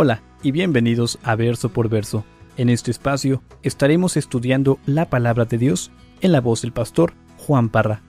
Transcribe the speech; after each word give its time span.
Hola 0.00 0.22
y 0.44 0.52
bienvenidos 0.52 1.18
a 1.24 1.34
Verso 1.34 1.70
por 1.70 1.88
Verso. 1.88 2.24
En 2.56 2.68
este 2.68 2.92
espacio 2.92 3.42
estaremos 3.64 4.16
estudiando 4.16 4.78
la 4.86 5.06
palabra 5.06 5.44
de 5.44 5.58
Dios 5.58 5.90
en 6.20 6.30
la 6.30 6.40
voz 6.40 6.62
del 6.62 6.70
pastor 6.70 7.14
Juan 7.36 7.68
Parra. 7.68 8.00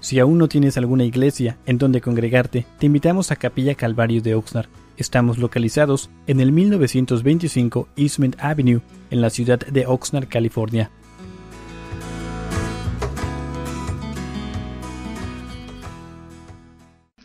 Si 0.00 0.18
aún 0.18 0.36
no 0.36 0.48
tienes 0.48 0.76
alguna 0.76 1.04
iglesia 1.04 1.56
en 1.64 1.78
donde 1.78 2.02
congregarte, 2.02 2.66
te 2.78 2.84
invitamos 2.84 3.30
a 3.30 3.36
Capilla 3.36 3.74
Calvario 3.74 4.20
de 4.20 4.34
Oxnard. 4.34 4.68
Estamos 4.98 5.38
localizados 5.38 6.10
en 6.26 6.40
el 6.40 6.52
1925 6.52 7.88
Eastman 7.96 8.36
Avenue, 8.38 8.82
en 9.10 9.22
la 9.22 9.30
ciudad 9.30 9.60
de 9.60 9.86
Oxnard, 9.86 10.28
California. 10.28 10.90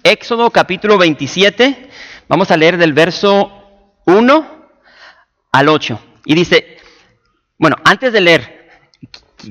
Éxodo 0.04 0.50
capítulo 0.52 0.98
27, 0.98 1.90
vamos 2.30 2.50
a 2.50 2.56
leer 2.56 2.78
del 2.78 2.94
verso 2.94 3.59
1 4.10 4.70
al 5.52 5.70
8. 5.70 6.00
Y 6.26 6.36
dice, 6.36 6.78
bueno, 7.58 7.78
antes 7.84 8.12
de 8.14 8.22
leer, 8.22 8.70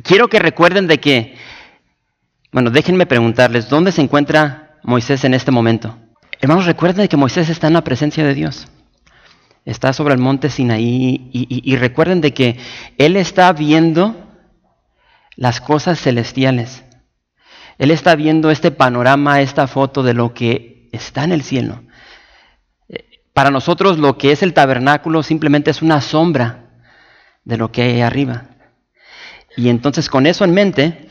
quiero 0.03 0.29
que 0.29 0.39
recuerden 0.39 0.87
de 0.87 0.99
que, 0.99 1.37
bueno, 2.53 2.71
déjenme 2.71 3.07
preguntarles, 3.07 3.69
¿dónde 3.69 3.93
se 3.93 4.03
encuentra 4.03 4.79
Moisés 4.83 5.25
en 5.25 5.35
este 5.35 5.51
momento? 5.51 5.99
Hermanos, 6.41 6.67
recuerden 6.67 7.03
de 7.03 7.09
que 7.09 7.17
Moisés 7.17 7.49
está 7.49 7.67
en 7.67 7.75
la 7.75 7.85
presencia 7.85 8.25
de 8.25 8.35
Dios. 8.35 8.69
Está 9.65 9.93
sobre 9.93 10.15
el 10.15 10.21
monte 10.21 10.51
Sinaí 10.51 11.31
y, 11.33 11.47
y 11.49 11.77
recuerden 11.77 12.21
de 12.21 12.33
que 12.33 12.59
él 12.97 13.17
está 13.17 13.53
viendo 13.53 14.17
las 15.37 15.61
cosas 15.61 16.01
celestiales. 16.01 16.85
Él 17.77 17.91
está 17.91 18.17
viendo 18.17 18.51
este 18.51 18.71
panorama, 18.71 19.41
esta 19.41 19.67
foto 19.67 20.03
de 20.03 20.15
lo 20.15 20.33
que 20.35 20.89
está 20.93 21.25
en 21.25 21.33
el 21.33 21.43
cielo. 21.43 21.83
Para 23.39 23.53
nosotros 23.53 23.99
lo 23.99 24.19
que 24.19 24.33
es 24.33 24.43
el 24.43 24.53
tabernáculo 24.53 25.23
simplemente 25.23 25.71
es 25.71 25.81
una 25.81 26.01
sombra 26.01 26.65
de 27.45 27.57
lo 27.57 27.71
que 27.71 27.83
hay 27.83 28.01
arriba. 28.01 28.47
Y 29.57 29.69
entonces 29.69 30.11
con 30.11 30.27
eso 30.27 30.45
en 30.45 30.55
mente, 30.55 31.09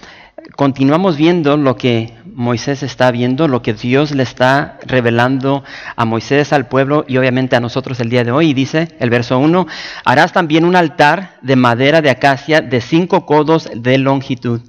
continuamos 0.58 1.16
viendo 1.16 1.56
lo 1.56 1.78
que 1.78 2.18
Moisés 2.26 2.84
está 2.84 3.12
viendo, 3.12 3.48
lo 3.48 3.62
que 3.62 3.74
Dios 3.74 4.12
le 4.12 4.24
está 4.24 4.78
revelando 4.86 5.64
a 5.96 6.04
Moisés, 6.04 6.52
al 6.52 6.68
pueblo 6.68 7.06
y 7.08 7.16
obviamente 7.16 7.56
a 7.56 7.62
nosotros 7.62 7.98
el 8.02 8.10
día 8.10 8.26
de 8.26 8.34
hoy. 8.34 8.50
Y 8.50 8.54
dice 8.54 8.90
el 9.00 9.10
verso 9.10 9.40
1, 9.40 9.66
harás 10.04 10.34
también 10.34 10.66
un 10.66 10.76
altar 10.76 11.40
de 11.44 11.56
madera 11.56 12.02
de 12.02 12.10
acacia 12.10 12.60
de 12.60 12.82
cinco 12.82 13.26
codos 13.26 13.70
de 13.74 14.00
longitud 14.00 14.60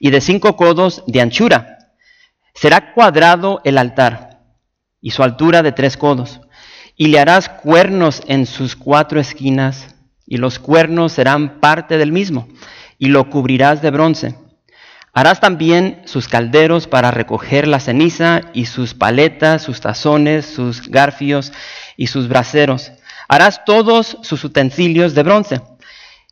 y 0.00 0.10
de 0.10 0.20
cinco 0.20 0.54
codos 0.54 1.02
de 1.06 1.22
anchura. 1.22 1.78
Será 2.52 2.92
cuadrado 2.92 3.62
el 3.64 3.78
altar 3.78 4.42
y 5.00 5.12
su 5.12 5.22
altura 5.22 5.62
de 5.62 5.72
tres 5.72 5.96
codos 5.96 6.42
y 7.00 7.06
le 7.06 7.18
harás 7.18 7.48
cuernos 7.48 8.20
en 8.26 8.44
sus 8.44 8.76
cuatro 8.76 9.20
esquinas, 9.20 9.94
y 10.26 10.36
los 10.36 10.58
cuernos 10.58 11.12
serán 11.14 11.58
parte 11.58 11.96
del 11.96 12.12
mismo, 12.12 12.46
y 12.98 13.06
lo 13.06 13.30
cubrirás 13.30 13.80
de 13.80 13.90
bronce. 13.90 14.34
Harás 15.14 15.40
también 15.40 16.02
sus 16.04 16.28
calderos 16.28 16.86
para 16.86 17.10
recoger 17.10 17.66
la 17.68 17.80
ceniza, 17.80 18.42
y 18.52 18.66
sus 18.66 18.92
paletas, 18.92 19.62
sus 19.62 19.80
tazones, 19.80 20.44
sus 20.44 20.90
garfios 20.90 21.54
y 21.96 22.08
sus 22.08 22.28
braseros. 22.28 22.92
Harás 23.28 23.64
todos 23.64 24.18
sus 24.20 24.44
utensilios 24.44 25.14
de 25.14 25.22
bronce, 25.22 25.62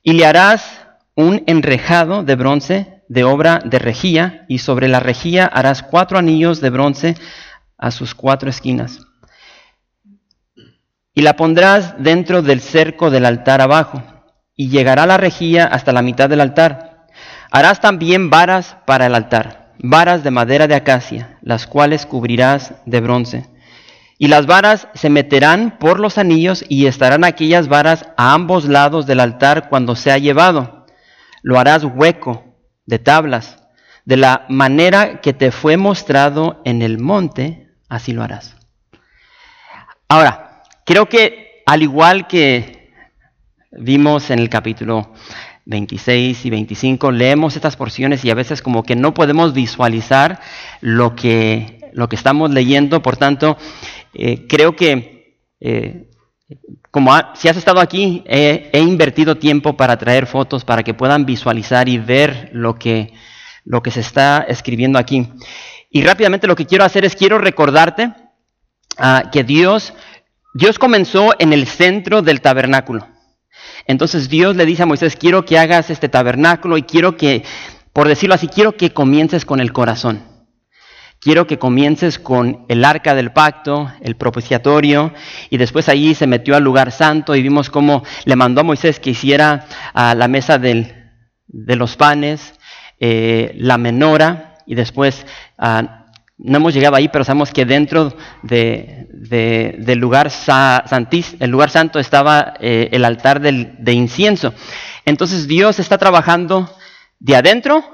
y 0.02 0.12
le 0.12 0.26
harás 0.26 0.82
un 1.14 1.44
enrejado 1.46 2.24
de 2.24 2.36
bronce 2.36 3.02
de 3.08 3.24
obra 3.24 3.60
de 3.64 3.78
rejilla, 3.78 4.44
y 4.48 4.58
sobre 4.58 4.88
la 4.88 5.00
rejilla 5.00 5.46
harás 5.46 5.82
cuatro 5.82 6.18
anillos 6.18 6.60
de 6.60 6.68
bronce 6.68 7.14
a 7.78 7.90
sus 7.90 8.14
cuatro 8.14 8.50
esquinas 8.50 9.07
y 11.18 11.20
la 11.20 11.34
pondrás 11.34 11.96
dentro 11.98 12.42
del 12.42 12.60
cerco 12.60 13.10
del 13.10 13.26
altar 13.26 13.60
abajo, 13.60 14.04
y 14.54 14.68
llegará 14.68 15.04
la 15.04 15.16
rejilla 15.16 15.64
hasta 15.64 15.92
la 15.92 16.00
mitad 16.00 16.28
del 16.28 16.40
altar. 16.40 17.08
Harás 17.50 17.80
también 17.80 18.30
varas 18.30 18.76
para 18.86 19.06
el 19.06 19.16
altar, 19.16 19.72
varas 19.80 20.22
de 20.22 20.30
madera 20.30 20.68
de 20.68 20.76
acacia, 20.76 21.36
las 21.42 21.66
cuales 21.66 22.06
cubrirás 22.06 22.74
de 22.86 23.00
bronce. 23.00 23.48
Y 24.16 24.28
las 24.28 24.46
varas 24.46 24.86
se 24.94 25.10
meterán 25.10 25.78
por 25.80 25.98
los 25.98 26.18
anillos 26.18 26.64
y 26.68 26.86
estarán 26.86 27.24
aquellas 27.24 27.66
varas 27.66 28.06
a 28.16 28.32
ambos 28.32 28.66
lados 28.66 29.04
del 29.06 29.18
altar 29.18 29.68
cuando 29.68 29.96
sea 29.96 30.18
llevado. 30.18 30.86
Lo 31.42 31.58
harás 31.58 31.82
hueco 31.82 32.44
de 32.86 33.00
tablas, 33.00 33.58
de 34.04 34.18
la 34.18 34.46
manera 34.48 35.20
que 35.20 35.32
te 35.32 35.50
fue 35.50 35.76
mostrado 35.76 36.62
en 36.64 36.80
el 36.80 37.00
monte, 37.00 37.72
así 37.88 38.12
lo 38.12 38.22
harás. 38.22 38.54
Ahora, 40.08 40.47
Creo 40.88 41.06
que 41.06 41.62
al 41.66 41.82
igual 41.82 42.26
que 42.26 42.88
vimos 43.72 44.30
en 44.30 44.38
el 44.38 44.48
capítulo 44.48 45.12
26 45.66 46.46
y 46.46 46.48
25, 46.48 47.12
leemos 47.12 47.56
estas 47.56 47.76
porciones 47.76 48.24
y 48.24 48.30
a 48.30 48.34
veces 48.34 48.62
como 48.62 48.82
que 48.82 48.96
no 48.96 49.12
podemos 49.12 49.52
visualizar 49.52 50.40
lo 50.80 51.14
que, 51.14 51.90
lo 51.92 52.08
que 52.08 52.16
estamos 52.16 52.52
leyendo. 52.52 53.02
Por 53.02 53.18
tanto, 53.18 53.58
eh, 54.14 54.46
creo 54.48 54.76
que 54.76 55.42
eh, 55.60 56.08
como 56.90 57.12
si 57.34 57.50
has 57.50 57.58
estado 57.58 57.80
aquí, 57.80 58.24
he 58.26 58.80
invertido 58.80 59.36
tiempo 59.36 59.76
para 59.76 59.98
traer 59.98 60.26
fotos 60.26 60.64
para 60.64 60.82
que 60.82 60.94
puedan 60.94 61.26
visualizar 61.26 61.86
y 61.90 61.98
ver 61.98 62.48
lo 62.54 62.78
que, 62.78 63.12
lo 63.66 63.82
que 63.82 63.90
se 63.90 64.00
está 64.00 64.46
escribiendo 64.48 64.98
aquí. 64.98 65.28
Y 65.90 66.00
rápidamente 66.00 66.46
lo 66.46 66.56
que 66.56 66.64
quiero 66.64 66.84
hacer 66.84 67.04
es 67.04 67.14
quiero 67.14 67.36
recordarte 67.36 68.10
ah, 68.96 69.24
que 69.30 69.44
Dios 69.44 69.92
Dios 70.54 70.78
comenzó 70.78 71.34
en 71.38 71.52
el 71.52 71.66
centro 71.66 72.22
del 72.22 72.40
tabernáculo. 72.40 73.06
Entonces 73.86 74.28
Dios 74.28 74.56
le 74.56 74.66
dice 74.66 74.82
a 74.82 74.86
Moisés, 74.86 75.16
quiero 75.16 75.44
que 75.44 75.58
hagas 75.58 75.90
este 75.90 76.08
tabernáculo 76.08 76.76
y 76.76 76.82
quiero 76.82 77.16
que, 77.16 77.44
por 77.92 78.08
decirlo 78.08 78.34
así, 78.34 78.48
quiero 78.48 78.76
que 78.76 78.92
comiences 78.92 79.44
con 79.44 79.60
el 79.60 79.72
corazón. 79.72 80.22
Quiero 81.20 81.46
que 81.46 81.58
comiences 81.58 82.18
con 82.18 82.64
el 82.68 82.84
arca 82.84 83.14
del 83.14 83.32
pacto, 83.32 83.92
el 84.00 84.16
propiciatorio, 84.16 85.12
y 85.50 85.56
después 85.56 85.88
allí 85.88 86.14
se 86.14 86.28
metió 86.28 86.54
al 86.54 86.62
lugar 86.62 86.92
santo 86.92 87.34
y 87.34 87.42
vimos 87.42 87.70
cómo 87.70 88.04
le 88.24 88.36
mandó 88.36 88.60
a 88.60 88.64
Moisés 88.64 89.00
que 89.00 89.10
hiciera 89.10 89.66
a 89.94 90.14
la 90.14 90.28
mesa 90.28 90.58
de 90.58 90.94
los 91.48 91.96
panes, 91.96 92.54
eh, 93.00 93.52
la 93.56 93.78
menora, 93.78 94.58
y 94.64 94.76
después 94.76 95.26
no 96.38 96.56
hemos 96.56 96.72
llegado 96.72 96.94
ahí, 96.94 97.08
pero 97.08 97.24
sabemos 97.24 97.52
que 97.52 97.64
dentro 97.64 98.14
del 98.42 99.98
lugar 99.98 100.30
santís, 100.30 101.36
el 101.40 101.50
lugar 101.50 101.70
santo 101.70 101.98
estaba 101.98 102.54
eh, 102.60 102.88
el 102.92 103.04
altar 103.04 103.40
de 103.40 103.92
incienso. 103.92 104.54
Entonces 105.04 105.48
Dios 105.48 105.80
está 105.80 105.98
trabajando 105.98 106.70
de 107.18 107.36
adentro 107.36 107.84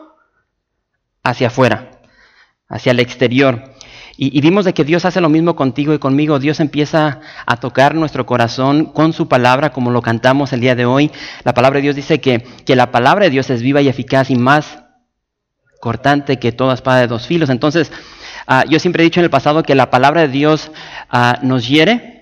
hacia 1.22 1.46
afuera, 1.46 2.02
hacia 2.68 2.92
el 2.92 3.00
exterior. 3.00 3.74
Y, 4.16 4.40
vimos 4.40 4.64
de 4.64 4.74
que 4.74 4.84
Dios 4.84 5.04
hace 5.04 5.20
lo 5.20 5.28
mismo 5.28 5.56
contigo 5.56 5.92
y 5.92 5.98
conmigo. 5.98 6.38
Dios 6.38 6.60
empieza 6.60 7.20
a 7.46 7.56
tocar 7.56 7.96
nuestro 7.96 8.26
corazón 8.26 8.84
con 8.84 9.12
su 9.12 9.26
palabra, 9.26 9.70
como 9.70 9.90
lo 9.90 10.02
cantamos 10.02 10.52
el 10.52 10.60
día 10.60 10.76
de 10.76 10.86
hoy. 10.86 11.10
La 11.42 11.52
palabra 11.52 11.78
de 11.78 11.82
Dios 11.82 11.96
dice 11.96 12.20
que, 12.20 12.44
que 12.64 12.76
la 12.76 12.92
palabra 12.92 13.24
de 13.24 13.30
Dios 13.30 13.50
es 13.50 13.60
viva 13.60 13.82
y 13.82 13.88
eficaz 13.88 14.30
y 14.30 14.36
más 14.36 14.84
cortante 15.80 16.38
que 16.38 16.52
toda 16.52 16.74
espada 16.74 17.00
de 17.00 17.08
dos 17.08 17.26
filos. 17.26 17.50
Entonces, 17.50 17.90
Ah, 18.46 18.64
yo 18.68 18.78
siempre 18.78 19.02
he 19.02 19.04
dicho 19.04 19.20
en 19.20 19.24
el 19.24 19.30
pasado 19.30 19.62
que 19.62 19.74
la 19.74 19.90
palabra 19.90 20.22
de 20.22 20.28
Dios 20.28 20.70
ah, 21.10 21.38
nos 21.42 21.66
hiere 21.66 22.14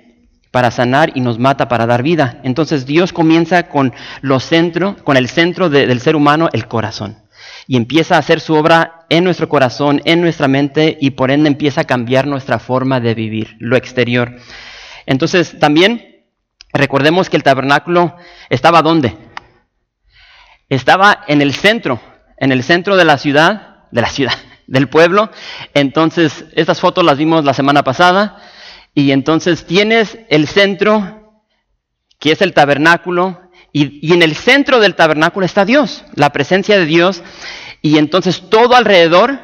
para 0.52 0.70
sanar 0.70 1.12
y 1.14 1.20
nos 1.20 1.38
mata 1.38 1.66
para 1.66 1.86
dar 1.86 2.02
vida. 2.02 2.38
Entonces 2.44 2.86
Dios 2.86 3.12
comienza 3.12 3.68
con, 3.68 3.92
los 4.20 4.44
centro, 4.44 4.96
con 5.02 5.16
el 5.16 5.28
centro 5.28 5.68
del 5.70 6.00
ser 6.00 6.14
humano, 6.14 6.48
el 6.52 6.68
corazón. 6.68 7.18
Y 7.66 7.76
empieza 7.76 8.16
a 8.16 8.18
hacer 8.18 8.38
su 8.38 8.54
obra 8.54 9.06
en 9.08 9.24
nuestro 9.24 9.48
corazón, 9.48 10.02
en 10.04 10.20
nuestra 10.20 10.48
mente, 10.48 10.98
y 11.00 11.10
por 11.10 11.30
ende 11.30 11.48
empieza 11.48 11.80
a 11.80 11.84
cambiar 11.84 12.26
nuestra 12.26 12.58
forma 12.58 13.00
de 13.00 13.14
vivir, 13.14 13.56
lo 13.58 13.76
exterior. 13.76 14.36
Entonces 15.06 15.58
también 15.58 16.24
recordemos 16.72 17.30
que 17.30 17.36
el 17.36 17.42
tabernáculo 17.42 18.16
estaba 18.50 18.82
¿dónde? 18.82 19.16
Estaba 20.68 21.24
en 21.28 21.40
el 21.40 21.54
centro, 21.54 22.00
en 22.36 22.52
el 22.52 22.62
centro 22.62 22.96
de 22.96 23.04
la 23.04 23.16
ciudad, 23.16 23.86
de 23.90 24.00
la 24.02 24.08
ciudad, 24.08 24.34
del 24.72 24.88
pueblo. 24.88 25.30
Entonces, 25.74 26.46
estas 26.54 26.80
fotos 26.80 27.04
las 27.04 27.18
vimos 27.18 27.44
la 27.44 27.52
semana 27.52 27.84
pasada. 27.84 28.38
Y 28.94 29.12
entonces 29.12 29.66
tienes 29.66 30.18
el 30.30 30.48
centro, 30.48 31.44
que 32.18 32.32
es 32.32 32.40
el 32.40 32.54
tabernáculo, 32.54 33.38
y, 33.70 34.12
en 34.12 34.22
el 34.22 34.34
centro 34.34 34.80
del 34.80 34.94
tabernáculo 34.94 35.44
está 35.44 35.66
Dios, 35.66 36.04
la 36.14 36.30
presencia 36.30 36.78
de 36.78 36.86
Dios. 36.86 37.22
Y 37.82 37.98
entonces 37.98 38.48
todo 38.48 38.74
alrededor 38.74 39.40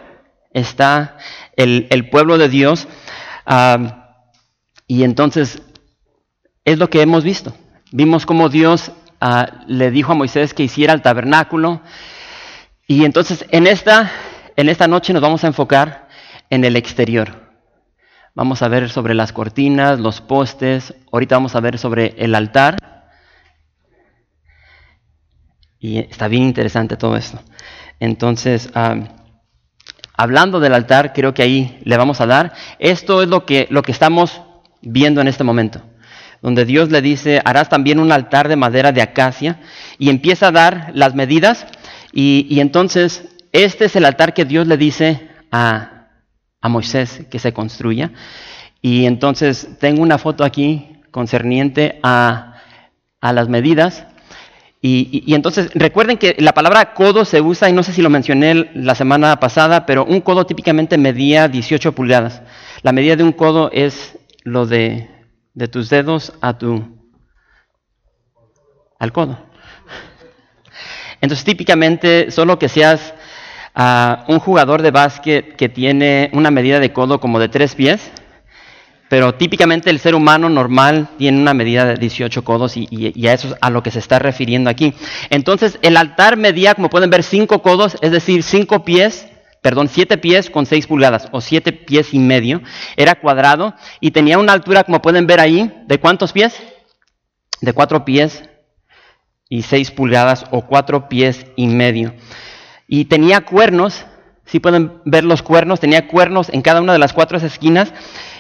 está 0.54 1.18
el, 1.56 2.08
pueblo 2.10 2.38
de 2.38 2.48
Dios. 2.48 2.88
y 4.86 5.02
entonces 5.02 5.60
es 6.64 6.78
lo 6.78 6.88
que 6.88 7.02
hemos 7.02 7.22
visto. 7.22 7.54
Vimos 7.92 8.24
cómo 8.24 8.48
Dios 8.48 8.92
ah, 9.20 9.64
le 9.66 9.90
dijo 9.90 10.12
a 10.12 10.14
Moisés 10.14 10.54
que 10.54 10.62
hiciera 10.62 10.94
el 10.94 11.02
tabernáculo. 11.02 11.82
Y 12.86 13.04
entonces 13.04 13.44
en 13.50 13.66
esta 13.66 14.10
en 14.58 14.68
esta 14.68 14.88
noche 14.88 15.12
nos 15.12 15.22
vamos 15.22 15.44
a 15.44 15.46
enfocar 15.46 16.08
en 16.50 16.64
el 16.64 16.74
exterior. 16.74 17.46
vamos 18.34 18.60
a 18.60 18.66
ver 18.66 18.90
sobre 18.90 19.14
las 19.14 19.32
cortinas, 19.32 20.00
los 20.00 20.20
postes, 20.20 20.94
ahorita 21.12 21.36
vamos 21.36 21.54
a 21.54 21.60
ver 21.60 21.78
sobre 21.78 22.16
el 22.18 22.34
altar. 22.34 22.76
Y 25.78 25.98
está 25.98 26.26
bien 26.26 26.42
interesante 26.42 26.96
todo 26.96 27.16
esto. 27.16 27.40
Entonces, 28.00 28.70
ah, 28.74 28.96
hablando 30.14 30.58
del 30.58 30.74
altar, 30.74 31.12
creo 31.12 31.34
que 31.34 31.42
ahí 31.42 31.80
le 31.84 31.96
vamos 31.96 32.20
a 32.20 32.26
dar. 32.26 32.52
Esto 32.80 33.22
es 33.22 33.28
lo 33.28 33.46
que, 33.46 33.68
lo 33.70 33.82
que 33.82 33.92
estamos 33.92 34.42
viendo 34.82 35.20
en 35.20 35.28
este 35.28 35.44
momento, 35.44 35.82
donde 36.42 36.64
Dios 36.64 36.90
le 36.90 37.00
dice, 37.00 37.40
harás 37.44 37.68
también 37.68 38.00
un 38.00 38.10
altar 38.10 38.48
de 38.48 38.56
madera 38.56 38.90
de 38.90 39.02
acacia, 39.02 39.60
y 39.98 40.10
empieza 40.10 40.48
a 40.48 40.52
dar 40.52 40.90
las 40.94 41.14
medidas, 41.14 41.64
y, 42.12 42.58
entonces 42.58 43.28
este 43.52 43.86
es 43.86 43.96
el 43.96 44.04
altar 44.04 44.34
que 44.34 44.44
Dios 44.44 44.66
le 44.66 44.76
dice 44.76 45.28
a, 45.50 46.08
a 46.60 46.68
Moisés 46.68 47.22
que 47.30 47.38
se 47.38 47.52
construya. 47.52 48.12
Y 48.80 49.06
entonces 49.06 49.68
tengo 49.80 50.02
una 50.02 50.18
foto 50.18 50.44
aquí 50.44 51.00
concerniente 51.10 51.98
a, 52.02 52.62
a 53.20 53.32
las 53.32 53.48
medidas. 53.48 54.06
Y, 54.80 55.34
entonces, 55.34 55.72
recuerden 55.74 56.18
que 56.18 56.36
la 56.38 56.52
palabra 56.52 56.94
codo 56.94 57.24
se 57.24 57.40
usa, 57.40 57.68
y 57.68 57.72
no 57.72 57.82
sé 57.82 57.92
si 57.92 58.00
lo 58.00 58.10
mencioné 58.10 58.70
la 58.74 58.94
semana 58.94 59.40
pasada, 59.40 59.86
pero 59.86 60.04
un 60.04 60.20
codo 60.20 60.46
típicamente 60.46 60.96
medía 60.98 61.48
18 61.48 61.92
pulgadas. 61.96 62.42
La 62.82 62.92
medida 62.92 63.16
de 63.16 63.24
un 63.24 63.32
codo 63.32 63.70
es 63.72 64.16
lo 64.44 64.66
de, 64.66 65.10
de 65.54 65.66
tus 65.66 65.90
dedos 65.90 66.32
a 66.40 66.58
tu, 66.58 66.96
al 69.00 69.12
codo. 69.12 69.36
Entonces, 71.20 71.44
típicamente, 71.44 72.30
solo 72.30 72.60
que 72.60 72.68
seas 72.68 73.14
ah, 73.78 74.24
un 74.28 74.38
jugador 74.38 74.82
de 74.82 74.90
básquet 74.90 75.56
que 75.56 75.70
tiene 75.70 76.28
una 76.34 76.50
medida 76.50 76.78
de 76.80 76.92
codo 76.92 77.20
como 77.20 77.38
de 77.38 77.48
3 77.48 77.74
pies, 77.74 78.10
pero 79.08 79.34
típicamente 79.34 79.88
el 79.90 80.00
ser 80.00 80.14
humano 80.14 80.48
normal 80.50 81.08
tiene 81.16 81.40
una 81.40 81.54
medida 81.54 81.86
de 81.86 81.94
18 81.94 82.44
codos 82.44 82.76
y, 82.76 83.26
a 83.26 83.32
eso 83.32 83.48
es 83.48 83.54
a 83.60 83.70
lo 83.70 83.82
que 83.82 83.90
se 83.90 83.98
está 83.98 84.18
refiriendo 84.18 84.68
aquí. 84.68 84.94
Entonces 85.30 85.78
el 85.82 85.96
altar 85.96 86.36
medía, 86.36 86.74
como 86.74 86.90
pueden 86.90 87.10
ver, 87.10 87.22
5 87.22 87.62
codos, 87.62 87.96
es 88.02 88.10
decir, 88.10 88.42
5 88.42 88.84
pies, 88.84 89.26
perdón, 89.62 89.88
7 89.88 90.18
pies 90.18 90.50
con 90.50 90.66
6 90.66 90.86
pulgadas 90.86 91.28
o 91.32 91.40
7 91.40 91.72
pies 91.72 92.12
y 92.12 92.18
medio. 92.18 92.60
Era 92.96 93.14
cuadrado 93.14 93.74
y 94.00 94.10
tenía 94.10 94.38
una 94.38 94.52
altura, 94.52 94.84
como 94.84 95.00
pueden 95.00 95.26
ver 95.26 95.40
ahí, 95.40 95.72
¿de 95.86 95.98
cuántos 95.98 96.32
pies? 96.32 96.54
De 97.62 97.72
4 97.72 98.04
pies 98.04 98.42
y 99.48 99.62
6 99.62 99.90
pulgadas 99.92 100.44
o 100.50 100.66
4 100.66 101.08
pies 101.08 101.46
y 101.56 101.66
medio. 101.66 102.12
Y 102.88 103.04
tenía 103.04 103.42
cuernos, 103.42 104.06
si 104.46 104.58
pueden 104.58 105.00
ver 105.04 105.22
los 105.22 105.42
cuernos, 105.42 105.78
tenía 105.78 106.08
cuernos 106.08 106.48
en 106.48 106.62
cada 106.62 106.80
una 106.80 106.94
de 106.94 106.98
las 106.98 107.12
cuatro 107.12 107.36
esquinas 107.36 107.92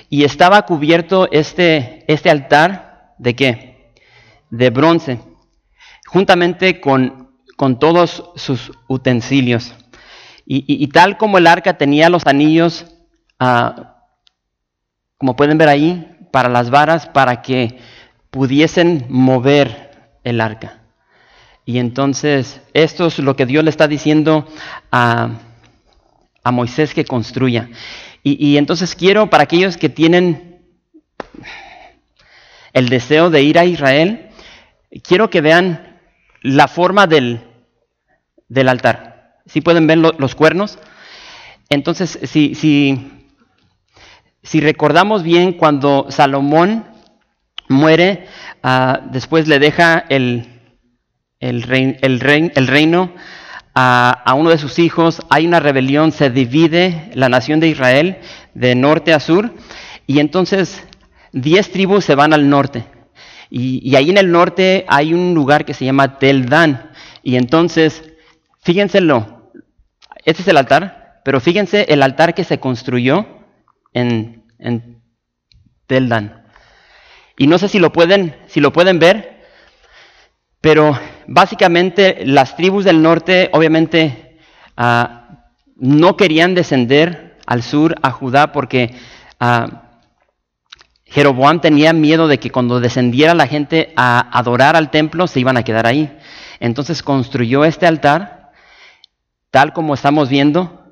y 0.08 0.24
estaba 0.24 0.62
cubierto 0.62 1.28
este, 1.30 2.04
este 2.08 2.30
altar 2.30 3.14
de 3.18 3.36
qué? 3.36 3.92
De 4.50 4.70
bronce, 4.70 5.20
juntamente 6.06 6.80
con, 6.80 7.30
con 7.56 7.78
todos 7.78 8.30
sus 8.36 8.72
utensilios. 8.88 9.74
Y, 10.50 10.86
tal 10.88 11.18
como 11.18 11.36
el 11.36 11.46
arca 11.46 11.76
tenía 11.76 12.08
los 12.08 12.26
anillos, 12.26 12.86
ah, 13.38 14.06
como 15.18 15.36
pueden 15.36 15.58
ver 15.58 15.68
ahí, 15.68 16.16
para 16.32 16.48
las 16.48 16.70
varas, 16.70 17.06
para 17.06 17.42
que 17.42 17.78
pudiesen 18.30 19.04
mover 19.10 20.16
el 20.24 20.40
arca. 20.40 20.78
Y 21.68 21.78
entonces, 21.80 22.62
esto 22.72 23.08
es 23.08 23.18
lo 23.18 23.36
que 23.36 23.44
Dios 23.44 23.62
le 23.62 23.68
está 23.68 23.86
diciendo 23.86 24.48
a, 24.90 25.32
a 26.42 26.50
Moisés 26.50 26.94
que 26.94 27.04
construya. 27.04 27.68
Y, 28.22 28.56
entonces 28.56 28.94
quiero 28.94 29.28
para 29.28 29.42
aquellos 29.42 29.76
que 29.76 29.90
tienen 29.90 30.62
el 32.72 32.88
deseo 32.88 33.28
de 33.28 33.42
ir 33.42 33.58
a 33.58 33.66
Israel, 33.66 34.30
quiero 35.02 35.28
que 35.28 35.42
vean 35.42 36.00
la 36.40 36.68
forma 36.68 37.06
del, 37.06 37.42
del 38.48 38.70
altar. 38.70 39.34
Si 39.44 39.60
pueden 39.60 39.86
ver 39.86 39.98
los 39.98 40.34
cuernos. 40.34 40.78
Entonces, 41.68 42.18
si, 42.22 42.54
si, 42.54 43.12
si, 44.42 44.60
recordamos 44.60 45.22
bien 45.22 45.52
cuando 45.52 46.06
Salomón 46.08 46.86
muere, 47.68 48.26
ah, 48.62 49.02
después 49.12 49.46
le 49.48 49.58
deja 49.58 49.98
el, 50.08 50.57
el, 51.40 51.64
el, 52.02 52.52
el 52.54 52.66
reino 52.66 53.12
a, 53.80 54.34
uno 54.34 54.50
de 54.50 54.58
sus 54.58 54.78
hijos, 54.78 55.22
hay 55.30 55.46
una 55.46 55.60
rebelión, 55.60 56.10
se 56.10 56.30
divide 56.30 57.10
la 57.14 57.28
nación 57.28 57.60
de 57.60 57.68
Israel 57.68 58.18
de 58.54 58.74
norte 58.74 59.12
a 59.14 59.20
sur, 59.20 59.54
y 60.06 60.18
entonces 60.18 60.84
diez 61.32 61.70
tribus 61.70 62.04
se 62.04 62.16
van 62.16 62.32
al 62.32 62.48
norte. 62.48 62.84
Y, 63.50 63.94
ahí 63.94 64.10
en 64.10 64.18
el 64.18 64.32
norte 64.32 64.84
hay 64.88 65.14
un 65.14 65.32
lugar 65.32 65.64
que 65.64 65.74
se 65.74 65.84
llama 65.84 66.18
Tel 66.18 66.46
Dan. 66.46 66.90
Y 67.22 67.36
entonces, 67.36 68.02
fíjenselo, 68.62 69.52
este 70.24 70.42
es 70.42 70.48
el 70.48 70.56
altar, 70.56 71.22
pero 71.24 71.40
fíjense 71.40 71.86
el 71.88 72.02
altar 72.02 72.34
que 72.34 72.44
se 72.44 72.58
construyó 72.58 73.26
en, 73.94 74.44
en 74.58 75.02
Tel 75.86 76.08
Dan. 76.08 76.46
Y 77.38 77.46
no 77.46 77.58
sé 77.58 77.68
si 77.68 77.78
lo 77.78 77.92
pueden, 77.92 78.36
si 78.48 78.60
lo 78.60 78.72
pueden 78.72 78.98
ver, 78.98 79.44
pero 80.60 80.98
básicamente 81.28 82.22
las 82.24 82.56
tribus 82.56 82.84
del 82.84 83.02
norte 83.02 83.50
obviamente 83.52 84.38
ah, 84.76 85.44
no 85.76 86.16
querían 86.16 86.54
descender 86.54 87.38
al 87.46 87.62
sur 87.62 87.94
a 88.02 88.10
Judá 88.10 88.50
porque 88.50 88.94
uh, 89.40 89.68
Jeroboam 91.04 91.60
tenía 91.60 91.92
miedo 91.92 92.28
de 92.28 92.38
que 92.38 92.50
cuando 92.50 92.80
descendiera 92.80 93.34
la 93.34 93.46
gente 93.46 93.92
a 93.96 94.36
adorar 94.36 94.74
al 94.74 94.90
templo 94.90 95.26
se 95.26 95.40
iban 95.40 95.56
a 95.56 95.62
quedar 95.62 95.86
ahí. 95.86 96.14
Entonces 96.60 97.02
construyó 97.02 97.64
este 97.64 97.86
altar 97.86 98.50
tal 99.50 99.72
como 99.72 99.94
estamos 99.94 100.28
viendo 100.28 100.84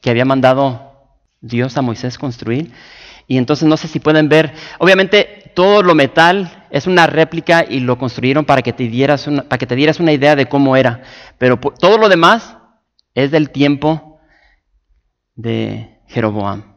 que 0.00 0.10
había 0.10 0.24
mandado 0.24 0.92
Dios 1.40 1.76
a 1.76 1.82
Moisés 1.82 2.18
construir. 2.18 2.72
Y 3.26 3.36
entonces 3.36 3.68
no 3.68 3.76
sé 3.76 3.88
si 3.88 4.00
pueden 4.00 4.28
ver, 4.28 4.52
obviamente 4.78 5.52
todo 5.54 5.82
lo 5.82 5.94
metal 5.94 6.63
es 6.74 6.88
una 6.88 7.06
réplica 7.06 7.64
y 7.68 7.78
lo 7.78 7.98
construyeron 7.98 8.44
para 8.44 8.60
que 8.60 8.72
te 8.72 8.88
dieras 8.88 9.28
una, 9.28 9.44
para 9.44 9.58
que 9.58 9.66
te 9.66 9.76
dieras 9.76 10.00
una 10.00 10.10
idea 10.12 10.34
de 10.34 10.46
cómo 10.46 10.74
era, 10.74 11.02
pero 11.38 11.56
todo 11.56 11.98
lo 11.98 12.08
demás 12.08 12.56
es 13.14 13.30
del 13.30 13.50
tiempo 13.50 14.18
de 15.36 16.00
Jeroboam. 16.08 16.74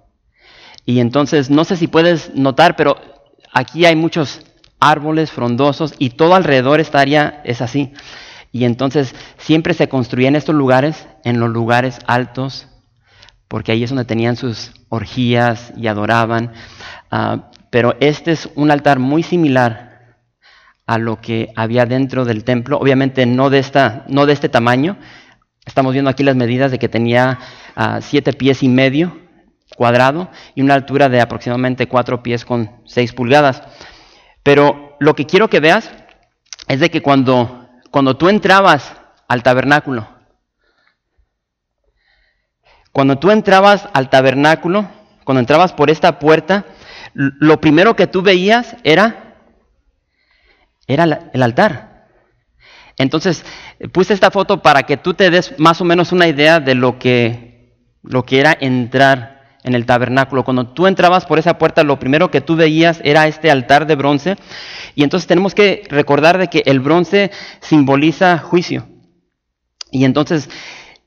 Y 0.85 0.99
entonces 0.99 1.49
no 1.49 1.63
sé 1.63 1.77
si 1.77 1.87
puedes 1.87 2.35
notar, 2.35 2.75
pero 2.75 2.95
aquí 3.51 3.87
hay 3.87 3.95
muchos 3.95 4.41
árboles 4.79 5.31
frondosos 5.31 5.95
y 5.97 6.11
todo 6.11 6.35
alrededor 6.35 6.79
esta 6.79 6.99
área 6.99 7.41
es 7.43 7.61
así. 7.61 7.91
Y 8.51 8.65
entonces 8.65 9.15
siempre 9.39 9.73
se 9.73 9.89
construían 9.89 10.35
estos 10.35 10.53
lugares 10.53 11.07
en 11.23 11.39
los 11.39 11.49
lugares 11.49 11.97
altos 12.05 12.67
porque 13.47 13.71
ahí 13.71 13.83
es 13.83 13.89
donde 13.89 14.05
tenían 14.05 14.35
sus 14.35 14.73
orgías 14.89 15.73
y 15.75 15.87
adoraban. 15.87 16.53
Ah, 17.09 17.49
pero 17.71 17.95
este 17.99 18.31
es 18.31 18.47
un 18.53 18.69
altar 18.69 18.99
muy 18.99 19.23
similar 19.23 19.86
a 20.87 20.97
lo 20.97 21.21
que 21.21 21.51
había 21.55 21.85
dentro 21.85 22.25
del 22.25 22.43
templo, 22.43 22.79
obviamente 22.79 23.25
no 23.25 23.49
de, 23.49 23.59
esta, 23.59 24.05
no 24.07 24.25
de 24.25 24.33
este 24.33 24.49
tamaño. 24.49 24.97
Estamos 25.65 25.93
viendo 25.93 26.09
aquí 26.09 26.23
las 26.23 26.37
medidas 26.37 26.71
de 26.71 26.79
que 26.79 26.87
tenía 26.87 27.39
ah, 27.75 27.99
siete 28.01 28.33
pies 28.33 28.63
y 28.63 28.69
medio 28.69 29.19
cuadrado 29.75 30.29
y 30.55 30.61
una 30.61 30.75
altura 30.75 31.09
de 31.09 31.19
aproximadamente 31.19 31.87
cuatro 31.87 32.23
pies 32.23 32.45
con 32.45 32.71
seis 32.85 33.11
pulgadas. 33.11 33.61
Pero 34.43 34.95
lo 34.99 35.13
que 35.13 35.25
quiero 35.25 35.49
que 35.49 35.59
veas 35.59 35.91
es 36.69 36.79
de 36.79 36.89
que 36.89 37.01
cuando, 37.01 37.69
cuando 37.91 38.15
tú 38.15 38.29
entrabas 38.29 38.93
al 39.27 39.43
tabernáculo, 39.43 40.07
cuando 42.93 43.19
tú 43.19 43.29
entrabas 43.29 43.89
al 43.93 44.09
tabernáculo, 44.09 44.87
cuando 45.25 45.41
entrabas 45.41 45.73
por 45.73 45.89
esta 45.89 46.17
puerta, 46.17 46.65
lo 47.13 47.59
primero 47.59 47.95
que 47.95 48.07
tú 48.07 48.21
veías 48.21 48.77
era, 48.83 49.26
era 50.87 51.29
el 51.33 51.43
altar. 51.43 52.07
Entonces, 52.97 53.45
puse 53.91 54.13
esta 54.13 54.31
foto 54.31 54.61
para 54.61 54.83
que 54.83 54.97
tú 54.97 55.13
te 55.13 55.29
des 55.29 55.53
más 55.59 55.79
o 55.81 55.85
menos 55.85 56.11
una 56.11 56.27
idea 56.27 56.59
de 56.59 56.73
lo 56.73 56.97
que, 56.97 57.75
lo 58.01 58.23
que 58.23 58.39
era 58.39 58.57
entrar 58.59 59.59
en 59.63 59.75
el 59.75 59.85
tabernáculo. 59.85 60.43
Cuando 60.43 60.67
tú 60.69 60.87
entrabas 60.87 61.25
por 61.25 61.37
esa 61.37 61.57
puerta, 61.57 61.83
lo 61.83 61.99
primero 61.99 62.31
que 62.31 62.41
tú 62.41 62.55
veías 62.55 63.01
era 63.03 63.27
este 63.27 63.51
altar 63.51 63.85
de 63.85 63.95
bronce. 63.95 64.35
Y 64.95 65.03
entonces 65.03 65.27
tenemos 65.27 65.53
que 65.53 65.83
recordar 65.89 66.37
de 66.37 66.47
que 66.47 66.63
el 66.65 66.79
bronce 66.79 67.31
simboliza 67.59 68.39
juicio. 68.39 68.87
Y 69.91 70.05
entonces 70.05 70.49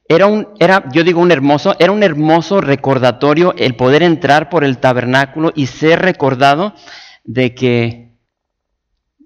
era 0.09 0.27
un, 0.27 0.49
era, 0.59 0.85
yo 0.93 1.03
digo 1.05 1.21
un 1.21 1.33
hermoso, 1.33 1.75
era 1.79 1.93
un 1.93 2.03
hermoso 2.03 2.61
recordatorio 2.61 3.55
el 3.57 3.77
poder 3.77 4.03
entrar 4.03 4.49
por 4.49 4.63
el 4.63 4.79
tabernáculo 4.79 5.53
y 5.55 5.67
ser 5.67 6.01
recordado 6.01 6.75
de 7.25 7.55
que 7.55 8.10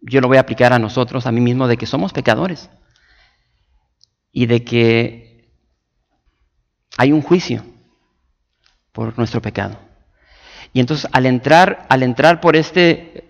yo 0.06 0.20
lo 0.20 0.28
voy 0.28 0.36
a 0.36 0.40
aplicar 0.40 0.72
a 0.72 0.78
nosotros, 0.78 1.26
a 1.26 1.32
mí 1.32 1.40
mismo, 1.40 1.66
de 1.66 1.76
que 1.76 1.86
somos 1.86 2.12
pecadores 2.12 2.70
y 4.32 4.46
de 4.46 4.64
que 4.64 5.50
hay 6.96 7.12
un 7.12 7.22
juicio 7.22 7.64
por 8.92 9.16
nuestro 9.18 9.40
pecado. 9.40 9.78
Y 10.72 10.80
entonces 10.80 11.08
al 11.12 11.26
entrar, 11.26 11.86
al 11.88 12.02
entrar 12.02 12.40
por 12.40 12.56
este, 12.56 13.24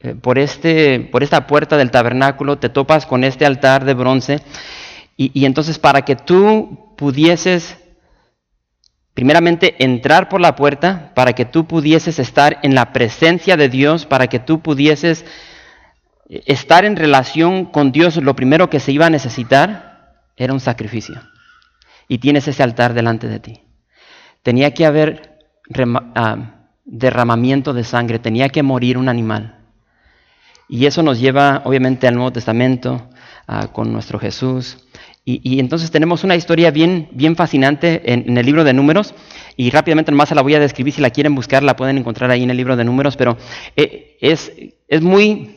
eh, 0.00 0.14
por 0.14 0.38
este, 0.38 1.00
por 1.00 1.22
esta 1.22 1.46
puerta 1.46 1.76
del 1.76 1.90
tabernáculo, 1.90 2.58
te 2.58 2.68
topas 2.68 3.06
con 3.06 3.24
este 3.24 3.46
altar 3.46 3.84
de 3.84 3.94
bronce. 3.94 4.40
Y, 5.16 5.30
y 5.34 5.46
entonces 5.46 5.78
para 5.78 6.02
que 6.02 6.16
tú 6.16 6.94
pudieses 6.96 7.76
primeramente 9.14 9.82
entrar 9.84 10.28
por 10.28 10.40
la 10.40 10.56
puerta, 10.56 11.12
para 11.14 11.32
que 11.32 11.44
tú 11.44 11.66
pudieses 11.66 12.18
estar 12.18 12.58
en 12.62 12.74
la 12.74 12.92
presencia 12.92 13.56
de 13.56 13.68
Dios, 13.68 14.06
para 14.06 14.28
que 14.28 14.38
tú 14.38 14.60
pudieses 14.60 15.26
estar 16.30 16.84
en 16.84 16.96
relación 16.96 17.66
con 17.66 17.90
Dios, 17.90 18.16
lo 18.16 18.36
primero 18.36 18.70
que 18.70 18.80
se 18.80 18.92
iba 18.92 19.06
a 19.06 19.10
necesitar 19.10 20.22
era 20.36 20.52
un 20.52 20.60
sacrificio. 20.60 21.20
Y 22.08 22.18
tienes 22.18 22.46
ese 22.48 22.62
altar 22.62 22.94
delante 22.94 23.28
de 23.28 23.40
ti. 23.40 23.60
Tenía 24.42 24.72
que 24.72 24.86
haber 24.86 25.38
ah, 26.14 26.36
derramamiento 26.84 27.72
de 27.72 27.84
sangre, 27.84 28.18
tenía 28.18 28.48
que 28.48 28.62
morir 28.62 28.96
un 28.96 29.08
animal. 29.08 29.58
Y 30.68 30.86
eso 30.86 31.02
nos 31.02 31.18
lleva 31.18 31.62
obviamente 31.64 32.06
al 32.06 32.14
Nuevo 32.14 32.32
Testamento, 32.32 33.10
ah, 33.48 33.68
con 33.72 33.92
nuestro 33.92 34.18
Jesús. 34.18 34.78
Y, 35.24 35.60
entonces 35.60 35.92
tenemos 35.92 36.24
una 36.24 36.34
historia 36.34 36.72
bien, 36.72 37.08
bien 37.12 37.36
fascinante 37.36 38.12
en, 38.12 38.36
el 38.36 38.44
libro 38.44 38.64
de 38.64 38.72
números. 38.72 39.14
Y 39.56 39.70
rápidamente 39.70 40.10
nomás 40.10 40.28
se 40.28 40.34
la 40.34 40.42
voy 40.42 40.54
a 40.54 40.58
describir, 40.60 40.92
si 40.92 41.00
la 41.00 41.10
quieren 41.10 41.36
buscar 41.36 41.62
la 41.62 41.76
pueden 41.76 41.98
encontrar 41.98 42.30
ahí 42.30 42.42
en 42.42 42.50
el 42.50 42.56
libro 42.56 42.76
de 42.76 42.84
números. 42.84 43.16
Pero 43.16 43.36
eh, 43.76 44.16
es, 44.20 44.50
es 44.88 45.02
muy 45.02 45.54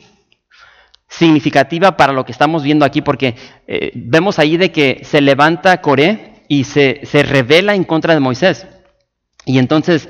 significativa 1.17 1.96
para 1.96 2.13
lo 2.13 2.25
que 2.25 2.32
estamos 2.32 2.63
viendo 2.63 2.86
aquí, 2.86 3.01
porque 3.01 3.36
eh, 3.67 3.91
vemos 3.93 4.39
ahí 4.39 4.58
de 4.58 4.72
que 4.72 5.01
se 5.03 5.22
levanta 5.22 5.82
Coré 5.82 6.43
y 6.48 6.63
se, 6.63 7.01
se 7.03 7.24
revela 7.24 7.75
en 7.75 7.84
contra 7.84 8.13
de 8.13 8.20
Moisés. 8.20 8.65
Y 9.46 9.60
entonces, 9.60 10.10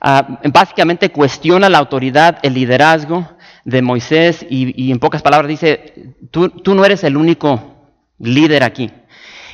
ah, 0.00 0.40
básicamente 0.52 1.10
cuestiona 1.10 1.68
la 1.68 1.78
autoridad, 1.78 2.38
el 2.42 2.54
liderazgo 2.54 3.28
de 3.64 3.82
Moisés 3.82 4.46
y, 4.48 4.90
en 4.90 4.98
pocas 4.98 5.20
palabras 5.20 5.48
dice, 5.48 6.14
tú, 6.30 6.48
tú, 6.48 6.74
no 6.74 6.84
eres 6.84 7.04
el 7.04 7.16
único 7.16 7.92
líder 8.18 8.62
aquí. 8.62 8.90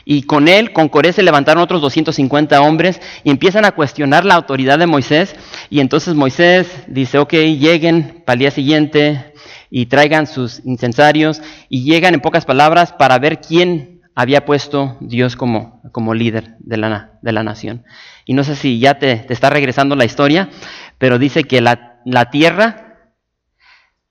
Y 0.05 0.25
con 0.25 0.49
él, 0.49 0.73
con 0.73 0.89
Coré, 0.89 1.13
se 1.13 1.23
levantaron 1.23 1.63
otros 1.63 1.81
250 1.81 2.61
hombres 2.61 3.01
y 3.25 3.31
empiezan 3.31 3.65
a 3.65 3.73
cuestionar 3.73 4.25
la 4.25 4.35
autoridad 4.35 4.79
de 4.79 4.87
Moisés. 4.87 5.35
Y 5.71 5.81
entonces 5.81 6.15
Moisés 6.15 6.69
dice, 6.87 7.19
ok, 7.19 7.33
lleguen 7.33 8.23
para 8.25 8.35
el 8.35 8.39
día 8.41 8.51
siguiente, 8.51 9.33
y 9.77 9.87
traigan 9.87 10.29
sus 10.29 10.65
incensarios 10.65 11.43
y 11.69 11.83
llegan 11.83 12.15
en 12.15 12.21
pocas 12.21 12.45
palabras 12.45 12.93
para 12.93 13.19
ver 13.19 13.41
quién 13.41 14.03
había 14.15 14.45
puesto 14.45 14.97
Dios 15.01 15.35
como, 15.35 15.83
como 15.91 16.15
líder 16.15 16.55
de 16.61 16.77
la, 16.77 17.19
de 17.23 17.33
la 17.33 17.43
nación. 17.43 17.83
Y 18.25 18.35
no 18.35 18.45
sé 18.45 18.55
si 18.55 18.79
ya 18.79 19.01
te, 19.01 19.27
está 19.29 19.51
regresando 19.51 19.97
la 19.97 20.05
historia, 20.05 20.49
pero 20.97 21.19
dice 21.19 21.43
que 21.43 21.61
la, 21.61 22.01
la 22.05 22.31
tierra 22.31 23.11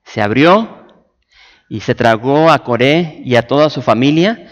se 0.03 0.21
abrió 0.21 0.85
y 1.69 1.79
se 1.79 1.95
tragó 1.95 2.51
a 2.51 2.61
Coré 2.65 3.21
y 3.23 3.37
a 3.37 3.47
toda 3.47 3.69
su 3.69 3.81
familia. 3.81 4.49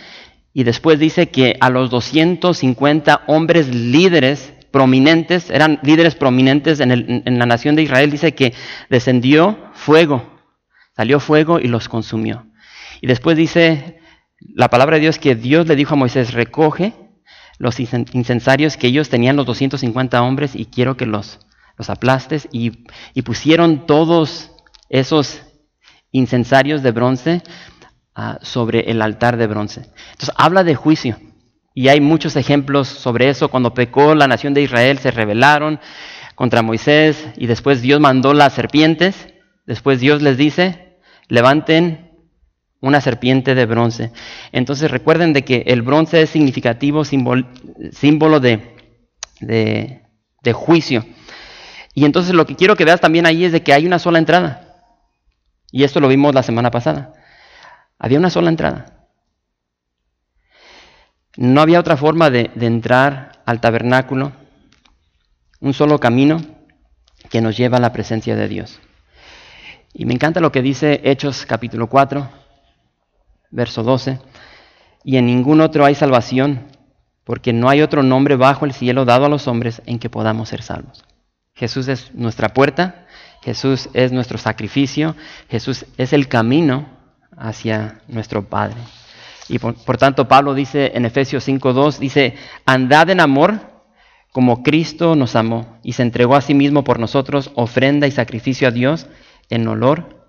Y 0.54 0.64
después 0.64 0.98
dice 0.98 1.28
que 1.28 1.58
a 1.60 1.70
los 1.70 1.90
250 1.90 3.24
hombres 3.28 3.68
líderes 3.68 4.54
prominentes, 4.72 5.50
eran 5.50 5.78
líderes 5.84 6.16
prominentes 6.16 6.80
en, 6.80 6.92
el, 6.92 7.24
en, 7.26 7.38
la 7.38 7.46
nación 7.46 7.76
de 7.76 7.82
Israel, 7.82 8.12
dice 8.12 8.34
que 8.34 8.54
descendió 8.90 9.58
fuego 9.74 10.32
Salió 10.96 11.20
fuego 11.20 11.60
y 11.60 11.68
los 11.68 11.90
consumió. 11.90 12.48
Y 13.02 13.08
después 13.08 13.38
dice 13.38 14.02
la 14.40 14.70
palabra 14.70 14.96
de 14.96 15.02
Dios 15.02 15.20
que 15.20 15.36
Dios 15.36 15.68
le 15.68 15.76
dijo 15.76 15.94
a 15.94 15.98
Moisés, 15.98 16.34
recoge 16.34 16.94
los 17.58 17.80
incensarios 17.80 18.76
que 18.76 18.88
ellos 18.88 19.10
tenían, 19.10 19.36
los 19.36 19.46
250 19.46 20.22
hombres, 20.24 20.56
y 20.56 20.66
quiero 20.66 20.98
que 20.98 21.06
los, 21.06 21.40
los 21.78 21.92
aplastes. 21.92 22.48
Y, 22.52 22.72
pusieron 23.22 23.86
todos 23.86 24.52
esos 24.90 25.42
incensarios 26.12 26.82
de 26.82 26.92
bronce 26.92 27.44
ah, 28.16 28.40
sobre 28.42 28.90
el 28.90 29.02
altar 29.02 29.38
de 29.38 29.46
bronce. 29.46 29.82
Entonces 30.12 30.34
habla 30.38 30.64
de 30.64 30.76
juicio. 30.76 31.18
Y 31.74 31.88
hay 31.88 32.02
muchos 32.02 32.36
ejemplos 32.36 32.88
sobre 32.88 33.30
eso. 33.30 33.50
Cuando 33.50 33.74
pecó 33.74 34.16
la 34.16 34.28
nación 34.28 34.54
de 34.54 34.64
Israel, 34.64 34.98
se 34.98 35.12
rebelaron 35.12 35.80
contra 36.36 36.64
Moisés 36.64 37.28
y 37.38 37.46
después 37.46 37.82
Dios 37.82 38.00
mandó 38.00 38.34
las 38.34 38.54
serpientes. 38.54 39.28
Después 39.66 40.00
Dios 40.00 40.22
les 40.22 40.38
dice, 40.38 40.98
levanten 41.28 42.12
una 42.82 43.00
serpiente 43.00 43.56
de 43.56 43.66
bronce. 43.66 44.12
Entonces 44.52 44.92
recuerden 44.92 45.34
de 45.34 45.46
que 45.46 45.64
el 45.68 45.84
bronce 45.84 46.24
es 46.24 46.30
significativo, 46.32 47.06
símbolo 47.06 48.40
de, 48.40 48.76
de, 49.40 50.54
juicio. 50.54 51.06
Y 51.94 52.06
entonces 52.06 52.34
lo 52.34 52.46
que 52.46 52.56
quiero 52.56 52.76
que 52.76 52.86
veas 52.86 53.00
también 53.00 53.26
ahí 53.26 53.46
es 53.46 53.52
de 53.52 53.62
que 53.62 53.74
hay 53.74 53.86
una 53.86 54.00
sola 54.00 54.18
entrada. 54.18 54.68
Y 55.72 55.84
esto 55.84 56.00
lo 56.00 56.08
vimos 56.08 56.34
la 56.34 56.44
semana 56.44 56.72
pasada. 56.72 57.14
Había 58.00 58.18
una 58.18 58.30
sola 58.30 58.50
entrada. 58.50 59.08
No 61.38 61.62
había 61.62 61.80
otra 61.80 61.98
forma 61.98 62.30
de, 62.30 62.50
de 62.56 62.66
entrar 62.66 63.44
al 63.46 63.62
tabernáculo. 63.62 64.34
Un 65.60 65.74
solo 65.74 66.00
camino 66.00 66.42
que 67.30 67.42
nos 67.42 67.56
lleva 67.56 67.78
a 67.78 67.82
la 67.82 67.94
presencia 67.94 68.36
de 68.36 68.48
Dios. 68.48 68.82
Y 69.94 70.06
me 70.06 70.14
encanta 70.14 70.40
lo 70.40 70.52
que 70.52 70.62
dice 70.62 71.02
Hechos 71.04 71.46
capítulo 71.46 71.88
4, 71.88 72.30
verso 73.50 73.84
12. 73.84 74.20
Y 75.04 75.18
en 75.18 75.26
ningún 75.26 75.60
otro 75.60 75.84
hay 75.84 75.96
salvación, 75.96 76.68
porque 77.26 77.52
no 77.52 77.70
hay 77.70 77.82
otro 77.82 78.02
nombre 78.02 78.36
bajo 78.36 78.66
el 78.66 78.74
cielo 78.74 79.04
dado 79.04 79.26
a 79.26 79.30
los 79.30 79.48
hombres 79.48 79.82
en 79.86 80.00
que 80.00 80.10
podamos 80.10 80.50
ser 80.50 80.62
salvos. 80.62 81.04
Jesús 81.54 81.90
es 81.90 82.14
nuestra 82.16 82.50
puerta, 82.50 83.06
Jesús 83.42 83.90
es 83.94 84.14
nuestro 84.14 84.38
sacrificio, 84.38 85.16
Jesús 85.50 85.86
es 85.98 86.14
el 86.14 86.30
camino 86.30 86.88
hacia 87.36 88.00
nuestro 88.08 88.48
Padre. 88.48 88.78
Y 89.50 89.60
por, 89.60 89.76
por 89.76 89.98
tanto 89.98 90.28
Pablo 90.28 90.54
dice 90.54 90.94
en 90.96 91.04
Efesios 91.04 91.46
5.2, 91.48 91.98
dice, 91.98 92.36
andad 92.66 93.10
en 93.10 93.20
amor 93.20 93.60
como 94.32 94.64
Cristo 94.64 95.18
nos 95.18 95.36
amó 95.36 95.78
y 95.84 95.94
se 95.94 96.04
entregó 96.04 96.36
a 96.36 96.42
sí 96.42 96.54
mismo 96.54 96.86
por 96.86 97.00
nosotros, 97.00 97.52
ofrenda 97.56 98.08
y 98.08 98.12
sacrificio 98.12 98.70
a 98.70 98.72
Dios 98.72 99.08
en 99.52 99.68
olor 99.68 100.26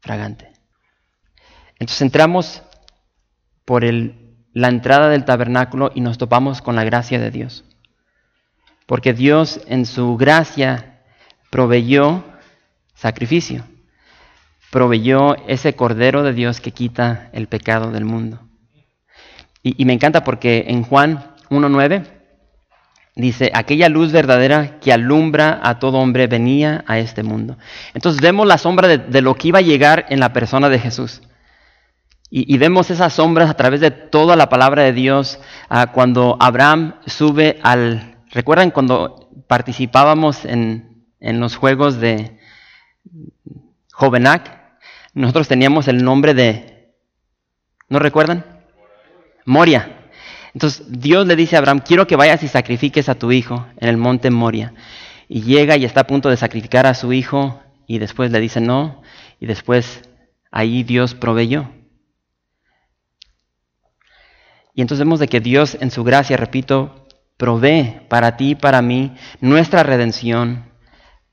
fragante. 0.00 0.52
Entonces 1.78 2.02
entramos 2.02 2.62
por 3.64 3.84
la 3.84 4.68
entrada 4.68 5.08
del 5.08 5.24
tabernáculo 5.24 5.92
y 5.94 6.00
nos 6.00 6.18
topamos 6.18 6.60
con 6.62 6.74
la 6.74 6.84
gracia 6.84 7.20
de 7.20 7.30
Dios. 7.30 7.64
Porque 8.86 9.12
Dios 9.12 9.60
en 9.68 9.86
su 9.86 10.16
gracia 10.16 11.02
proveyó 11.50 12.24
sacrificio, 12.94 13.64
proveyó 14.70 15.36
ese 15.46 15.74
cordero 15.74 16.22
de 16.22 16.32
Dios 16.32 16.60
que 16.60 16.72
quita 16.72 17.30
el 17.32 17.46
pecado 17.48 17.92
del 17.92 18.04
mundo. 18.04 18.40
Y, 19.62 19.80
y 19.80 19.84
me 19.86 19.92
encanta 19.92 20.24
porque 20.24 20.64
en 20.68 20.82
Juan 20.82 21.34
1.9 21.50 22.13
Dice, 23.16 23.52
aquella 23.54 23.88
luz 23.88 24.10
verdadera 24.10 24.80
que 24.80 24.92
alumbra 24.92 25.60
a 25.62 25.78
todo 25.78 25.98
hombre 25.98 26.26
venía 26.26 26.82
a 26.88 26.98
este 26.98 27.22
mundo. 27.22 27.56
Entonces 27.94 28.20
vemos 28.20 28.46
la 28.46 28.58
sombra 28.58 28.88
de, 28.88 29.22
lo 29.22 29.36
que 29.36 29.48
iba 29.48 29.60
a 29.60 29.62
llegar 29.62 30.06
en 30.08 30.18
la 30.18 30.32
persona 30.32 30.68
de 30.68 30.80
Jesús. 30.80 31.22
Y, 32.28 32.58
vemos 32.58 32.90
esas 32.90 33.12
sombras 33.12 33.48
a 33.48 33.54
través 33.54 33.80
de 33.80 33.92
toda 33.92 34.34
la 34.34 34.48
palabra 34.48 34.82
de 34.82 34.92
Dios. 34.92 35.38
Ah, 35.68 35.92
cuando 35.92 36.36
Abraham 36.40 36.96
sube 37.06 37.60
al... 37.62 38.16
¿Recuerdan 38.32 38.72
cuando 38.72 39.30
participábamos 39.46 40.44
en, 40.44 41.06
en 41.20 41.38
los 41.38 41.54
juegos 41.54 42.00
de 42.00 42.40
Jovenac? 43.92 44.50
Nosotros 45.12 45.46
teníamos 45.46 45.86
el 45.86 46.02
nombre 46.02 46.34
de... 46.34 46.90
¿No 47.88 48.00
recuerdan? 48.00 48.44
Moria. 49.44 49.93
Entonces 50.54 50.84
Dios 50.88 51.26
le 51.26 51.36
dice 51.36 51.56
a 51.56 51.58
Abraham, 51.58 51.80
quiero 51.84 52.06
que 52.06 52.16
vayas 52.16 52.42
y 52.42 52.48
sacrifiques 52.48 53.08
a 53.08 53.16
tu 53.16 53.32
hijo 53.32 53.66
en 53.76 53.88
el 53.88 53.96
monte 53.96 54.30
Moria. 54.30 54.72
Y 55.28 55.42
llega 55.42 55.76
y 55.76 55.84
está 55.84 56.02
a 56.02 56.06
punto 56.06 56.30
de 56.30 56.36
sacrificar 56.36 56.86
a 56.86 56.94
su 56.94 57.12
hijo 57.12 57.60
y 57.86 57.98
después 57.98 58.30
le 58.30 58.40
dice 58.40 58.60
no 58.60 59.02
y 59.40 59.46
después 59.46 60.02
ahí 60.50 60.84
Dios 60.84 61.14
proveyó. 61.14 61.68
Y 64.74 64.80
entonces 64.80 65.04
vemos 65.04 65.20
de 65.20 65.28
que 65.28 65.40
Dios 65.40 65.76
en 65.80 65.90
su 65.90 66.02
gracia, 66.04 66.36
repito, 66.36 67.06
provee 67.36 68.00
para 68.08 68.36
ti 68.36 68.50
y 68.50 68.54
para 68.54 68.82
mí 68.82 69.14
nuestra 69.40 69.82
redención, 69.82 70.64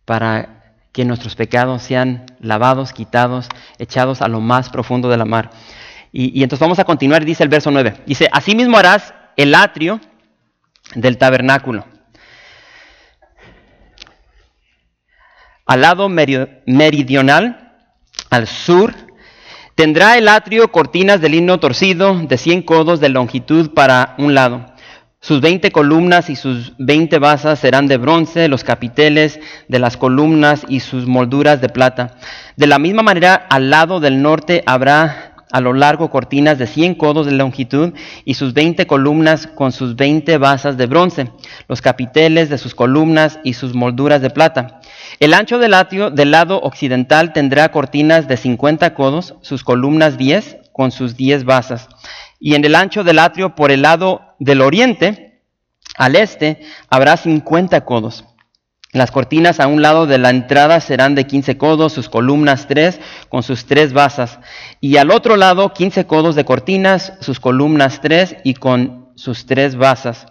para 0.05 0.75
que 0.91 1.05
nuestros 1.05 1.35
pecados 1.35 1.81
sean 1.83 2.25
lavados, 2.39 2.91
quitados, 2.91 3.49
echados 3.79 4.21
a 4.21 4.27
lo 4.27 4.41
más 4.41 4.69
profundo 4.69 5.09
de 5.09 5.17
la 5.17 5.25
mar. 5.25 5.51
Y, 6.11 6.43
entonces 6.43 6.61
vamos 6.61 6.79
a 6.79 6.83
continuar, 6.83 7.23
dice 7.23 7.43
el 7.43 7.49
verso 7.49 7.71
9. 7.71 8.03
Dice, 8.05 8.27
asimismo 8.31 8.77
harás 8.77 9.13
el 9.37 9.55
atrio 9.55 10.01
del 10.95 11.17
tabernáculo. 11.17 11.85
Al 15.65 15.81
lado 15.81 16.09
meridional, 16.09 17.77
al 18.29 18.47
sur, 18.47 18.93
tendrá 19.75 20.17
el 20.17 20.27
atrio 20.27 20.69
cortinas 20.69 21.21
de 21.21 21.29
lino 21.29 21.59
torcido 21.59 22.15
de 22.15 22.37
100 22.37 22.63
codos 22.63 22.99
de 22.99 23.07
longitud 23.07 23.73
para 23.73 24.15
un 24.17 24.35
lado. 24.35 24.65
Sus 25.23 25.39
veinte 25.39 25.71
columnas 25.71 26.31
y 26.31 26.35
sus 26.35 26.73
veinte 26.79 27.19
basas 27.19 27.59
serán 27.59 27.87
de 27.87 27.97
bronce, 27.97 28.47
los 28.47 28.63
capiteles 28.63 29.39
de 29.67 29.77
las 29.77 29.95
columnas 29.95 30.65
y 30.67 30.79
sus 30.79 31.05
molduras 31.05 31.61
de 31.61 31.69
plata. 31.69 32.17
De 32.57 32.65
la 32.65 32.79
misma 32.79 33.03
manera, 33.03 33.35
al 33.35 33.69
lado 33.69 33.99
del 33.99 34.23
norte 34.23 34.63
habrá 34.65 35.30
a 35.51 35.61
lo 35.61 35.73
largo 35.73 36.09
cortinas 36.09 36.57
de 36.57 36.67
100 36.67 36.95
codos 36.95 37.25
de 37.25 37.33
longitud 37.33 37.93
y 38.25 38.35
sus 38.35 38.53
20 38.53 38.87
columnas 38.87 39.47
con 39.47 39.71
sus 39.71 39.95
20 39.95 40.37
basas 40.37 40.77
de 40.77 40.85
bronce, 40.85 41.31
los 41.67 41.81
capiteles 41.81 42.49
de 42.49 42.57
sus 42.57 42.75
columnas 42.75 43.39
y 43.43 43.53
sus 43.53 43.73
molduras 43.73 44.21
de 44.21 44.29
plata. 44.29 44.81
El 45.19 45.33
ancho 45.33 45.59
del 45.59 45.73
atrio 45.73 46.09
del 46.09 46.31
lado 46.31 46.61
occidental 46.61 47.33
tendrá 47.33 47.71
cortinas 47.71 48.27
de 48.27 48.37
50 48.37 48.93
codos, 48.93 49.35
sus 49.41 49.63
columnas 49.63 50.17
10 50.17 50.57
con 50.71 50.91
sus 50.91 51.15
10 51.15 51.45
basas. 51.45 51.87
Y 52.39 52.55
en 52.55 52.65
el 52.65 52.75
ancho 52.75 53.03
del 53.03 53.19
atrio 53.19 53.55
por 53.55 53.71
el 53.71 53.83
lado 53.83 54.21
del 54.39 54.61
oriente, 54.61 55.41
al 55.97 56.15
este, 56.15 56.61
habrá 56.89 57.17
50 57.17 57.85
codos. 57.85 58.25
Las 58.93 59.09
cortinas 59.09 59.61
a 59.61 59.67
un 59.67 59.81
lado 59.81 60.05
de 60.05 60.17
la 60.17 60.31
entrada 60.31 60.81
serán 60.81 61.15
de 61.15 61.25
15 61.25 61.57
codos, 61.57 61.93
sus 61.93 62.09
columnas 62.09 62.67
3 62.67 62.99
con 63.29 63.41
sus 63.41 63.65
tres 63.65 63.93
basas. 63.93 64.39
Y 64.81 64.97
al 64.97 65.11
otro 65.11 65.37
lado 65.37 65.71
15 65.71 66.05
codos 66.05 66.35
de 66.35 66.43
cortinas, 66.43 67.13
sus 67.21 67.39
columnas 67.39 68.01
3 68.01 68.37
y 68.43 68.55
con 68.55 69.09
sus 69.15 69.45
tres 69.45 69.77
basas. 69.77 70.25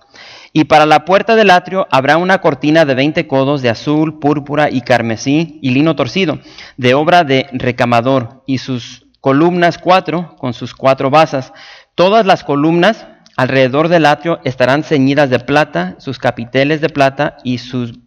Y 0.52 0.64
para 0.64 0.84
la 0.84 1.06
puerta 1.06 1.36
del 1.36 1.50
atrio 1.50 1.86
habrá 1.90 2.18
una 2.18 2.42
cortina 2.42 2.84
de 2.84 2.94
20 2.94 3.26
codos 3.26 3.62
de 3.62 3.70
azul, 3.70 4.18
púrpura 4.18 4.68
y 4.70 4.82
carmesí 4.82 5.58
y 5.62 5.70
lino 5.70 5.96
torcido, 5.96 6.40
de 6.76 6.92
obra 6.92 7.24
de 7.24 7.46
recamador, 7.52 8.42
y 8.46 8.58
sus 8.58 9.06
columnas 9.20 9.78
4 9.78 10.36
con 10.36 10.52
sus 10.52 10.74
cuatro 10.74 11.08
basas. 11.08 11.54
Todas 11.94 12.26
las 12.26 12.44
columnas 12.44 13.06
alrededor 13.36 13.88
del 13.88 14.04
atrio 14.04 14.40
estarán 14.44 14.82
ceñidas 14.82 15.30
de 15.30 15.38
plata, 15.38 15.94
sus 15.98 16.18
capiteles 16.18 16.82
de 16.82 16.90
plata 16.90 17.36
y 17.42 17.58
sus 17.58 18.00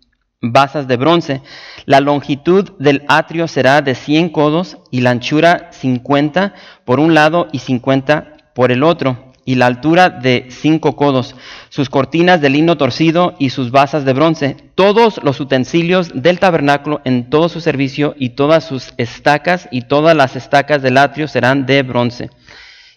basas 0.43 0.87
de 0.87 0.97
bronce. 0.97 1.41
La 1.85 2.01
longitud 2.01 2.73
del 2.77 3.03
atrio 3.07 3.47
será 3.47 3.81
de 3.81 3.95
100 3.95 4.29
codos 4.29 4.77
y 4.91 5.01
la 5.01 5.11
anchura 5.11 5.69
50 5.71 6.53
por 6.85 6.99
un 6.99 7.13
lado 7.13 7.47
y 7.51 7.59
50 7.59 8.51
por 8.53 8.71
el 8.71 8.83
otro, 8.83 9.33
y 9.45 9.55
la 9.55 9.65
altura 9.65 10.09
de 10.09 10.47
5 10.49 10.95
codos, 10.95 11.35
sus 11.69 11.89
cortinas 11.89 12.39
de 12.39 12.49
lino 12.49 12.77
torcido 12.77 13.35
y 13.39 13.49
sus 13.49 13.71
basas 13.71 14.05
de 14.05 14.13
bronce, 14.13 14.55
todos 14.75 15.21
los 15.23 15.39
utensilios 15.39 16.11
del 16.13 16.39
tabernáculo 16.39 17.01
en 17.03 17.29
todo 17.29 17.49
su 17.49 17.59
servicio 17.59 18.15
y 18.17 18.29
todas 18.29 18.63
sus 18.63 18.93
estacas 18.97 19.67
y 19.71 19.81
todas 19.81 20.15
las 20.15 20.35
estacas 20.35 20.81
del 20.81 20.97
atrio 20.97 21.27
serán 21.27 21.65
de 21.65 21.83
bronce. 21.83 22.29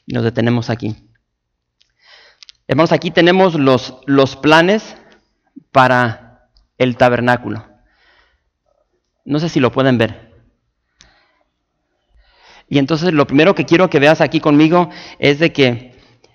Y 0.06 0.14
nos 0.14 0.22
detenemos 0.22 0.70
aquí. 0.70 0.94
Hermanos, 2.68 2.92
aquí 2.92 3.10
tenemos 3.10 3.54
los, 3.54 3.94
los 4.06 4.36
planes 4.36 4.96
para 5.72 6.25
el 6.78 6.96
tabernáculo. 6.96 7.64
No 9.24 9.38
sé 9.40 9.48
si 9.48 9.60
lo 9.60 9.72
pueden 9.72 9.98
ver. 9.98 10.26
Y 12.68 12.78
entonces 12.78 13.12
lo 13.12 13.26
primero 13.26 13.54
que 13.54 13.64
quiero 13.64 13.88
que 13.90 14.00
veas 14.00 14.20
aquí 14.20 14.40
conmigo 14.40 14.90
es 15.18 15.38
de 15.38 15.52
que 15.52 15.94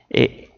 eh, 0.10 0.50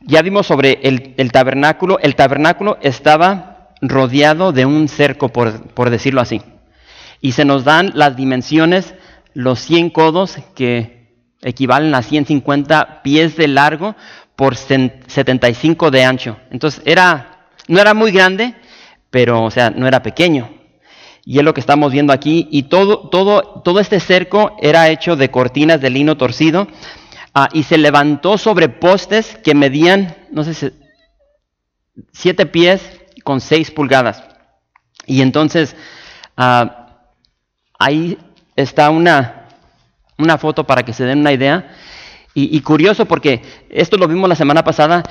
ya 0.00 0.22
vimos 0.22 0.46
sobre 0.46 0.80
el, 0.82 1.32
tabernáculo. 1.32 1.98
El 1.98 2.14
tabernáculo 2.14 2.78
estaba 2.82 3.70
rodeado 3.80 4.52
de 4.52 4.66
un 4.66 4.88
cerco, 4.88 5.28
por, 5.28 5.68
por 5.74 5.90
decirlo 5.90 6.20
así. 6.20 6.42
Y 7.20 7.32
se 7.32 7.44
nos 7.44 7.64
dan 7.64 7.92
las 7.94 8.16
dimensiones, 8.16 8.94
los 9.32 9.60
100 9.60 9.90
codos 9.90 10.38
que 10.54 10.94
equivalen 11.42 11.94
a 11.94 12.02
150 12.02 13.02
pies 13.02 13.36
de 13.36 13.48
largo 13.48 13.96
por 14.36 14.56
75 14.56 15.90
de 15.90 16.04
ancho. 16.04 16.38
Entonces 16.50 16.82
era, 16.84 17.48
no 17.68 17.80
era 17.80 17.94
muy 17.94 18.10
grande, 18.10 18.54
pero 19.14 19.44
o 19.44 19.50
sea, 19.52 19.70
no 19.70 19.86
era 19.86 20.02
pequeño. 20.02 20.50
Y 21.24 21.38
es 21.38 21.44
lo 21.44 21.54
que 21.54 21.60
estamos 21.60 21.92
viendo 21.92 22.12
aquí. 22.12 22.48
Y 22.50 22.64
todo, 22.64 23.10
todo, 23.10 23.62
todo 23.62 23.78
este 23.78 24.00
cerco 24.00 24.56
era 24.60 24.88
hecho 24.88 25.14
de 25.14 25.30
cortinas 25.30 25.80
de 25.80 25.88
lino 25.88 26.16
torcido 26.16 26.66
ah, 27.32 27.48
y 27.52 27.62
se 27.62 27.78
levantó 27.78 28.38
sobre 28.38 28.68
postes 28.68 29.38
que 29.44 29.54
medían, 29.54 30.16
no 30.32 30.42
sé, 30.42 30.72
siete 32.12 32.44
pies 32.44 32.82
con 33.22 33.40
seis 33.40 33.70
pulgadas. 33.70 34.24
Y 35.06 35.22
entonces 35.22 35.76
ah, 36.36 37.04
ahí 37.78 38.18
está 38.56 38.90
una, 38.90 39.46
una 40.18 40.38
foto 40.38 40.66
para 40.66 40.82
que 40.82 40.92
se 40.92 41.04
den 41.04 41.20
una 41.20 41.32
idea. 41.32 41.72
y 42.34 42.60
curioso 42.62 43.04
porque 43.06 43.42
esto 43.70 43.96
lo 43.96 44.08
vimos 44.08 44.28
la 44.28 44.34
semana 44.34 44.64
pasada 44.64 45.04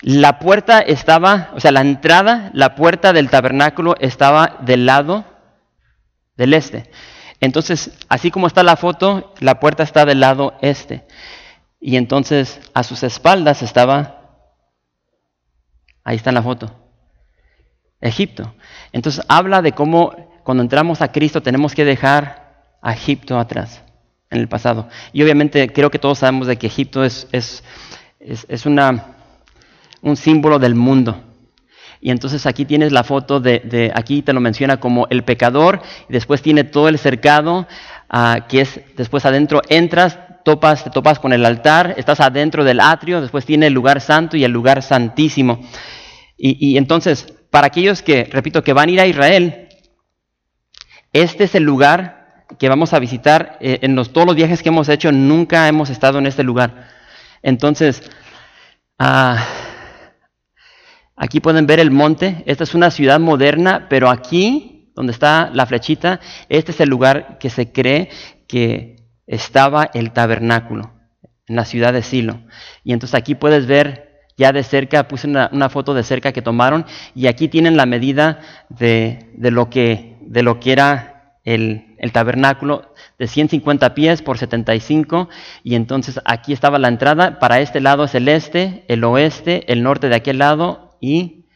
la 0.00 0.38
puerta 0.38 0.80
estaba, 0.80 1.50
o 1.54 1.60
sea, 1.60 1.72
la 1.72 1.80
entrada, 1.80 2.50
la 2.52 2.74
puerta 2.74 3.12
del 3.12 3.30
tabernáculo 3.30 3.94
estaba 3.98 4.58
del 4.60 4.86
lado 4.86 5.24
del 6.36 6.54
este. 6.54 6.90
Entonces, 7.40 7.90
así 8.08 8.30
como 8.30 8.46
está 8.46 8.62
la 8.62 8.76
foto, 8.76 9.34
la 9.40 9.58
puerta 9.60 9.82
está 9.82 10.04
del 10.04 10.20
lado 10.20 10.54
este. 10.60 11.06
Y 11.80 11.96
entonces 11.96 12.60
a 12.74 12.82
sus 12.82 13.02
espaldas 13.02 13.62
estaba, 13.62 14.44
ahí 16.04 16.16
está 16.16 16.30
en 16.30 16.34
la 16.34 16.42
foto, 16.42 16.74
Egipto. 18.00 18.54
Entonces 18.92 19.24
habla 19.28 19.62
de 19.62 19.72
cómo 19.72 20.14
cuando 20.42 20.62
entramos 20.62 21.02
a 21.02 21.12
Cristo 21.12 21.42
tenemos 21.42 21.74
que 21.74 21.84
dejar 21.84 22.76
a 22.82 22.92
Egipto 22.92 23.38
atrás, 23.38 23.82
en 24.30 24.40
el 24.40 24.48
pasado. 24.48 24.88
Y 25.12 25.22
obviamente 25.22 25.72
creo 25.72 25.90
que 25.90 25.98
todos 25.98 26.18
sabemos 26.18 26.46
de 26.46 26.56
que 26.56 26.66
Egipto 26.66 27.04
es, 27.04 27.28
es, 27.32 27.62
es 28.20 28.66
una 28.66 29.15
un 30.02 30.16
símbolo 30.16 30.58
del 30.58 30.74
mundo. 30.74 31.22
Y 32.00 32.10
entonces 32.10 32.46
aquí 32.46 32.64
tienes 32.64 32.92
la 32.92 33.04
foto 33.04 33.40
de, 33.40 33.90
aquí 33.94 34.22
te 34.22 34.32
lo 34.32 34.40
menciona 34.40 34.78
como 34.78 35.06
el 35.10 35.24
pecador, 35.24 35.82
y 36.08 36.12
después 36.12 36.42
tiene 36.42 36.64
todo 36.64 36.88
el 36.88 36.98
cercado, 36.98 37.66
ah, 38.08 38.46
que 38.48 38.60
es 38.60 38.80
después 38.96 39.24
adentro, 39.24 39.62
entras, 39.68 40.18
topas, 40.44 40.84
te 40.84 40.90
topas 40.90 41.18
con 41.18 41.32
el 41.32 41.44
altar, 41.44 41.94
estás 41.96 42.20
adentro 42.20 42.62
del 42.62 42.80
atrio, 42.80 43.20
después 43.20 43.44
tiene 43.44 43.66
el 43.66 43.72
lugar 43.72 44.00
santo 44.00 44.36
y 44.36 44.44
el 44.44 44.52
lugar 44.52 44.82
santísimo. 44.82 45.60
Y, 46.38 46.76
entonces, 46.76 47.34
para 47.50 47.68
aquellos 47.68 48.02
que, 48.02 48.24
repito, 48.24 48.62
que 48.62 48.74
van 48.74 48.90
a 48.90 48.92
ir 48.92 49.00
a 49.00 49.06
Israel, 49.06 49.68
este 51.12 51.44
es 51.44 51.54
el 51.54 51.62
lugar 51.62 52.44
que 52.58 52.68
vamos 52.68 52.92
a 52.92 52.98
visitar. 52.98 53.56
Eh, 53.60 53.78
en 53.82 53.96
los, 53.96 54.12
todos 54.12 54.26
los 54.26 54.36
viajes 54.36 54.62
que 54.62 54.68
hemos 54.68 54.90
hecho, 54.90 55.10
nunca 55.10 55.66
hemos 55.66 55.88
estado 55.88 56.18
en 56.18 56.26
este 56.26 56.44
lugar. 56.44 56.88
Entonces, 57.42 58.02
ah, 58.98 59.44
Aquí 61.16 61.40
pueden 61.40 61.66
ver 61.66 61.80
el 61.80 61.90
monte. 61.90 62.42
Esta 62.46 62.64
es 62.64 62.74
una 62.74 62.90
ciudad 62.90 63.18
moderna, 63.18 63.86
pero 63.88 64.10
aquí, 64.10 64.92
donde 64.94 65.12
está 65.12 65.50
la 65.52 65.64
flechita, 65.64 66.20
este 66.50 66.72
es 66.72 66.80
el 66.80 66.90
lugar 66.90 67.38
que 67.38 67.48
se 67.48 67.72
cree 67.72 68.10
que 68.46 69.08
estaba 69.26 69.90
el 69.94 70.12
tabernáculo, 70.12 70.92
en 71.48 71.56
la 71.56 71.64
ciudad 71.64 71.94
de 71.94 72.02
Silo. 72.02 72.40
Y 72.84 72.92
entonces 72.92 73.14
aquí 73.14 73.34
puedes 73.34 73.66
ver 73.66 74.06
ya 74.36 74.52
de 74.52 74.62
cerca, 74.62 75.08
puse 75.08 75.26
una, 75.26 75.68
foto 75.70 75.94
de 75.94 76.02
cerca 76.02 76.32
que 76.32 76.42
tomaron, 76.42 76.84
y 77.14 77.26
aquí 77.26 77.48
tienen 77.48 77.78
la 77.78 77.86
medida 77.86 78.40
de, 78.68 79.30
lo, 79.38 79.70
que, 79.70 80.18
de 80.20 80.42
lo 80.42 80.60
que 80.60 80.72
era 80.72 81.38
el, 81.44 81.96
el 81.98 82.12
tabernáculo 82.12 82.92
de 83.18 83.26
150 83.26 83.94
pies 83.94 84.20
por 84.20 84.36
75 84.36 85.30
y 85.62 85.76
entonces 85.76 86.20
aquí 86.24 86.52
estaba 86.52 86.78
la 86.78 86.88
entrada, 86.88 87.38
para 87.38 87.60
este 87.60 87.80
lado 87.80 88.04
es 88.04 88.14
el 88.14 88.28
este, 88.28 88.84
el 88.88 89.04
oeste, 89.04 89.72
el 89.72 89.82
norte 89.82 90.08
de 90.10 90.16
aquel 90.16 90.38
lado 90.38 90.85
y 91.00 91.46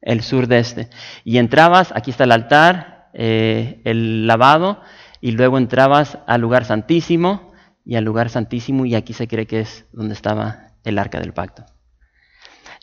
el 0.00 0.22
sur 0.22 0.46
de 0.46 0.58
este. 0.58 0.90
Y 1.24 1.38
entrabas, 1.38 1.92
aquí 1.94 2.10
está 2.10 2.24
el 2.24 2.32
altar, 2.32 3.10
eh, 3.14 3.80
el 3.84 4.26
lavado, 4.26 4.80
y 5.20 5.32
luego 5.32 5.58
entrabas 5.58 6.18
al 6.26 6.40
lugar 6.40 6.64
santísimo 6.64 7.52
y 7.84 7.96
al 7.96 8.04
lugar 8.04 8.30
santísimo, 8.30 8.86
y 8.86 8.94
aquí 8.94 9.12
se 9.12 9.28
cree 9.28 9.46
que 9.46 9.60
es 9.60 9.86
donde 9.92 10.14
estaba 10.14 10.72
el 10.84 10.98
arca 10.98 11.20
del 11.20 11.32
pacto. 11.32 11.64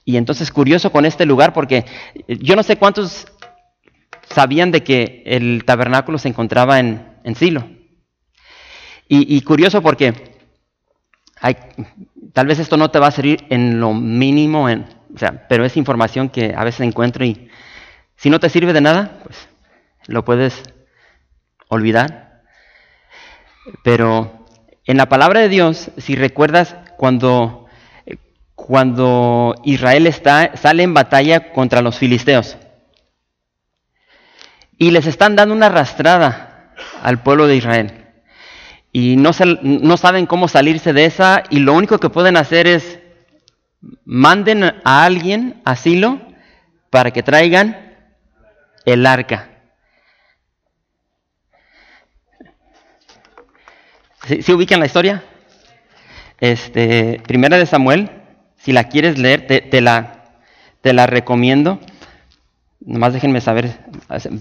Y 0.05 0.17
entonces 0.17 0.51
curioso 0.51 0.91
con 0.91 1.05
este 1.05 1.25
lugar, 1.25 1.53
porque 1.53 1.85
yo 2.27 2.55
no 2.55 2.63
sé 2.63 2.77
cuántos 2.77 3.27
sabían 4.29 4.71
de 4.71 4.83
que 4.83 5.23
el 5.25 5.63
tabernáculo 5.65 6.17
se 6.17 6.29
encontraba 6.29 6.79
en, 6.79 7.17
en 7.23 7.35
Silo. 7.35 7.67
Y, 9.11 9.41
curioso 9.41 9.81
porque 9.81 10.13
tal 12.31 12.45
vez 12.45 12.59
esto 12.59 12.77
no 12.77 12.91
te 12.91 12.99
va 12.99 13.07
a 13.07 13.11
servir 13.11 13.43
en 13.49 13.79
lo 13.79 13.91
mínimo 13.91 14.69
en, 14.69 14.85
o 15.13 15.17
sea, 15.17 15.47
pero 15.47 15.65
es 15.65 15.77
información 15.77 16.29
que 16.29 16.53
a 16.55 16.63
veces 16.63 16.81
encuentro 16.81 17.25
y 17.25 17.49
si 18.15 18.29
no 18.29 18.39
te 18.39 18.49
sirve 18.49 18.73
de 18.73 18.81
nada, 18.81 19.19
pues 19.23 19.49
lo 20.07 20.25
puedes 20.25 20.61
olvidar. 21.69 22.41
Pero 23.83 24.45
en 24.85 24.97
la 24.97 25.07
palabra 25.07 25.39
de 25.39 25.49
Dios, 25.49 25.91
si 25.97 26.15
recuerdas 26.15 26.75
cuando, 26.97 27.67
cuando 28.55 29.55
Israel 29.63 30.07
está, 30.07 30.55
sale 30.57 30.83
en 30.83 30.93
batalla 30.93 31.51
contra 31.53 31.81
los 31.81 31.97
filisteos 31.97 32.57
y 34.77 34.91
les 34.91 35.05
están 35.05 35.35
dando 35.35 35.53
una 35.53 35.67
arrastrada 35.67 36.73
al 37.03 37.21
pueblo 37.21 37.47
de 37.47 37.55
Israel 37.55 38.05
y 38.91 39.15
no, 39.17 39.31
no 39.61 39.97
saben 39.97 40.25
cómo 40.25 40.47
salirse 40.47 40.93
de 40.93 41.05
esa 41.05 41.43
y 41.49 41.59
lo 41.59 41.73
único 41.73 41.99
que 41.99 42.09
pueden 42.09 42.37
hacer 42.37 42.65
es 42.65 42.98
manden 44.05 44.63
a 44.63 45.03
alguien, 45.03 45.61
asilo, 45.65 46.19
para 46.89 47.11
que 47.11 47.23
traigan 47.23 47.95
el 48.85 49.05
arca. 49.05 49.49
¿Sí, 54.41 54.53
ubican 54.53 54.79
la 54.79 54.85
historia? 54.85 55.23
Este, 56.39 57.21
primera 57.25 57.57
de 57.57 57.65
Samuel, 57.65 58.11
si 58.57 58.71
la 58.71 58.85
quieres 58.85 59.17
leer, 59.17 59.47
te, 59.47 59.81
la, 59.81 60.23
te 60.81 60.93
la 60.93 61.07
recomiendo. 61.07 61.79
Nomás 62.89 63.13
déjenme 63.13 63.39
saber, 63.39 63.71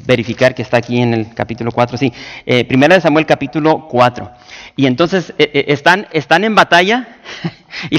verificar 0.07 0.55
que 0.55 0.63
está 0.63 0.79
aquí 0.79 1.03
en 1.03 1.13
el 1.13 1.35
capítulo 1.35 1.71
4. 1.71 1.99
Sí, 1.99 2.15
eh, 2.47 2.65
primera 2.65 2.95
de 2.95 3.03
Samuel 3.03 3.27
capítulo 3.27 3.87
4. 3.89 4.33
Y 4.75 4.87
entonces 4.87 5.35
eh, 5.37 5.51
eh, 5.53 5.65
están, 5.69 6.09
están 6.13 6.45
en 6.45 6.55
batalla 6.55 7.19
y 7.91 7.99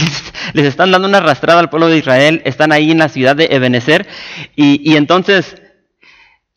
les, 0.53 0.65
están 0.65 0.91
dando 0.91 1.07
una 1.07 1.19
arrastrada 1.19 1.59
al 1.59 1.69
pueblo 1.69 1.87
de 1.87 1.99
Israel. 1.99 2.41
Están 2.45 2.71
ahí 2.71 2.89
en 2.89 2.97
la 2.97 3.09
ciudad 3.09 3.35
de 3.35 3.45
Ebenezer. 3.51 4.07
Y, 4.55 4.81
y 4.91 4.97
entonces 4.97 5.55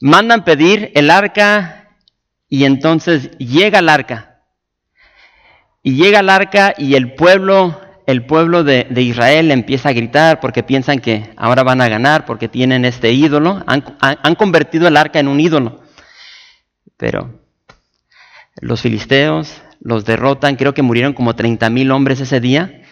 mandan 0.00 0.46
pedir 0.46 0.90
el 0.94 1.10
arca 1.10 1.90
y 2.48 2.64
entonces 2.64 3.36
llega 3.36 3.80
el 3.80 3.90
arca. 3.90 4.40
Y 5.82 5.96
llega 5.96 6.20
el 6.20 6.30
arca 6.30 6.72
y 6.78 6.94
el 6.94 7.12
pueblo 7.12 7.78
el 8.06 8.26
pueblo 8.26 8.64
de, 8.64 8.86
Israel 8.96 9.50
empieza 9.50 9.90
a 9.90 9.92
gritar 9.92 10.40
porque 10.40 10.62
piensan 10.62 10.98
que 10.98 11.30
ahora 11.36 11.62
van 11.62 11.80
a 11.80 11.88
ganar, 11.88 12.24
porque 12.26 12.48
tienen 12.48 12.84
este 12.84 13.12
ídolo. 13.12 13.62
Han, 13.66 14.34
convertido 14.34 14.88
el 14.88 14.96
arca 14.96 15.20
en 15.20 15.28
un 15.28 15.40
ídolo. 15.40 15.82
Pero 16.96 17.40
los 18.60 18.80
filisteos 18.80 19.62
los 19.80 20.04
derrotan, 20.04 20.56
creo 20.56 20.74
que 20.74 20.82
murieron 20.82 21.12
como 21.12 21.34
30 21.34 21.68
mil 21.70 21.90
hombres 21.90 22.20
ese 22.20 22.40
día. 22.40 22.82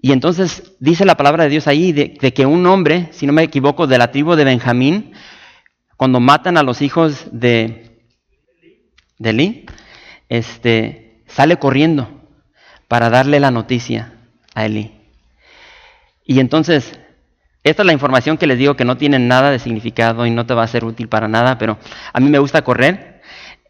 Y 0.00 0.12
entonces 0.12 0.74
dice 0.78 1.04
la 1.04 1.16
palabra 1.16 1.44
de 1.44 1.50
Dios 1.50 1.66
ahí 1.66 1.92
de, 1.92 2.14
que 2.14 2.46
un 2.46 2.64
hombre, 2.66 3.08
si 3.12 3.26
no 3.26 3.32
me 3.32 3.42
equivoco, 3.42 3.86
de 3.86 3.98
la 3.98 4.12
tribu 4.12 4.36
de 4.36 4.44
Benjamín, 4.44 5.12
cuando 5.96 6.20
matan 6.20 6.56
a 6.56 6.62
los 6.62 6.80
hijos 6.80 7.26
de, 7.32 8.04
de 9.18 9.30
Eli, 9.30 9.66
este, 10.28 11.24
sale 11.26 11.58
corriendo 11.58 12.08
para 12.86 13.10
darle 13.10 13.40
la 13.40 13.50
noticia 13.50 14.17
Y 16.24 16.40
entonces, 16.40 16.98
esta 17.64 17.82
es 17.82 17.86
la 17.86 17.92
información 17.92 18.38
que 18.38 18.46
les 18.46 18.58
digo 18.58 18.76
que 18.76 18.84
no 18.84 18.96
tiene 18.96 19.18
nada 19.18 19.50
de 19.50 19.58
significado 19.58 20.26
y 20.26 20.30
no 20.30 20.46
te 20.46 20.54
va 20.54 20.62
a 20.62 20.68
ser 20.68 20.84
útil 20.84 21.08
para 21.08 21.28
nada, 21.28 21.58
pero 21.58 21.78
a 22.12 22.20
mí 22.20 22.28
me 22.28 22.38
gusta 22.38 22.62
correr. 22.62 23.22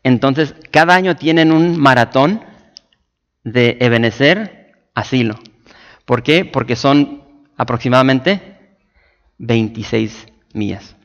Entonces, 0.03 0.55
cada 0.71 0.95
año 0.95 1.17
tienen 1.17 1.53
un 1.53 1.79
maratón 1.79 2.45
de 3.45 3.77
Ebenezer 3.81 4.73
asilo. 4.95 5.39
¿Por 6.05 6.23
qué? 6.23 6.45
Porque 6.45 6.77
son 6.77 7.23
aproximadamente 7.57 8.59
26 9.39 10.27
millas. 10.55 10.98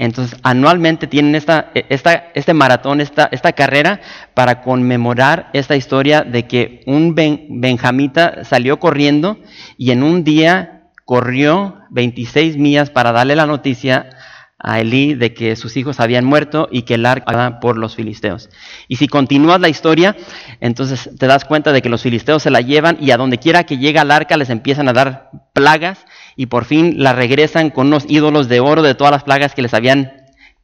Entonces, 0.00 0.40
anualmente 0.42 1.06
tienen 1.06 1.34
esta, 1.34 1.72
este 1.74 2.54
maratón, 2.54 3.02
esta, 3.02 3.28
esta, 3.32 3.52
carrera, 3.52 4.00
para 4.32 4.62
conmemorar 4.62 5.50
esta 5.52 5.76
historia 5.76 6.22
de 6.22 6.46
que 6.46 6.82
un 6.86 7.14
benjamita 7.14 8.44
salió 8.44 8.80
corriendo 8.80 9.36
y 9.76 9.90
en 9.90 10.02
un 10.02 10.24
día 10.24 10.84
corrió 11.04 11.82
26 11.90 12.56
millas 12.56 12.88
para 12.88 13.12
darle 13.12 13.36
la 13.36 13.44
noticia 13.44 14.08
a 14.58 14.80
Elí 14.80 15.12
de 15.12 15.34
que 15.34 15.54
sus 15.54 15.76
hijos 15.76 16.00
habían 16.00 16.24
muerto 16.24 16.70
y 16.72 16.82
que 16.82 16.94
el 16.94 17.04
arca 17.04 17.60
por 17.60 17.76
los 17.76 17.94
filisteos. 17.94 18.48
Y 18.88 18.96
si 18.96 19.06
continúas 19.06 19.60
la 19.60 19.68
historia, 19.68 20.16
entonces 20.60 21.10
te 21.18 21.26
das 21.26 21.44
cuenta 21.44 21.72
de 21.72 21.82
que 21.82 21.90
los 21.90 22.02
filisteos 22.02 22.42
se 22.42 22.50
la 22.50 22.62
llevan 22.62 22.96
y 23.02 23.10
a 23.10 23.18
donde 23.18 23.36
quiera 23.36 23.64
que 23.64 23.76
llega 23.76 24.00
el 24.00 24.10
arca 24.10 24.38
les 24.38 24.48
empiezan 24.48 24.88
a 24.88 24.94
dar 24.94 25.30
plagas 25.52 26.06
y 26.36 26.46
por 26.46 26.64
fin 26.64 27.02
la 27.02 27.12
regresan 27.12 27.70
con 27.70 27.88
unos 27.88 28.04
ídolos 28.08 28.48
de 28.48 28.60
oro 28.60 28.82
de 28.82 28.94
todas 28.94 29.12
las 29.12 29.24
plagas 29.24 29.54
que 29.54 29.62
les 29.62 29.74
habían 29.74 30.12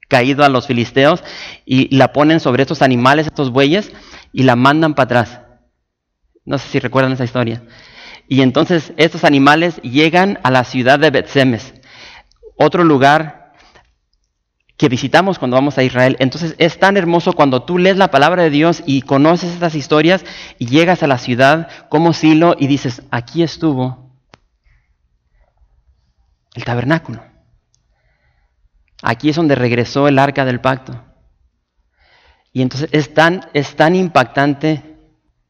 caído 0.08 0.44
a 0.44 0.48
los 0.48 0.66
filisteos 0.66 1.24
y 1.64 1.94
la 1.94 2.12
ponen 2.12 2.40
sobre 2.40 2.62
estos 2.62 2.82
animales, 2.82 3.26
estos 3.26 3.50
bueyes, 3.50 3.92
y 4.32 4.44
la 4.44 4.56
mandan 4.56 4.94
para 4.94 5.04
atrás. 5.04 5.40
No 6.44 6.58
sé 6.58 6.68
si 6.68 6.78
recuerdan 6.78 7.12
esa 7.12 7.24
historia. 7.24 7.62
Y 8.28 8.42
entonces 8.42 8.92
estos 8.96 9.24
animales 9.24 9.76
llegan 9.82 10.38
a 10.42 10.50
la 10.50 10.64
ciudad 10.64 10.98
de 10.98 11.10
Betsemes, 11.10 11.74
otro 12.56 12.84
lugar 12.84 13.46
que 14.76 14.88
visitamos 14.88 15.38
cuando 15.38 15.56
vamos 15.56 15.78
a 15.78 15.82
Israel. 15.82 16.16
Entonces 16.18 16.54
es 16.58 16.78
tan 16.78 16.96
hermoso 16.96 17.32
cuando 17.32 17.62
tú 17.62 17.78
lees 17.78 17.96
la 17.96 18.10
palabra 18.10 18.42
de 18.42 18.50
Dios 18.50 18.82
y 18.84 19.02
conoces 19.02 19.52
estas 19.52 19.74
historias 19.74 20.24
y 20.58 20.66
llegas 20.66 21.02
a 21.02 21.06
la 21.06 21.18
ciudad 21.18 21.68
como 21.88 22.12
Silo 22.12 22.56
y 22.58 22.66
dices, 22.66 23.02
aquí 23.10 23.42
estuvo 23.42 24.05
el 26.56 26.64
tabernáculo. 26.64 27.22
Aquí 29.02 29.28
es 29.28 29.36
donde 29.36 29.54
regresó 29.54 30.08
el 30.08 30.18
arca 30.18 30.44
del 30.44 30.60
pacto. 30.60 31.04
Y 32.52 32.62
entonces 32.62 32.88
es 32.92 33.12
tan, 33.12 33.42
es 33.52 33.76
tan 33.76 33.94
impactante, 33.94 34.96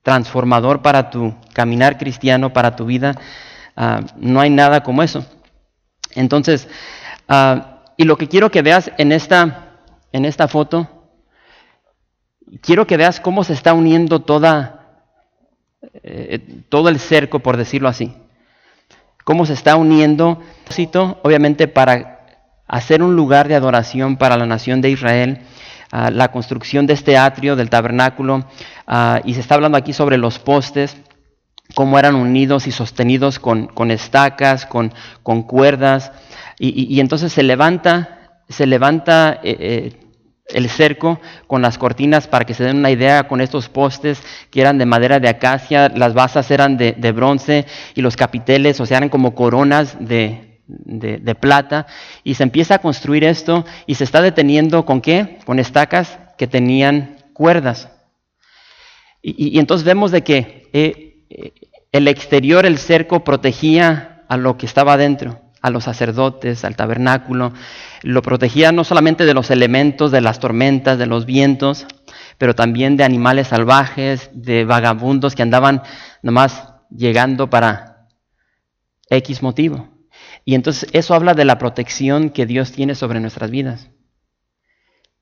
transformador 0.02 0.82
para 0.82 1.10
tu 1.10 1.34
caminar 1.52 1.96
cristiano, 1.96 2.52
para 2.52 2.74
tu 2.74 2.86
vida. 2.86 3.14
Ah, 3.76 4.00
no 4.16 4.40
hay 4.40 4.50
nada 4.50 4.82
como 4.82 5.02
eso. 5.02 5.24
Entonces, 6.16 6.68
ah, 7.28 7.84
y 7.96 8.04
lo 8.04 8.18
que 8.18 8.28
quiero 8.28 8.50
que 8.50 8.62
veas 8.62 8.90
en 8.98 9.12
esta, 9.12 9.78
en 10.12 10.24
esta 10.24 10.48
foto, 10.48 11.08
quiero 12.60 12.86
que 12.86 12.96
veas 12.96 13.20
cómo 13.20 13.44
se 13.44 13.52
está 13.52 13.74
uniendo 13.74 14.22
toda, 14.22 15.04
eh, 16.02 16.64
todo 16.68 16.88
el 16.88 16.98
cerco, 16.98 17.38
por 17.38 17.56
decirlo 17.56 17.88
así 17.88 18.16
cómo 19.26 19.44
se 19.44 19.54
está 19.54 19.74
uniendo, 19.74 20.40
obviamente 21.24 21.66
para 21.66 22.20
hacer 22.68 23.02
un 23.02 23.16
lugar 23.16 23.48
de 23.48 23.56
adoración 23.56 24.18
para 24.18 24.36
la 24.36 24.46
nación 24.46 24.80
de 24.80 24.90
Israel, 24.90 25.40
ah, 25.90 26.12
la 26.12 26.30
construcción 26.30 26.86
de 26.86 26.92
este 26.92 27.18
atrio 27.18 27.56
del 27.56 27.68
tabernáculo, 27.68 28.46
ah, 28.86 29.20
y 29.24 29.34
se 29.34 29.40
está 29.40 29.56
hablando 29.56 29.76
aquí 29.78 29.92
sobre 29.92 30.16
los 30.16 30.38
postes, 30.38 30.96
cómo 31.74 31.98
eran 31.98 32.14
unidos 32.14 32.68
y 32.68 32.70
sostenidos 32.70 33.40
con, 33.40 33.90
estacas, 33.90 34.64
con, 34.64 34.92
cuerdas, 35.42 36.12
y, 36.56 37.00
entonces 37.00 37.32
se 37.32 37.42
levanta, 37.42 38.40
se 38.48 38.64
levanta 38.64 39.40
eh, 39.42 39.56
eh, 39.58 40.05
el 40.48 40.68
cerco 40.68 41.20
con 41.46 41.62
las 41.62 41.78
cortinas 41.78 42.28
para 42.28 42.44
que 42.44 42.54
se 42.54 42.64
den 42.64 42.78
una 42.78 42.90
idea 42.90 43.26
con 43.26 43.40
estos 43.40 43.68
postes 43.68 44.22
que 44.50 44.60
eran 44.60 44.78
de 44.78 44.86
madera 44.86 45.18
de 45.18 45.28
acacia, 45.28 45.88
las 45.88 46.14
basas 46.14 46.50
eran 46.50 46.76
de, 46.76 47.12
bronce 47.12 47.66
y 47.94 48.02
los 48.02 48.16
capiteles, 48.16 48.80
o 48.80 48.86
sea, 48.86 48.98
eran 48.98 49.08
como 49.08 49.34
coronas 49.34 49.96
de, 49.98 50.60
de, 50.66 51.34
plata. 51.34 51.86
Y 52.22 52.34
se 52.34 52.44
empieza 52.44 52.76
a 52.76 52.78
construir 52.78 53.24
esto 53.24 53.64
y 53.86 53.96
se 53.96 54.04
está 54.04 54.22
deteniendo 54.22 54.84
con 54.86 55.00
qué? 55.00 55.38
Con 55.44 55.58
estacas 55.58 56.18
que 56.38 56.46
tenían 56.46 57.16
cuerdas. 57.32 57.88
Y, 59.22 59.58
entonces 59.58 59.84
vemos 59.84 60.12
de 60.12 60.22
que 60.22 60.68
eh, 60.72 61.24
eh, 61.30 61.52
el 61.90 62.06
exterior, 62.06 62.64
el 62.64 62.78
cerco, 62.78 63.24
protegía 63.24 64.24
a 64.28 64.36
lo 64.36 64.56
que 64.56 64.66
estaba 64.66 64.92
adentro 64.92 65.40
a 65.66 65.70
los 65.70 65.84
sacerdotes, 65.84 66.64
al 66.64 66.76
tabernáculo, 66.76 67.52
lo 68.02 68.22
protegía 68.22 68.70
no 68.70 68.84
solamente 68.84 69.24
de 69.24 69.34
los 69.34 69.50
elementos, 69.50 70.12
de 70.12 70.20
las 70.20 70.38
tormentas, 70.38 70.96
de 70.96 71.06
los 71.06 71.26
vientos, 71.26 71.86
pero 72.38 72.54
también 72.54 72.96
de 72.96 73.02
animales 73.02 73.48
salvajes, 73.48 74.30
de 74.32 74.64
vagabundos 74.64 75.34
que 75.34 75.42
andaban 75.42 75.82
nomás 76.22 76.68
llegando 76.88 77.50
para 77.50 78.06
X 79.10 79.42
motivo. 79.42 79.88
Y 80.44 80.54
entonces 80.54 80.88
eso 80.92 81.14
habla 81.14 81.34
de 81.34 81.44
la 81.44 81.58
protección 81.58 82.30
que 82.30 82.46
Dios 82.46 82.70
tiene 82.70 82.94
sobre 82.94 83.18
nuestras 83.18 83.50
vidas. 83.50 83.90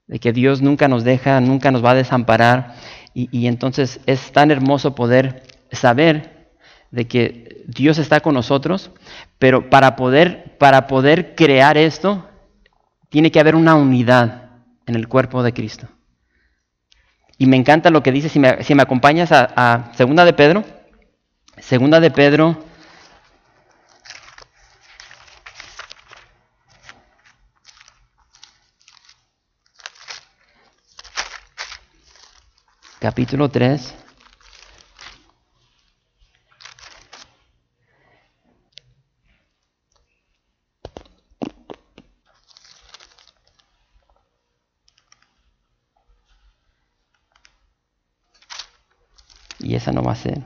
De 0.06 0.18
que 0.18 0.34
Dios 0.34 0.60
nunca 0.60 0.88
nos 0.88 1.04
deja, 1.04 1.40
nunca 1.40 1.70
nos 1.70 1.82
va 1.82 1.92
a 1.92 1.94
desamparar. 1.94 2.74
Y, 3.14 3.30
y 3.32 3.46
entonces 3.46 4.00
es 4.04 4.30
tan 4.32 4.50
hermoso 4.50 4.94
poder 4.94 5.42
saber 5.72 6.50
de 6.90 7.08
que 7.08 7.64
Dios 7.66 7.96
está 7.96 8.20
con 8.20 8.34
nosotros, 8.34 8.90
pero 9.44 9.68
para 9.68 9.94
poder, 9.94 10.56
para 10.56 10.86
poder 10.86 11.34
crear 11.34 11.76
esto, 11.76 12.26
tiene 13.10 13.30
que 13.30 13.38
haber 13.38 13.54
una 13.54 13.74
unidad 13.74 14.52
en 14.86 14.94
el 14.94 15.06
cuerpo 15.06 15.42
de 15.42 15.52
Cristo. 15.52 15.86
Y 17.36 17.44
me 17.44 17.58
encanta 17.58 17.90
lo 17.90 18.02
que 18.02 18.10
dice, 18.10 18.30
si 18.30 18.38
me, 18.38 18.64
si 18.64 18.74
me 18.74 18.82
acompañas 18.82 19.32
a, 19.32 19.92
Segunda 19.96 20.24
de 20.24 20.32
Pedro, 20.32 20.64
Segunda 21.58 22.00
de 22.00 22.10
Pedro, 22.10 22.64
capítulo 32.98 33.50
3. 33.50 33.94
hacer 50.10 50.42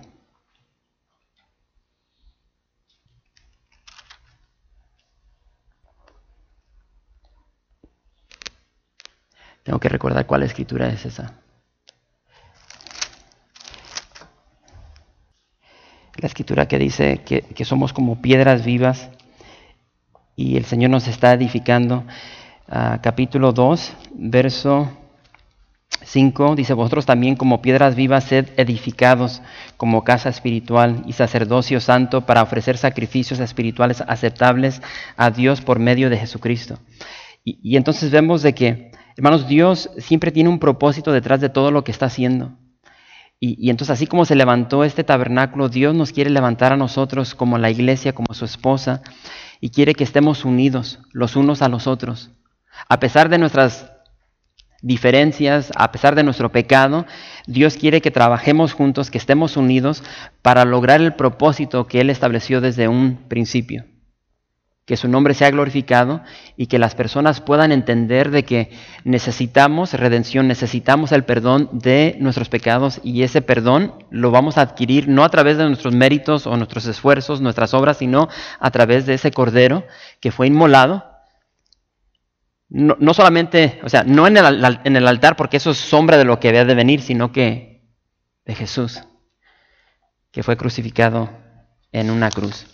tengo 9.64 9.80
que 9.80 9.88
recordar 9.88 10.26
cuál 10.26 10.42
escritura 10.42 10.88
es 10.88 11.04
esa 11.06 11.34
la 16.20 16.26
escritura 16.26 16.66
que 16.66 16.78
dice 16.78 17.18
que, 17.18 17.64
somos 17.64 17.92
como 17.92 18.20
piedras 18.20 18.64
vivas 18.64 19.08
y 20.34 20.56
el 20.56 20.64
Señor 20.64 20.90
nos 20.90 21.06
está 21.06 21.32
edificando. 21.32 22.04
Ah, 22.68 22.98
capítulo 23.02 23.52
2, 23.52 23.92
verso 24.14 24.90
5, 26.08 26.56
dice, 26.56 26.74
vosotros 26.74 27.06
también 27.06 27.36
como 27.36 27.62
piedras 27.62 27.94
vivas 27.94 28.24
sed 28.24 28.48
edificados 28.56 29.42
como 29.76 30.04
casa 30.04 30.28
espiritual 30.28 31.02
y 31.06 31.12
sacerdocio 31.12 31.80
santo 31.80 32.26
para 32.26 32.42
ofrecer 32.42 32.78
sacrificios 32.78 33.40
espirituales 33.40 34.02
aceptables 34.06 34.82
a 35.16 35.30
Dios 35.30 35.60
por 35.60 35.78
medio 35.78 36.10
de 36.10 36.16
Jesucristo. 36.16 36.78
Y, 37.44 37.58
y 37.62 37.76
entonces 37.76 38.10
vemos 38.10 38.42
de 38.42 38.54
que, 38.54 38.90
hermanos, 39.16 39.46
Dios 39.48 39.90
siempre 39.98 40.32
tiene 40.32 40.48
un 40.48 40.58
propósito 40.58 41.12
detrás 41.12 41.40
de 41.40 41.50
todo 41.50 41.70
lo 41.70 41.84
que 41.84 41.92
está 41.92 42.06
haciendo. 42.06 42.56
Y, 43.40 43.70
entonces 43.70 43.94
así 43.94 44.06
como 44.06 44.24
se 44.24 44.34
levantó 44.34 44.82
este 44.82 45.04
tabernáculo, 45.04 45.68
Dios 45.68 45.94
nos 45.94 46.12
quiere 46.12 46.30
levantar 46.30 46.72
a 46.72 46.76
nosotros 46.76 47.34
como 47.36 47.56
la 47.56 47.70
iglesia, 47.70 48.12
como 48.12 48.34
su 48.34 48.44
esposa, 48.44 49.02
y 49.60 49.70
quiere 49.70 49.94
que 49.94 50.04
estemos 50.04 50.44
unidos 50.44 50.98
los 51.12 51.36
unos 51.36 51.62
a 51.62 51.68
los 51.68 51.86
otros. 51.86 52.30
A 52.88 52.98
pesar 52.98 53.28
de 53.28 53.38
nuestras 53.38 53.92
diferencias, 54.82 55.72
a 55.76 55.90
pesar 55.92 56.14
de 56.14 56.22
nuestro 56.22 56.52
pecado, 56.52 57.06
Dios 57.46 57.76
quiere 57.76 58.00
que 58.00 58.10
trabajemos 58.10 58.72
juntos, 58.72 59.10
que 59.10 59.18
estemos 59.18 59.56
unidos 59.56 60.02
para 60.42 60.64
lograr 60.64 61.00
el 61.00 61.14
propósito 61.14 61.86
que 61.86 62.00
Él 62.00 62.10
estableció 62.10 62.60
desde 62.60 62.88
un 62.88 63.16
principio 63.28 63.84
que 64.88 64.96
su 64.96 65.06
nombre 65.06 65.34
sea 65.34 65.50
glorificado 65.50 66.22
y 66.56 66.66
que 66.66 66.78
las 66.78 66.94
personas 66.94 67.42
puedan 67.42 67.72
entender 67.72 68.30
de 68.30 68.44
que 68.44 68.70
necesitamos 69.04 69.92
redención, 69.92 70.48
necesitamos 70.48 71.12
el 71.12 71.24
perdón 71.24 71.68
de 71.72 72.16
nuestros 72.20 72.48
pecados 72.48 72.98
y 73.04 73.22
ese 73.22 73.42
perdón 73.42 73.92
lo 74.10 74.30
vamos 74.30 74.56
a 74.56 74.62
adquirir 74.62 75.06
no 75.06 75.24
a 75.24 75.28
través 75.28 75.58
de 75.58 75.66
nuestros 75.66 75.94
méritos 75.94 76.46
o 76.46 76.56
nuestros 76.56 76.86
esfuerzos, 76.86 77.42
nuestras 77.42 77.74
obras, 77.74 77.98
sino 77.98 78.30
a 78.58 78.70
través 78.70 79.04
de 79.04 79.12
ese 79.12 79.30
cordero 79.30 79.84
que 80.20 80.32
fue 80.32 80.46
inmolado. 80.46 81.04
No, 82.70 83.14
solamente, 83.14 83.80
o 83.82 83.88
sea, 83.88 84.04
no 84.04 84.26
en 84.26 84.36
el, 84.36 84.80
en 84.84 84.96
el 84.96 85.08
altar 85.08 85.36
porque 85.36 85.56
eso 85.56 85.70
es 85.70 85.78
sombra 85.78 86.18
de 86.18 86.24
lo 86.24 86.38
que 86.38 86.48
había 86.48 86.64
de 86.64 86.74
venir, 86.74 87.00
sino 87.00 87.32
que 87.32 87.88
de 88.44 88.54
Jesús, 88.54 89.02
que 90.30 90.42
fue 90.42 90.56
crucificado 90.56 91.30
en 91.92 92.10
una 92.10 92.30
cruz. 92.30 92.66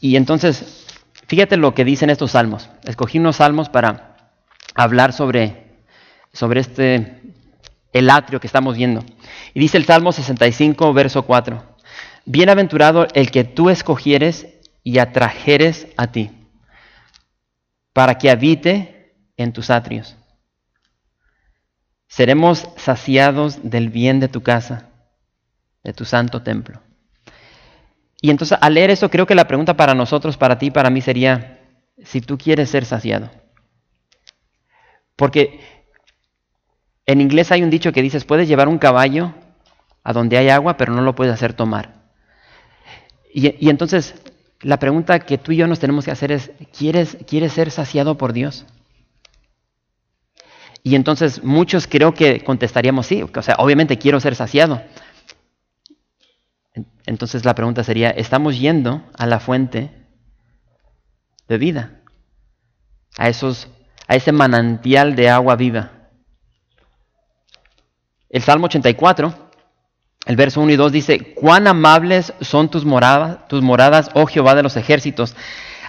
Y 0.00 0.16
entonces 0.16 0.84
Fíjate 1.26 1.56
lo 1.56 1.74
que 1.74 1.84
dicen 1.84 2.10
estos 2.10 2.32
salmos. 2.32 2.70
Escogí 2.84 3.18
unos 3.18 3.36
salmos 3.36 3.68
para 3.68 4.16
hablar 4.74 5.12
sobre, 5.12 5.78
sobre 6.32 6.60
este, 6.60 7.22
el 7.92 8.10
atrio 8.10 8.40
que 8.40 8.46
estamos 8.46 8.76
viendo. 8.76 9.04
Y 9.54 9.60
dice 9.60 9.78
el 9.78 9.84
Salmo 9.84 10.12
65, 10.12 10.92
verso 10.92 11.22
4. 11.22 11.62
Bienaventurado 12.26 13.06
el 13.14 13.30
que 13.30 13.44
tú 13.44 13.70
escogieres 13.70 14.46
y 14.82 14.98
atrajeres 14.98 15.88
a 15.96 16.08
ti, 16.08 16.30
para 17.94 18.18
que 18.18 18.30
habite 18.30 19.16
en 19.38 19.54
tus 19.54 19.70
atrios. 19.70 20.18
Seremos 22.06 22.68
saciados 22.76 23.58
del 23.62 23.88
bien 23.88 24.20
de 24.20 24.28
tu 24.28 24.42
casa, 24.42 24.90
de 25.82 25.94
tu 25.94 26.04
santo 26.04 26.42
templo. 26.42 26.82
Y 28.20 28.30
entonces 28.30 28.58
al 28.60 28.74
leer 28.74 28.90
eso 28.90 29.10
creo 29.10 29.26
que 29.26 29.34
la 29.34 29.48
pregunta 29.48 29.76
para 29.76 29.94
nosotros, 29.94 30.36
para 30.36 30.58
ti, 30.58 30.70
para 30.70 30.90
mí 30.90 31.00
sería, 31.00 31.60
si 32.04 32.20
tú 32.20 32.36
quieres 32.36 32.68
ser 32.68 32.84
saciado. 32.84 33.30
Porque 35.16 35.60
en 37.06 37.20
inglés 37.20 37.52
hay 37.52 37.62
un 37.62 37.70
dicho 37.70 37.92
que 37.92 38.02
dices, 38.02 38.24
puedes 38.24 38.48
llevar 38.48 38.68
un 38.68 38.78
caballo 38.78 39.34
a 40.02 40.12
donde 40.12 40.36
hay 40.36 40.48
agua, 40.48 40.76
pero 40.76 40.92
no 40.92 41.02
lo 41.02 41.14
puedes 41.14 41.32
hacer 41.32 41.52
tomar. 41.54 42.04
Y, 43.32 43.68
entonces 43.68 44.14
la 44.60 44.78
pregunta 44.78 45.20
que 45.20 45.38
tú 45.38 45.52
y 45.52 45.56
yo 45.56 45.66
nos 45.66 45.78
tenemos 45.78 46.04
que 46.04 46.10
hacer 46.10 46.32
es, 46.32 46.50
¿quieres, 46.76 47.18
¿quieres 47.26 47.52
ser 47.52 47.70
saciado 47.70 48.16
por 48.16 48.32
Dios? 48.32 48.66
Y 50.82 50.96
entonces 50.96 51.42
muchos 51.42 51.86
creo 51.86 52.12
que 52.14 52.44
contestaríamos 52.44 53.06
sí, 53.06 53.22
o 53.22 53.42
sea, 53.42 53.56
obviamente 53.58 53.98
quiero 53.98 54.20
ser 54.20 54.34
saciado. 54.34 54.82
Entonces 57.06 57.44
la 57.44 57.54
pregunta 57.54 57.84
sería, 57.84 58.10
¿estamos 58.10 58.58
yendo 58.58 59.02
a 59.16 59.26
la 59.26 59.40
fuente 59.40 59.90
de 61.48 61.58
vida? 61.58 62.00
A, 63.16 63.28
esos, 63.28 63.68
a 64.08 64.16
ese 64.16 64.32
manantial 64.32 65.14
de 65.14 65.30
agua 65.30 65.56
viva. 65.56 65.92
El 68.28 68.42
Salmo 68.42 68.66
84, 68.66 69.43
el 70.26 70.36
verso 70.36 70.60
1 70.60 70.72
y 70.72 70.76
2 70.76 70.92
dice, 70.92 71.34
cuán 71.34 71.66
amables 71.66 72.32
son 72.40 72.70
tus 72.70 72.84
moradas, 72.84 73.46
tus 73.48 73.62
moradas, 73.62 74.10
oh 74.14 74.26
Jehová 74.26 74.54
de 74.54 74.62
los 74.62 74.76
ejércitos. 74.76 75.36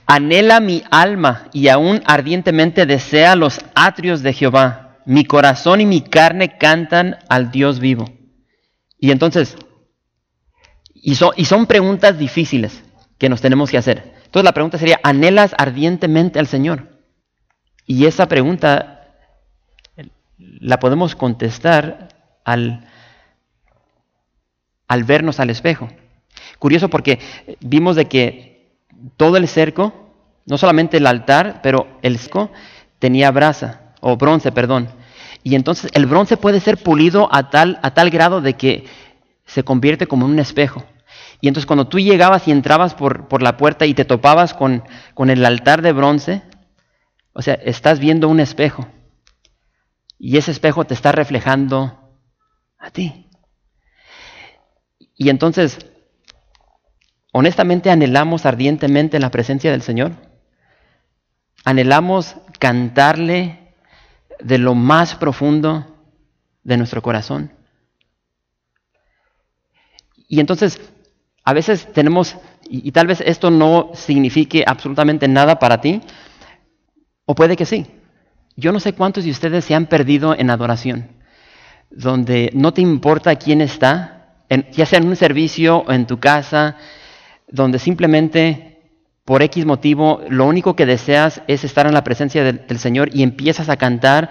Anhela 0.07 0.59
mi 0.59 0.83
alma 0.91 1.47
y 1.53 1.69
aún 1.69 2.01
ardientemente 2.05 2.85
desea 2.85 3.35
los 3.35 3.59
atrios 3.75 4.21
de 4.21 4.33
Jehová. 4.33 4.97
Mi 5.05 5.23
corazón 5.23 5.81
y 5.81 5.85
mi 5.85 6.01
carne 6.01 6.57
cantan 6.57 7.17
al 7.29 7.51
Dios 7.51 7.79
vivo. 7.79 8.05
Y 8.99 9.11
entonces, 9.11 9.55
y 10.93 11.15
son, 11.15 11.67
preguntas 11.67 12.17
difíciles 12.17 12.83
que 13.17 13.29
nos 13.29 13.39
tenemos 13.39 13.71
que 13.71 13.77
hacer. 13.77 14.15
Entonces 14.25 14.43
la 14.43 14.53
pregunta 14.53 14.77
sería, 14.77 14.99
¿anhelas 15.03 15.55
ardientemente 15.57 16.39
al 16.39 16.47
Señor? 16.47 16.99
Y 17.85 18.05
esa 18.05 18.27
pregunta 18.27 19.05
la 20.37 20.79
podemos 20.79 21.15
contestar 21.15 22.09
al, 22.43 22.87
al 24.87 25.03
vernos 25.03 25.39
al 25.39 25.49
espejo. 25.49 25.89
Curioso 26.59 26.89
porque 26.89 27.19
vimos 27.59 27.95
de 27.95 28.05
que 28.05 28.77
todo 29.17 29.37
el 29.37 29.47
cerco, 29.47 29.93
no 30.45 30.57
solamente 30.57 30.97
el 30.97 31.07
altar, 31.07 31.59
pero 31.61 31.87
el 32.01 32.17
cerco 32.17 32.51
tenía 32.99 33.31
brasa, 33.31 33.93
o 34.01 34.17
bronce, 34.17 34.51
perdón. 34.51 34.89
Y 35.43 35.55
entonces 35.55 35.91
el 35.93 36.05
bronce 36.05 36.37
puede 36.37 36.59
ser 36.59 36.77
pulido 36.77 37.29
a 37.31 37.49
tal, 37.49 37.79
a 37.83 37.93
tal 37.93 38.09
grado 38.09 38.41
de 38.41 38.53
que 38.53 38.85
se 39.45 39.63
convierte 39.63 40.07
como 40.07 40.25
un 40.25 40.39
espejo. 40.39 40.83
Y 41.41 41.47
entonces 41.47 41.67
cuando 41.67 41.87
tú 41.87 41.99
llegabas 41.99 42.47
y 42.47 42.51
entrabas 42.51 42.95
por, 42.95 43.27
por 43.27 43.41
la 43.43 43.57
puerta 43.57 43.85
y 43.85 43.93
te 43.93 44.05
topabas 44.05 44.53
con, 44.53 44.83
con 45.13 45.29
el 45.29 45.45
altar 45.45 45.81
de 45.81 45.91
bronce, 45.91 46.41
o 47.33 47.41
sea, 47.41 47.55
estás 47.55 47.99
viendo 47.99 48.27
un 48.29 48.39
espejo. 48.39 48.87
Y 50.17 50.37
ese 50.37 50.51
espejo 50.51 50.85
te 50.85 50.93
está 50.93 51.11
reflejando 51.11 51.99
a 52.79 52.89
ti. 52.89 53.24
Y 55.15 55.29
entonces, 55.29 55.77
honestamente 57.31 57.89
anhelamos 57.89 58.45
ardientemente 58.45 59.19
la 59.19 59.31
presencia 59.31 59.71
del 59.71 59.81
Señor. 59.81 60.11
Anhelamos 61.63 62.35
cantarle 62.59 63.73
de 64.39 64.57
lo 64.57 64.75
más 64.75 65.15
profundo 65.15 65.95
de 66.63 66.77
nuestro 66.77 67.01
corazón. 67.01 67.51
Y 70.27 70.39
entonces 70.39 70.81
a 71.43 71.53
veces 71.53 71.87
tenemos, 71.93 72.35
y, 72.67 72.91
tal 72.91 73.07
vez 73.07 73.21
esto 73.21 73.51
no 73.51 73.91
signifique 73.93 74.63
absolutamente 74.65 75.27
nada 75.27 75.59
para 75.59 75.79
ti, 75.79 76.01
o 77.25 77.35
puede 77.35 77.55
que 77.55 77.65
sí. 77.65 77.85
Yo 78.55 78.71
no 78.71 78.79
sé 78.79 78.93
cuántos 78.93 79.25
de 79.25 79.31
ustedes 79.31 79.65
se 79.65 79.75
han 79.75 79.85
perdido 79.85 80.33
en 80.35 80.49
adoración, 80.49 81.11
donde 81.91 82.49
no 82.53 82.73
te 82.73 82.81
importa 82.81 83.35
quién 83.35 83.61
está, 83.61 84.14
ya 84.71 84.85
sea 84.85 84.99
en 84.99 85.07
un 85.07 85.15
servicio 85.15 85.79
o 85.79 85.91
en 85.91 86.07
tu 86.07 86.19
casa, 86.19 86.77
donde 87.47 87.79
simplemente 87.79 88.79
por 89.23 89.41
X 89.41 89.65
motivo 89.65 90.21
lo 90.29 90.45
único 90.45 90.75
que 90.75 90.85
deseas 90.85 91.41
es 91.47 91.63
estar 91.63 91.87
en 91.87 91.93
la 91.93 92.03
presencia 92.03 92.43
del, 92.43 92.79
Señor 92.79 93.09
y 93.13 93.23
empiezas 93.23 93.69
a 93.69 93.77
cantar 93.77 94.29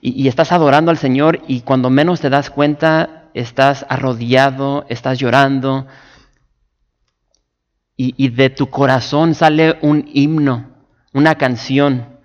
y, 0.00 0.20
y, 0.22 0.28
estás 0.28 0.52
adorando 0.52 0.90
al 0.90 0.98
Señor 0.98 1.42
y 1.46 1.60
cuando 1.60 1.90
menos 1.90 2.20
te 2.20 2.30
das 2.30 2.48
cuenta 2.48 3.28
estás 3.34 3.84
arrodillado, 3.88 4.86
estás 4.88 5.18
llorando, 5.18 5.86
y, 8.02 8.30
de 8.30 8.48
tu 8.48 8.70
corazón 8.70 9.34
sale 9.34 9.76
un 9.82 10.08
himno, 10.14 10.70
una 11.12 11.34
canción. 11.34 12.18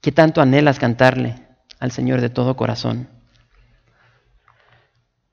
¿Qué 0.00 0.12
tanto 0.12 0.40
anhelas 0.40 0.78
cantarle 0.78 1.34
al 1.80 1.90
Señor 1.90 2.20
de 2.20 2.30
todo 2.30 2.54
corazón? 2.54 3.08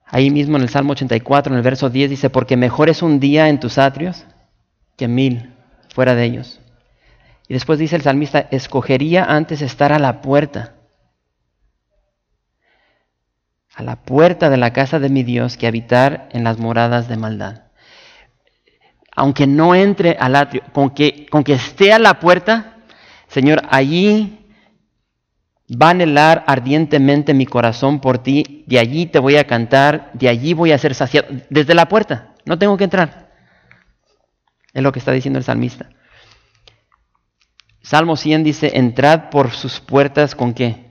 Ahí 0.06 0.30
mismo 0.30 0.58
en 0.58 0.64
el 0.64 0.70
Salmo 0.70 0.94
84, 0.94 1.52
en 1.52 1.58
el 1.58 1.64
verso 1.64 1.90
10 1.90 2.10
dice, 2.10 2.30
porque 2.30 2.58
mejor 2.58 2.90
es 2.90 3.02
un 3.02 3.20
día 3.20 3.50
en 3.50 3.60
tus 3.60 3.78
atrios 3.78 4.26
que 4.96 5.08
mil 5.08 5.54
fuera 5.90 6.16
de 6.16 6.24
ellos. 6.24 6.60
Y 7.48 7.54
después 7.54 7.80
dice 7.80 7.96
el 7.96 8.02
salmista, 8.02 8.48
escogería 8.52 9.26
antes 9.26 9.62
estar 9.62 9.92
a 9.92 10.00
la 10.00 10.22
puerta, 10.22 10.76
a 13.76 13.84
la 13.84 14.04
puerta 14.04 14.50
de 14.50 14.58
la 14.58 14.74
casa 14.74 15.00
de 15.00 15.10
mi 15.10 15.24
Dios, 15.24 15.58
que 15.58 15.68
habitar 15.68 16.30
en 16.32 16.44
las 16.44 16.60
moradas 16.60 17.08
de 17.08 17.18
maldad 17.18 17.66
aunque 19.16 19.48
no 19.48 19.74
entre 19.74 20.18
al 20.20 20.36
atrio, 20.36 20.62
con 20.74 20.90
que, 20.90 21.26
con 21.28 21.44
que 21.44 21.54
esté 21.54 21.94
a 21.94 22.00
la 22.00 22.20
puerta, 22.20 22.76
Señor, 23.28 23.62
allí 23.70 24.45
Va 25.70 25.88
a 25.88 25.92
anhelar 25.92 26.44
ardientemente 26.46 27.34
mi 27.34 27.48
corazón 27.48 28.00
por 28.00 28.20
ti, 28.20 28.64
de 28.68 28.78
allí 28.78 29.08
te 29.08 29.18
voy 29.18 29.38
a 29.38 29.48
cantar, 29.48 30.12
de 30.14 30.30
allí 30.30 30.54
voy 30.54 30.72
a 30.72 30.78
ser 30.78 30.94
saciado, 30.94 31.28
desde 31.50 31.74
la 31.74 31.88
puerta, 31.88 32.36
no 32.46 32.60
tengo 32.60 32.78
que 32.78 32.84
entrar. 32.84 33.32
Es 34.74 34.84
lo 34.84 34.92
que 34.92 35.00
está 35.00 35.12
diciendo 35.12 35.40
el 35.40 35.46
salmista. 35.46 35.90
Salmo 37.82 38.16
100 38.16 38.44
dice, 38.44 38.78
entrad 38.78 39.30
por 39.30 39.52
sus 39.52 39.80
puertas 39.80 40.36
con 40.36 40.54
qué? 40.54 40.90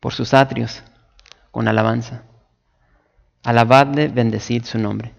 Por 0.00 0.12
sus 0.12 0.34
atrios, 0.34 0.82
con 1.50 1.68
alabanza. 1.68 2.22
Alabadle, 3.44 4.08
bendecid 4.08 4.64
su 4.64 4.78
nombre. 4.78 5.14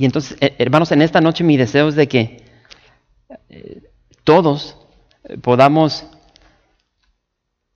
Y 0.00 0.06
entonces, 0.06 0.38
eh, 0.40 0.56
hermanos, 0.56 0.92
en 0.92 1.02
esta 1.02 1.20
noche 1.20 1.44
mi 1.44 1.58
deseo 1.58 1.90
es 1.90 1.94
de 1.94 2.08
que 2.08 2.42
eh, 3.50 3.82
todos 4.24 4.78
podamos 5.42 6.06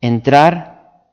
entrar, 0.01 1.05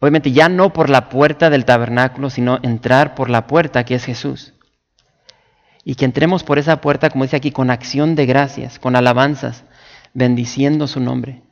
obviamente 0.00 0.32
ya 0.32 0.48
no 0.48 0.72
por 0.72 0.90
la 0.90 1.10
puerta 1.10 1.48
del 1.48 1.64
tabernáculo, 1.64 2.28
sino 2.28 2.58
entrar 2.64 3.14
por 3.14 3.30
la 3.30 3.46
puerta 3.46 3.84
que 3.84 3.94
es 3.94 4.04
Jesús. 4.04 4.54
Y 5.84 5.94
que 5.94 6.04
entremos 6.04 6.42
por 6.42 6.58
esa 6.58 6.80
puerta, 6.80 7.08
como 7.08 7.22
dice 7.22 7.36
aquí, 7.36 7.52
con 7.52 7.70
acción 7.70 8.16
de 8.16 8.26
gracias, 8.26 8.80
con 8.80 8.96
alabanzas, 8.96 9.62
bendiciendo 10.12 10.88
su 10.88 10.98
nombre. 10.98 11.44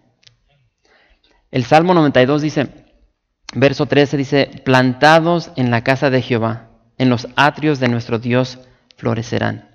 El 1.53 1.65
Salmo 1.65 1.95
92 1.95 2.43
dice, 2.43 2.87
verso 3.55 3.87
13 3.87 4.17
dice, 4.17 4.63
plantados 4.65 5.53
en 5.55 5.71
la 5.71 5.85
casa 5.85 6.11
de 6.11 6.23
Jehová 6.23 6.65
en 6.99 7.11
los 7.11 7.29
atrios 7.37 7.81
de 7.81 7.89
nuestro 7.89 8.19
Dios 8.19 8.59
florecerán. 8.97 9.71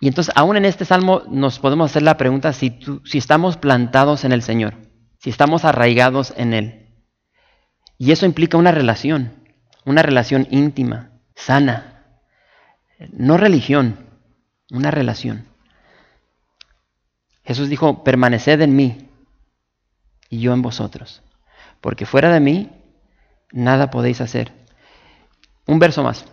Y 0.00 0.08
entonces, 0.08 0.34
aún 0.36 0.56
en 0.56 0.64
este 0.64 0.84
salmo 0.84 1.22
nos 1.28 1.58
podemos 1.58 1.90
hacer 1.90 2.02
la 2.02 2.16
pregunta 2.16 2.52
si, 2.52 2.80
si 3.04 3.18
estamos 3.18 3.56
plantados 3.56 4.24
en 4.24 4.32
el 4.32 4.42
Señor, 4.42 4.74
si 5.18 5.30
estamos 5.30 5.64
arraigados 5.64 6.34
en 6.36 6.54
Él. 6.54 6.88
Y 7.98 8.10
eso 8.10 8.26
implica 8.26 8.56
una 8.56 8.72
relación, 8.72 9.32
una 9.84 10.02
relación 10.02 10.48
íntima, 10.50 11.10
sana, 11.36 12.04
no 13.12 13.36
religión, 13.36 13.96
una 14.70 14.90
relación. 14.90 15.46
Jesús 17.44 17.68
dijo, 17.68 18.02
permaneced 18.04 18.60
en 18.60 18.74
mí 18.74 19.08
y 20.28 20.40
yo 20.40 20.52
en 20.52 20.62
vosotros, 20.62 21.22
porque 21.80 22.06
fuera 22.06 22.32
de 22.32 22.40
mí 22.40 22.70
nada 23.52 23.90
podéis 23.90 24.20
hacer. 24.20 24.61
Un 25.66 25.78
verso 25.78 26.02
más. 26.02 26.24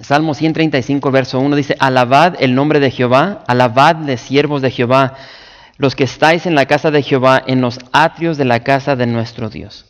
Salmo 0.00 0.34
135, 0.34 1.10
verso 1.10 1.38
1 1.38 1.54
dice, 1.54 1.76
alabad 1.78 2.34
el 2.40 2.54
nombre 2.54 2.80
de 2.80 2.90
Jehová, 2.90 3.44
alabadle 3.46 4.16
siervos 4.16 4.60
de 4.60 4.72
Jehová, 4.72 5.14
los 5.76 5.94
que 5.94 6.04
estáis 6.04 6.46
en 6.46 6.56
la 6.56 6.66
casa 6.66 6.90
de 6.90 7.02
Jehová, 7.02 7.42
en 7.46 7.60
los 7.60 7.78
atrios 7.92 8.36
de 8.36 8.44
la 8.44 8.64
casa 8.64 8.96
de 8.96 9.06
nuestro 9.06 9.50
Dios. 9.50 9.86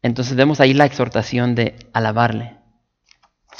Entonces 0.00 0.36
vemos 0.36 0.60
ahí 0.60 0.74
la 0.74 0.84
exhortación 0.84 1.54
de 1.54 1.74
alabarle, 1.92 2.56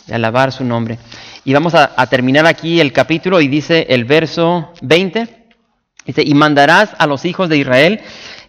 de 0.07 0.15
alabar 0.15 0.53
su 0.53 0.65
nombre. 0.65 0.99
Y 1.45 1.53
vamos 1.53 1.75
a, 1.75 1.93
a 1.97 2.07
terminar 2.07 2.47
aquí 2.47 2.81
el 2.81 2.93
capítulo 2.93 3.41
y 3.41 3.49
dice 3.49 3.87
el 3.91 4.05
verso 4.05 4.73
20, 4.83 5.49
dice, 6.07 6.23
y 6.25 6.35
mandarás 6.35 6.91
a 6.99 7.09
los 7.09 7.25
hijos 7.25 7.49
de 7.49 7.59
Israel 7.59 8.01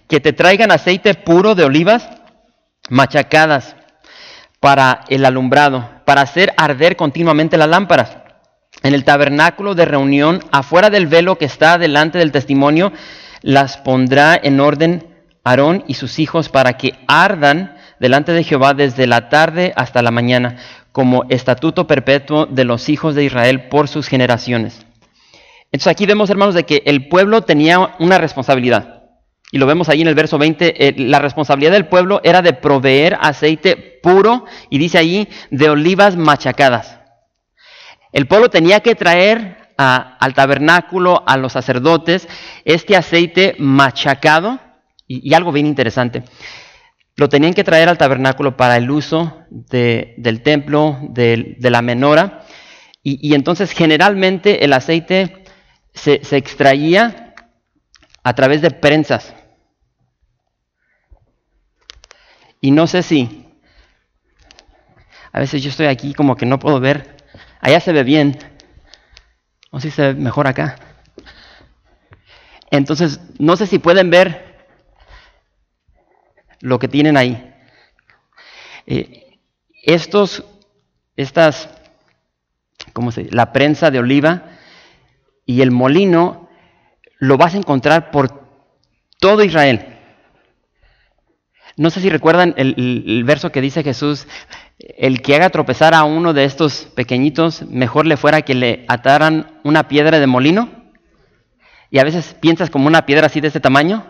que 0.07 0.19
te 0.19 0.33
traigan 0.33 0.71
aceite 0.71 1.15
puro 1.15 1.55
de 1.55 1.63
olivas 1.63 2.07
machacadas 2.89 3.75
para 4.65 5.01
el 5.09 5.25
alumbrado, 5.25 5.87
para 6.05 6.21
hacer 6.21 6.51
arder 6.57 6.95
continuamente 6.95 7.55
las 7.55 7.69
lámparas. 7.69 8.17
En 8.81 8.95
el 8.95 9.03
tabernáculo 9.03 9.75
de 9.75 9.85
reunión, 9.85 10.43
afuera 10.51 10.89
del 10.89 11.05
velo 11.05 11.37
que 11.37 11.45
está 11.45 11.77
delante 11.77 12.17
del 12.17 12.31
testimonio, 12.31 12.91
las 13.43 13.77
pondrá 13.77 14.35
en 14.41 14.59
orden 14.59 15.05
Aarón 15.43 15.83
y 15.85 15.93
sus 15.93 16.17
hijos 16.17 16.49
para 16.49 16.77
que 16.77 16.95
ardan 17.07 17.77
delante 17.99 18.31
de 18.31 18.43
Jehová 18.43 18.73
desde 18.73 19.05
la 19.05 19.29
tarde 19.29 19.71
hasta 19.75 20.01
la 20.01 20.09
mañana, 20.09 20.57
como 20.91 21.25
estatuto 21.29 21.85
perpetuo 21.85 22.47
de 22.47 22.63
los 22.63 22.89
hijos 22.89 23.13
de 23.13 23.23
Israel 23.23 23.67
por 23.67 23.87
sus 23.87 24.07
generaciones. 24.07 24.83
Entonces 25.65 25.91
aquí 25.91 26.07
vemos, 26.07 26.31
hermanos, 26.31 26.55
de 26.55 26.63
que 26.63 26.81
el 26.87 27.07
pueblo 27.07 27.43
tenía 27.43 27.91
una 27.99 28.17
responsabilidad 28.17 28.94
y 29.51 29.57
lo 29.57 29.65
vemos 29.65 29.89
ahí 29.89 30.01
en 30.01 30.07
el 30.07 30.15
verso 30.15 30.37
20, 30.37 30.87
eh, 30.87 30.95
la 30.97 31.19
responsabilidad 31.19 31.71
del 31.71 31.87
pueblo 31.87 32.19
era 32.23 32.41
de 32.41 32.53
proveer 32.53 33.17
aceite 33.21 33.75
puro, 33.75 34.45
y 34.69 34.77
dice 34.77 34.97
ahí, 34.97 35.29
de 35.51 35.69
olivas 35.69 36.15
machacadas. 36.15 36.99
El 38.11 38.27
pueblo 38.27 38.49
tenía 38.49 38.79
que 38.79 38.95
traer 38.95 39.57
al 39.77 40.33
tabernáculo, 40.33 41.23
a 41.27 41.37
los 41.37 41.53
sacerdotes, 41.53 42.27
este 42.63 42.95
aceite 42.95 43.55
machacado, 43.59 44.59
y, 45.07 45.33
algo 45.33 45.51
bien 45.51 45.67
interesante. 45.67 46.23
Lo 47.15 47.29
tenían 47.29 47.53
que 47.53 47.63
traer 47.63 47.89
al 47.89 47.97
tabernáculo 47.97 48.57
para 48.57 48.77
el 48.77 48.89
uso 48.89 49.41
del 49.49 50.41
templo, 50.43 50.99
de, 51.09 51.57
la 51.59 51.81
menora, 51.81 52.45
y, 53.03 53.35
entonces 53.35 53.71
generalmente 53.71 54.65
el 54.65 54.73
aceite 54.73 55.43
se 55.93 56.37
extraía 56.37 57.24
a 58.25 58.33
través 58.33 58.59
de 58.59 58.71
prensas. 58.71 59.35
Y 62.59 62.71
no 62.71 62.87
sé 62.87 63.03
si, 63.03 63.45
a 65.31 65.39
veces 65.39 65.61
yo 65.61 65.69
estoy 65.69 65.85
aquí 65.85 66.15
como 66.15 66.35
que 66.35 66.47
no 66.47 66.57
puedo 66.57 66.79
ver, 66.79 67.17
allá 67.61 67.79
se 67.79 67.93
ve 67.93 68.03
bien, 68.03 68.35
o 69.69 69.79
si 69.79 69.91
se 69.91 70.01
ve 70.01 70.13
mejor 70.15 70.47
acá. 70.47 70.75
Entonces, 72.71 73.19
no 73.37 73.55
sé 73.57 73.67
si 73.67 73.77
pueden 73.77 74.09
ver 74.09 74.65
lo 76.61 76.79
que 76.79 76.87
tienen 76.87 77.17
ahí. 77.17 77.53
Eh, 78.87 79.37
estos, 79.83 80.43
estas, 81.15 81.69
¿cómo 82.91 83.11
se 83.11 83.21
dice? 83.21 83.35
La 83.35 83.53
prensa 83.53 83.91
de 83.91 83.99
oliva 83.99 84.45
y 85.45 85.61
el 85.61 85.69
molino 85.69 86.44
lo 87.19 87.37
vas 87.37 87.53
a 87.53 87.57
encontrar 87.57 88.11
por 88.11 88.45
todo 89.19 89.43
Israel. 89.43 89.95
No 91.77 91.89
sé 91.89 91.99
si 91.99 92.09
recuerdan 92.09 92.53
el, 92.57 93.23
verso 93.25 93.51
que 93.51 93.59
dice 93.59 93.83
Jesús, 93.83 94.27
el 94.79 95.21
que 95.21 95.35
haga 95.35 95.49
tropezar 95.49 95.93
a 95.93 96.05
uno 96.05 96.33
de 96.33 96.45
estos 96.45 96.85
pequeñitos, 96.95 97.63
mejor 97.63 98.05
le 98.05 98.15
fuera 98.15 98.43
que 98.43 98.53
le 98.53 98.85
ataran 98.87 99.59
una 99.63 99.87
piedra 99.89 100.19
de 100.19 100.27
molino. 100.27 100.69
Y 101.91 101.99
a 101.99 102.03
veces 102.03 102.33
piensas 102.39 102.69
como 102.69 102.87
una 102.87 103.05
piedra 103.05 103.27
así 103.27 103.41
de 103.41 103.47
este 103.47 103.59
tamaño. 103.59 104.05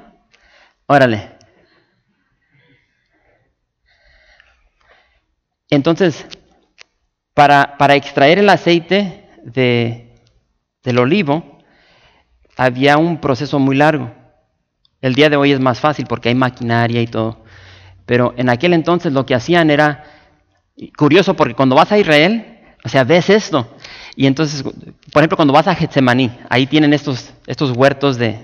Órale. 0.85 1.31
Entonces, 5.69 6.25
para, 7.33 7.77
para 7.77 7.95
extraer 7.95 8.39
el 8.39 8.49
aceite 8.49 9.27
de, 9.43 10.21
del 10.83 10.99
olivo, 10.99 11.54
había 12.55 12.97
un 12.97 13.19
proceso 13.19 13.59
muy 13.59 13.75
largo. 13.75 14.11
El 15.01 15.13
día 15.13 15.29
de 15.29 15.35
hoy 15.35 15.51
es 15.51 15.59
más 15.59 15.79
fácil 15.79 16.05
porque 16.07 16.29
hay 16.29 16.35
maquinaria 16.35 17.01
y 17.01 17.07
todo. 17.07 17.43
Pero 18.05 18.33
en 18.37 18.49
aquel 18.49 18.73
entonces 18.73 19.13
lo 19.13 19.25
que 19.25 19.35
hacían 19.35 19.69
era 19.69 20.03
curioso 20.97 21.35
porque 21.35 21.53
cuando 21.53 21.75
vas 21.75 21.91
a 21.91 21.97
Israel, 21.97 22.59
o 22.83 22.89
sea, 22.89 23.03
ves 23.03 23.29
esto. 23.29 23.67
Y 24.15 24.27
entonces, 24.27 24.63
por 24.63 25.21
ejemplo, 25.21 25.37
cuando 25.37 25.53
vas 25.53 25.67
a 25.67 25.75
Getsemaní, 25.75 26.31
ahí 26.49 26.67
tienen 26.67 26.93
estos, 26.93 27.33
estos 27.47 27.71
huertos 27.71 28.17
de, 28.17 28.43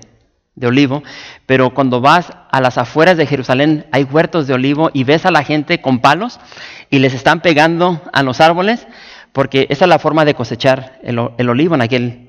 de 0.56 0.68
olivo, 0.68 1.04
pero 1.46 1.74
cuando 1.74 2.02
vas 2.02 2.34
a 2.52 2.60
las 2.60 2.78
afueras 2.78 3.18
de 3.18 3.26
Jerusalén 3.26 3.86
hay 3.92 4.04
huertos 4.04 4.48
de 4.48 4.54
olivo 4.54 4.90
y 4.94 5.04
ves 5.04 5.26
a 5.26 5.32
la 5.32 5.44
gente 5.44 5.82
con 5.82 6.00
palos 6.00 6.40
y 6.90 7.00
les 7.00 7.14
están 7.14 7.42
pegando 7.42 8.02
a 8.12 8.24
los 8.24 8.42
árboles, 8.42 8.88
porque 9.32 9.68
esa 9.70 9.86
es 9.86 9.90
la 9.90 10.00
forma 10.00 10.26
de 10.26 10.34
cosechar 10.34 11.00
el, 11.04 11.20
el 11.38 11.50
olivo 11.50 11.76
en 11.76 11.82
aquel... 11.82 12.28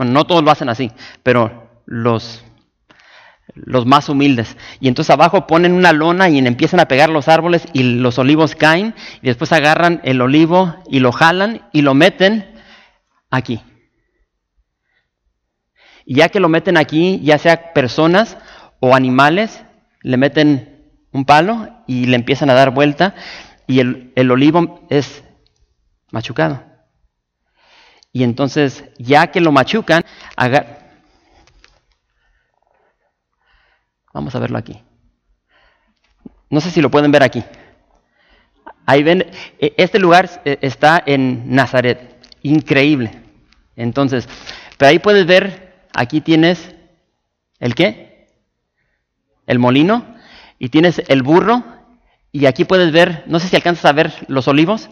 bueno, 0.00 0.14
no 0.14 0.24
todos 0.24 0.42
lo 0.42 0.50
hacen 0.50 0.70
así, 0.70 0.90
pero 1.22 1.82
los 1.84 2.42
los 3.54 3.84
más 3.84 4.08
humildes. 4.08 4.56
Y 4.80 4.88
entonces 4.88 5.10
abajo 5.10 5.46
ponen 5.46 5.74
una 5.74 5.92
lona 5.92 6.30
y 6.30 6.38
empiezan 6.38 6.80
a 6.80 6.88
pegar 6.88 7.10
los 7.10 7.28
árboles 7.28 7.68
y 7.74 7.82
los 7.82 8.18
olivos 8.18 8.54
caen 8.54 8.94
y 9.20 9.26
después 9.26 9.52
agarran 9.52 10.00
el 10.04 10.22
olivo 10.22 10.74
y 10.88 11.00
lo 11.00 11.12
jalan 11.12 11.68
y 11.74 11.82
lo 11.82 11.92
meten 11.92 12.50
aquí. 13.30 13.60
Y 16.06 16.14
ya 16.14 16.30
que 16.30 16.40
lo 16.40 16.48
meten 16.48 16.78
aquí, 16.78 17.20
ya 17.22 17.36
sea 17.36 17.74
personas 17.74 18.38
o 18.80 18.94
animales, 18.94 19.64
le 20.00 20.16
meten 20.16 20.94
un 21.12 21.26
palo 21.26 21.68
y 21.86 22.06
le 22.06 22.16
empiezan 22.16 22.48
a 22.48 22.54
dar 22.54 22.70
vuelta 22.70 23.14
y 23.66 23.80
el, 23.80 24.14
el 24.16 24.30
olivo 24.30 24.86
es 24.88 25.22
machucado. 26.10 26.69
Y 28.12 28.24
entonces, 28.24 28.84
ya 28.98 29.28
que 29.28 29.40
lo 29.40 29.52
machucan, 29.52 30.04
agarran 30.36 30.80
Vamos 34.12 34.34
a 34.34 34.40
verlo 34.40 34.58
aquí. 34.58 34.80
No 36.48 36.60
sé 36.60 36.70
si 36.70 36.80
lo 36.80 36.90
pueden 36.90 37.12
ver 37.12 37.22
aquí. 37.22 37.44
Ahí 38.86 39.02
ven, 39.02 39.26
e, 39.58 39.74
este 39.76 39.98
lugar 39.98 40.42
e, 40.44 40.58
está 40.62 41.02
en 41.04 41.54
Nazaret. 41.54 42.18
increíble. 42.42 43.22
Entonces, 43.76 44.28
pero 44.78 44.90
ahí 44.90 44.98
puedes 44.98 45.26
ver, 45.26 45.86
aquí 45.92 46.20
tienes 46.20 46.74
el 47.58 47.74
qué? 47.74 48.28
El 49.46 49.58
molino, 49.58 50.16
y 50.58 50.70
tienes 50.70 51.02
el 51.08 51.22
burro, 51.22 51.62
y 52.32 52.46
aquí 52.46 52.64
puedes 52.64 52.90
ver, 52.92 53.24
no 53.26 53.38
sé 53.38 53.48
si 53.48 53.56
alcanzas 53.56 53.84
a 53.84 53.92
ver 53.92 54.12
los 54.26 54.48
olivos. 54.48 54.88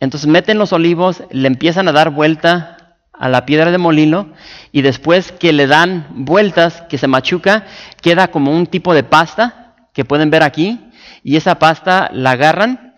Entonces 0.00 0.28
meten 0.28 0.58
los 0.58 0.72
olivos, 0.72 1.22
le 1.30 1.46
empiezan 1.46 1.86
a 1.86 1.92
dar 1.92 2.10
vuelta 2.10 2.96
a 3.12 3.28
la 3.28 3.44
piedra 3.44 3.70
de 3.70 3.78
molino 3.78 4.32
y 4.72 4.80
después 4.80 5.30
que 5.30 5.52
le 5.52 5.66
dan 5.66 6.06
vueltas, 6.10 6.82
que 6.88 6.96
se 6.96 7.06
machuca, 7.06 7.66
queda 8.00 8.28
como 8.28 8.50
un 8.50 8.66
tipo 8.66 8.94
de 8.94 9.04
pasta 9.04 9.76
que 9.92 10.06
pueden 10.06 10.30
ver 10.30 10.42
aquí 10.42 10.80
y 11.22 11.36
esa 11.36 11.58
pasta 11.58 12.08
la 12.14 12.32
agarran 12.32 12.94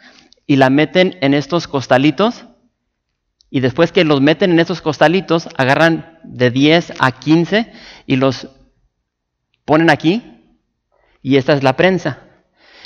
y 0.46 0.56
la 0.56 0.70
meten 0.70 1.18
en 1.20 1.34
estos 1.34 1.66
costalitos 1.66 2.44
y 3.50 3.60
después 3.60 3.90
que 3.90 4.04
los 4.04 4.20
meten 4.20 4.52
en 4.52 4.60
estos 4.60 4.80
costalitos 4.80 5.48
agarran 5.56 6.20
de 6.22 6.50
10 6.50 6.94
a 7.00 7.12
15 7.12 7.72
y 8.06 8.16
los 8.16 8.48
ponen 9.64 9.90
aquí 9.90 10.56
y 11.20 11.36
esta 11.36 11.52
es 11.52 11.62
la 11.62 11.76
prensa. 11.76 12.20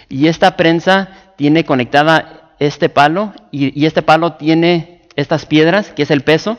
Y 0.09 0.29
esta 0.29 0.57
prensa 0.57 1.35
tiene 1.37 1.65
conectada 1.65 2.36
este 2.59 2.89
palo 2.89 3.33
y, 3.51 3.85
este 3.87 4.03
palo 4.03 4.35
tiene 4.35 5.03
estas 5.17 5.47
piedras, 5.47 5.91
que 5.91 6.03
es 6.03 6.11
el 6.11 6.23
peso, 6.23 6.59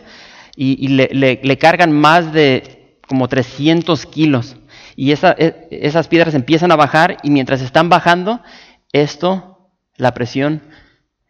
y, 0.55 0.87
le, 0.87 1.57
cargan 1.57 1.91
más 1.91 2.33
de 2.33 2.99
como 3.07 3.27
300 3.27 4.05
kilos. 4.07 4.57
Y 4.95 5.11
e, 5.11 5.67
esas 5.71 6.07
piedras 6.07 6.33
empiezan 6.33 6.71
a 6.71 6.75
bajar 6.75 7.17
y 7.23 7.29
mientras 7.29 7.61
están 7.61 7.89
bajando, 7.89 8.41
esto, 8.91 9.69
la 9.95 10.13
presión, 10.13 10.63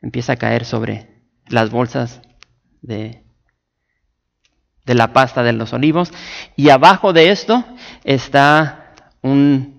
empieza 0.02 0.34
a 0.34 0.38
caer 0.38 0.64
sobre 0.64 1.10
las 1.48 1.70
bolsas 1.70 2.22
de, 2.82 3.24
de 4.86 4.96
la 4.96 5.12
pasta 5.12 5.44
de 5.44 5.54
los 5.54 5.74
olivos. 5.74 6.12
Y 6.56 6.70
abajo 6.70 7.12
de 7.12 7.32
esto 7.32 7.66
está 8.04 8.94
un 9.22 9.78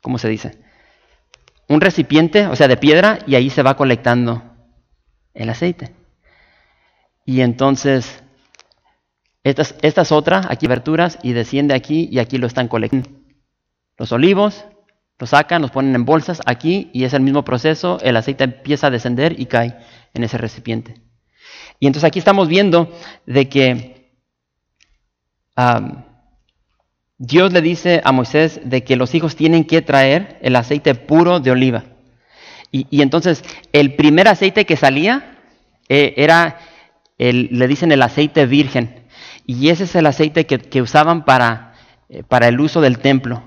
¿cómo 0.00 0.18
se 0.18 0.28
dice? 0.28 0.58
Un 1.70 1.80
recipiente, 1.80 2.48
o 2.48 2.56
sea, 2.56 2.66
de 2.66 2.76
piedra, 2.76 3.20
y 3.28 3.36
ahí 3.36 3.48
se 3.48 3.62
va 3.62 3.76
colectando 3.76 4.42
el 5.34 5.48
aceite. 5.50 5.94
Y 7.24 7.42
entonces, 7.42 8.24
esta 9.44 9.62
es, 10.02 10.10
otra, 10.10 10.42
aquí 10.48 10.66
aberturas, 10.66 11.20
y 11.22 11.32
desciende 11.32 11.74
aquí, 11.74 12.08
y 12.10 12.18
aquí 12.18 12.38
lo 12.38 12.48
están 12.48 12.66
colectando. 12.66 13.08
Los 13.96 14.10
olivos, 14.10 14.64
los 15.20 15.30
sacan, 15.30 15.62
los 15.62 15.70
ponen 15.70 15.94
en 15.94 16.04
bolsas 16.04 16.40
aquí, 16.44 16.90
y 16.92 17.04
es 17.04 17.14
el 17.14 17.22
mismo 17.22 17.44
proceso, 17.44 18.00
el 18.02 18.16
aceite 18.16 18.42
empieza 18.42 18.88
a 18.88 18.90
descender 18.90 19.38
y 19.38 19.46
cae 19.46 19.78
en 20.12 20.24
ese 20.24 20.38
recipiente. 20.38 21.00
Y 21.78 21.86
entonces 21.86 22.08
aquí 22.08 22.18
estamos 22.18 22.48
viendo 22.48 22.92
de 23.26 23.48
que 23.48 24.12
Dios 27.22 27.52
le 27.52 27.60
dice 27.60 28.00
a 28.02 28.12
Moisés 28.12 28.62
de 28.64 28.82
que 28.82 28.96
los 28.96 29.14
hijos 29.14 29.36
tienen 29.36 29.64
que 29.64 29.82
traer 29.82 30.38
el 30.40 30.56
aceite 30.56 30.94
puro 30.94 31.38
de 31.38 31.50
oliva. 31.50 31.84
Y, 32.72 33.02
entonces 33.02 33.44
el 33.74 33.94
primer 33.94 34.26
aceite 34.26 34.64
que 34.64 34.74
salía 34.76 35.36
eh, 35.90 36.14
era, 36.16 36.56
el, 37.18 37.50
le 37.52 37.68
dicen 37.68 37.92
el 37.92 38.00
aceite 38.00 38.46
virgen. 38.46 39.04
Y 39.44 39.68
ese 39.68 39.84
es 39.84 39.94
el 39.96 40.06
aceite 40.06 40.46
que, 40.46 40.80
usaban 40.80 41.26
para, 41.26 41.74
eh, 42.08 42.22
para 42.26 42.48
el 42.48 42.58
uso 42.58 42.80
del 42.80 42.98
templo, 43.00 43.42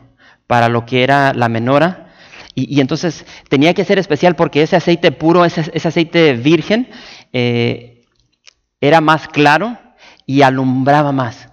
para 0.45 0.69
lo 0.69 0.85
que 0.85 1.03
era 1.03 1.33
la 1.33 1.49
menora. 1.49 2.13
Y, 2.53 2.79
entonces 2.79 3.25
tenía 3.49 3.73
que 3.73 3.85
ser 3.85 3.97
especial 3.97 4.35
porque 4.35 4.61
ese 4.61 4.75
aceite 4.75 5.11
puro, 5.11 5.45
ese, 5.45 5.87
aceite 5.87 6.33
virgen, 6.33 6.91
eh, 7.31 8.05
era 8.79 9.01
más 9.01 9.27
claro 9.27 9.79
y 10.27 10.43
alumbraba 10.43 11.11
más. 11.11 11.49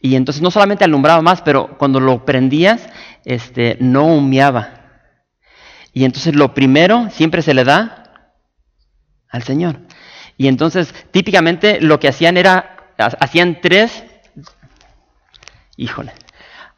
Y 0.00 0.14
entonces 0.14 0.42
no 0.42 0.50
solamente 0.50 0.84
alumbraba 0.84 1.22
más, 1.22 1.42
pero 1.42 1.76
cuando 1.78 2.00
lo 2.00 2.24
prendías, 2.24 2.88
este, 3.24 3.76
no 3.80 4.04
humeaba. 4.06 4.78
Y 5.92 6.04
entonces 6.04 6.34
lo 6.34 6.54
primero 6.54 7.10
siempre 7.10 7.42
se 7.42 7.54
le 7.54 7.64
da 7.64 8.32
al 9.28 9.42
Señor. 9.42 9.80
Y 10.36 10.46
entonces 10.46 10.94
típicamente 11.10 11.80
lo 11.80 11.98
que 11.98 12.08
hacían 12.08 12.36
era, 12.36 12.76
hacían 12.96 13.60
tres, 13.60 14.04
híjole, 15.76 16.12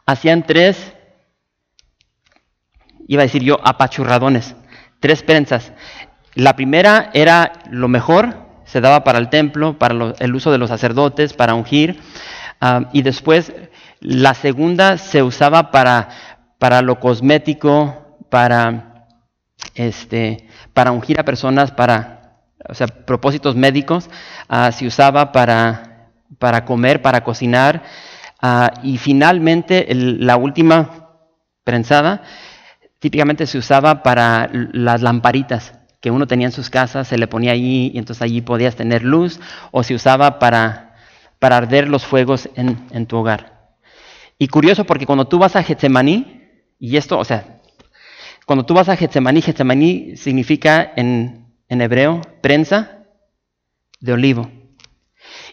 hacían 0.06 0.46
tres, 0.46 0.94
iba 3.06 3.22
a 3.22 3.26
decir 3.26 3.42
yo, 3.42 3.60
apachurradones, 3.62 4.56
tres 4.98 5.22
prensas. 5.22 5.72
La 6.34 6.56
primera 6.56 7.10
era 7.12 7.52
lo 7.70 7.88
mejor, 7.88 8.48
se 8.64 8.80
daba 8.80 9.04
para 9.04 9.18
el 9.18 9.28
templo, 9.28 9.78
para 9.78 10.14
el 10.18 10.34
uso 10.34 10.50
de 10.50 10.58
los 10.58 10.70
sacerdotes, 10.70 11.34
para 11.34 11.54
ungir 11.54 12.00
y 12.92 13.02
después 13.02 13.52
la 14.00 14.34
segunda 14.34 14.98
se 14.98 15.22
usaba 15.22 15.70
para, 15.70 16.08
para 16.58 16.82
lo 16.82 17.00
cosmético, 17.00 18.18
para, 18.28 19.06
este, 19.74 20.48
para 20.74 20.92
ungir 20.92 21.18
a 21.18 21.24
personas, 21.24 21.70
para 21.70 22.20
o 22.68 22.74
sea, 22.74 22.86
propósitos 22.86 23.56
médicos, 23.56 24.10
ah, 24.48 24.70
se 24.72 24.86
usaba 24.86 25.32
para, 25.32 26.10
para 26.38 26.64
comer, 26.64 27.02
para 27.02 27.24
cocinar. 27.24 27.82
Ah, 28.40 28.72
y 28.82 28.98
finalmente 28.98 29.86
la 29.94 30.36
última 30.36 31.08
prensada 31.64 32.22
típicamente 32.98 33.46
se 33.46 33.58
usaba 33.58 34.02
para 34.02 34.50
las 34.52 35.02
lamparitas 35.02 35.74
que 36.00 36.10
uno 36.10 36.26
tenía 36.26 36.46
en 36.46 36.52
sus 36.52 36.70
casas, 36.70 37.08
se 37.08 37.18
le 37.18 37.26
ponía 37.26 37.52
allí 37.52 37.90
y 37.92 37.98
entonces 37.98 38.22
allí 38.22 38.40
podías 38.40 38.76
tener 38.76 39.02
luz, 39.04 39.40
o 39.70 39.82
se 39.82 39.94
usaba 39.94 40.38
para 40.38 40.89
para 41.40 41.56
arder 41.56 41.88
los 41.88 42.06
fuegos 42.06 42.48
en, 42.54 43.06
tu 43.06 43.16
hogar. 43.16 43.74
Y 44.38 44.46
curioso 44.46 44.84
porque 44.84 45.06
cuando 45.06 45.26
tú 45.26 45.38
vas 45.38 45.56
a 45.56 45.62
Getsemaní, 45.62 46.48
y 46.78 46.96
esto, 46.96 47.18
o 47.18 47.24
sea, 47.24 47.60
cuando 48.46 48.64
tú 48.64 48.74
vas 48.74 48.88
a 48.88 48.96
Getsemaní, 48.96 49.42
Getsemaní 49.42 50.16
significa 50.16 50.92
en, 50.94 51.46
hebreo 51.68 52.20
prensa 52.42 53.06
de 54.00 54.12
olivo. 54.12 54.50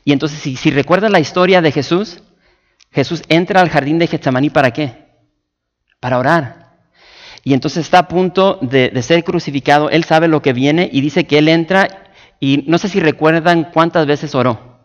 Y 0.04 0.12
entonces, 0.12 0.40
si, 0.40 0.56
si 0.56 0.72
recuerdas 0.72 1.10
la 1.10 1.20
historia 1.20 1.62
de 1.62 1.72
Jesús, 1.72 2.22
Jesús 2.92 3.24
entra 3.30 3.62
al 3.62 3.70
jardín 3.70 3.98
de 3.98 4.08
Getsemaní 4.08 4.50
para 4.50 4.72
qué? 4.72 5.08
Para 6.02 6.20
orar. 6.20 6.76
Y 7.44 7.54
entonces 7.54 7.86
está 7.86 8.00
a 8.00 8.08
punto 8.10 8.60
de, 8.62 8.90
de, 8.90 9.02
ser 9.04 9.24
crucificado, 9.24 9.90
él 9.90 10.04
sabe 10.04 10.28
lo 10.28 10.42
que 10.42 10.52
viene 10.52 10.90
y 10.92 11.00
dice 11.00 11.26
que 11.26 11.38
él 11.38 11.48
entra 11.48 12.12
y 12.42 12.66
no 12.68 12.78
sé 12.78 12.90
si 12.90 13.00
recuerdan 13.00 13.72
cuántas 13.72 14.06
veces 14.06 14.36
oró 14.36 14.77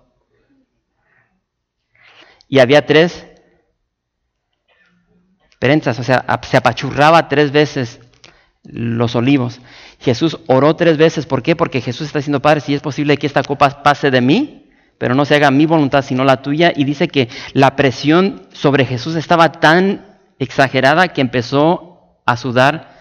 y 2.52 2.58
había 2.58 2.84
tres 2.84 3.24
prensas, 5.58 5.98
o 5.98 6.02
sea, 6.02 6.22
se 6.42 6.58
apachurraba 6.58 7.26
tres 7.26 7.50
veces 7.50 7.98
los 8.62 9.16
olivos. 9.16 9.62
Jesús 10.00 10.38
oró 10.48 10.76
tres 10.76 10.98
veces, 10.98 11.24
¿por 11.24 11.42
qué? 11.42 11.56
Porque 11.56 11.80
Jesús 11.80 12.08
está 12.08 12.18
diciendo, 12.18 12.42
Padre, 12.42 12.60
si 12.60 12.74
es 12.74 12.82
posible 12.82 13.16
que 13.16 13.26
esta 13.26 13.42
copa 13.42 13.82
pase 13.82 14.10
de 14.10 14.20
mí, 14.20 14.70
pero 14.98 15.14
no 15.14 15.24
se 15.24 15.34
haga 15.34 15.50
mi 15.50 15.64
voluntad 15.64 16.04
sino 16.04 16.24
la 16.24 16.42
tuya, 16.42 16.74
y 16.76 16.84
dice 16.84 17.08
que 17.08 17.30
la 17.54 17.74
presión 17.74 18.46
sobre 18.52 18.84
Jesús 18.84 19.16
estaba 19.16 19.52
tan 19.52 20.18
exagerada 20.38 21.08
que 21.08 21.22
empezó 21.22 22.18
a 22.26 22.36
sudar 22.36 22.98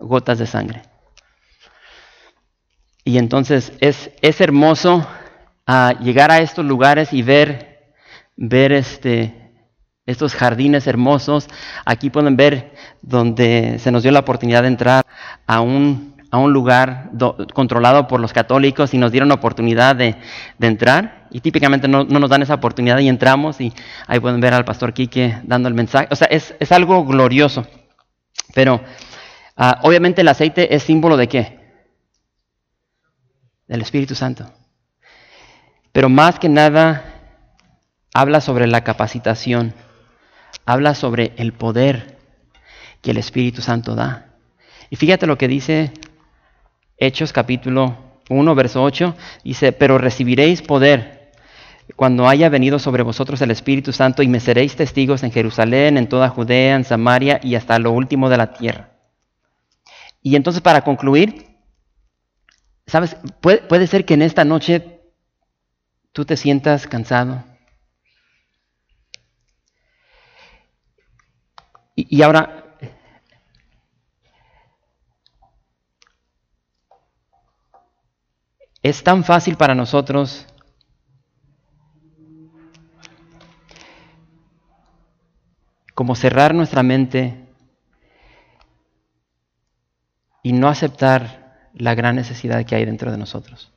gotas 0.00 0.40
de 0.40 0.48
sangre. 0.48 0.82
Y 3.04 3.18
entonces 3.18 3.72
es, 3.78 4.10
es 4.20 4.40
hermoso 4.40 5.06
ah, 5.64 5.94
llegar 6.00 6.32
a 6.32 6.40
estos 6.40 6.64
lugares 6.64 7.12
y 7.12 7.22
ver 7.22 7.73
ver 8.36 8.72
este, 8.72 9.44
estos 10.06 10.34
jardines 10.34 10.86
hermosos. 10.86 11.48
Aquí 11.84 12.10
pueden 12.10 12.36
ver 12.36 12.74
donde 13.02 13.78
se 13.78 13.90
nos 13.90 14.02
dio 14.02 14.12
la 14.12 14.20
oportunidad 14.20 14.62
de 14.62 14.68
entrar 14.68 15.04
a 15.46 15.60
un, 15.60 16.14
a 16.30 16.38
un 16.38 16.52
lugar 16.52 17.10
controlado 17.52 18.06
por 18.06 18.20
los 18.20 18.32
católicos 18.32 18.92
y 18.92 18.98
nos 18.98 19.12
dieron 19.12 19.28
la 19.28 19.36
oportunidad 19.36 19.96
de, 19.96 20.16
entrar. 20.60 21.28
Y 21.30 21.40
típicamente 21.40 21.88
no, 21.88 22.04
nos 22.04 22.30
dan 22.30 22.42
esa 22.42 22.54
oportunidad 22.54 22.98
y 22.98 23.08
entramos 23.08 23.60
y 23.60 23.72
ahí 24.06 24.20
pueden 24.20 24.40
ver 24.40 24.54
al 24.54 24.64
pastor 24.64 24.92
Quique 24.92 25.40
dando 25.44 25.68
el 25.68 25.74
mensaje. 25.74 26.08
O 26.10 26.16
sea, 26.16 26.28
es, 26.28 26.54
algo 26.70 27.04
glorioso. 27.04 27.66
Pero 28.54 28.80
ah, 29.56 29.80
obviamente 29.82 30.20
el 30.20 30.28
aceite 30.28 30.74
es 30.74 30.82
símbolo 30.82 31.16
de 31.16 31.28
qué? 31.28 31.60
Del 33.66 33.82
Espíritu 33.82 34.14
Santo. 34.14 34.50
Pero 35.92 36.08
más 36.08 36.38
que 36.38 36.48
nada 36.48 37.13
habla 38.14 38.40
sobre 38.40 38.66
la 38.66 38.82
capacitación, 38.84 39.74
habla 40.64 40.94
sobre 40.94 41.32
el 41.36 41.52
poder 41.52 42.16
que 43.02 43.10
el 43.10 43.18
Espíritu 43.18 43.60
Santo 43.60 43.94
da. 43.94 44.28
Y 44.88 44.96
fíjate 44.96 45.26
lo 45.26 45.36
que 45.36 45.48
dice 45.48 45.92
Hechos 46.96 47.32
capítulo 47.32 47.98
1, 48.30 48.54
verso 48.54 48.82
8, 48.82 49.14
dice, 49.44 49.72
pero 49.72 49.98
recibiréis 49.98 50.62
poder 50.62 51.32
cuando 51.96 52.26
haya 52.26 52.48
venido 52.48 52.78
sobre 52.78 53.02
vosotros 53.02 53.42
el 53.42 53.50
Espíritu 53.50 53.92
Santo 53.92 54.22
y 54.22 54.28
me 54.28 54.40
seréis 54.40 54.74
testigos 54.76 55.22
en 55.22 55.32
Jerusalén, 55.32 55.98
en 55.98 56.08
toda 56.08 56.30
Judea, 56.30 56.76
en 56.76 56.84
Samaria 56.84 57.40
y 57.42 57.56
hasta 57.56 57.78
lo 57.78 57.92
último 57.92 58.30
de 58.30 58.38
la 58.38 58.54
tierra. 58.54 58.88
Y 60.22 60.36
entonces 60.36 60.62
para 60.62 60.80
concluir, 60.80 61.54
¿Sabes? 62.86 63.16
Puede, 63.40 63.58
puede 63.58 63.86
ser 63.86 64.04
que 64.04 64.14
en 64.14 64.22
esta 64.22 64.44
noche 64.44 65.00
tú 66.12 66.24
te 66.24 66.36
sientas 66.36 66.86
cansado. 66.86 67.44
Y, 71.96 72.22
ahora 72.22 72.64
Es 78.84 79.02
tan 79.02 79.24
fácil 79.24 79.56
para 79.56 79.74
nosotros 79.74 80.46
como 85.94 86.14
cerrar 86.14 86.54
nuestra 86.54 86.82
mente 86.82 87.48
y 90.42 90.52
no 90.52 90.68
aceptar 90.68 91.70
la 91.72 91.94
gran 91.94 92.14
necesidad 92.16 92.66
que 92.66 92.74
hay 92.74 92.84
dentro 92.84 93.10
de 93.10 93.16
nosotros. 93.16 93.72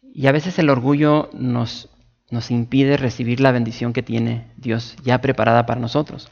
Y 0.00 0.28
a 0.28 0.32
veces 0.32 0.58
el 0.58 0.70
orgullo 0.70 1.28
nos, 1.34 1.90
nos 2.30 2.50
impide 2.50 2.96
recibir 2.96 3.40
la 3.40 3.52
bendición 3.52 3.92
que 3.92 4.02
tiene 4.02 4.50
Dios 4.56 4.96
ya 5.02 5.20
preparada 5.20 5.66
para 5.66 5.80
nosotros. 5.80 6.30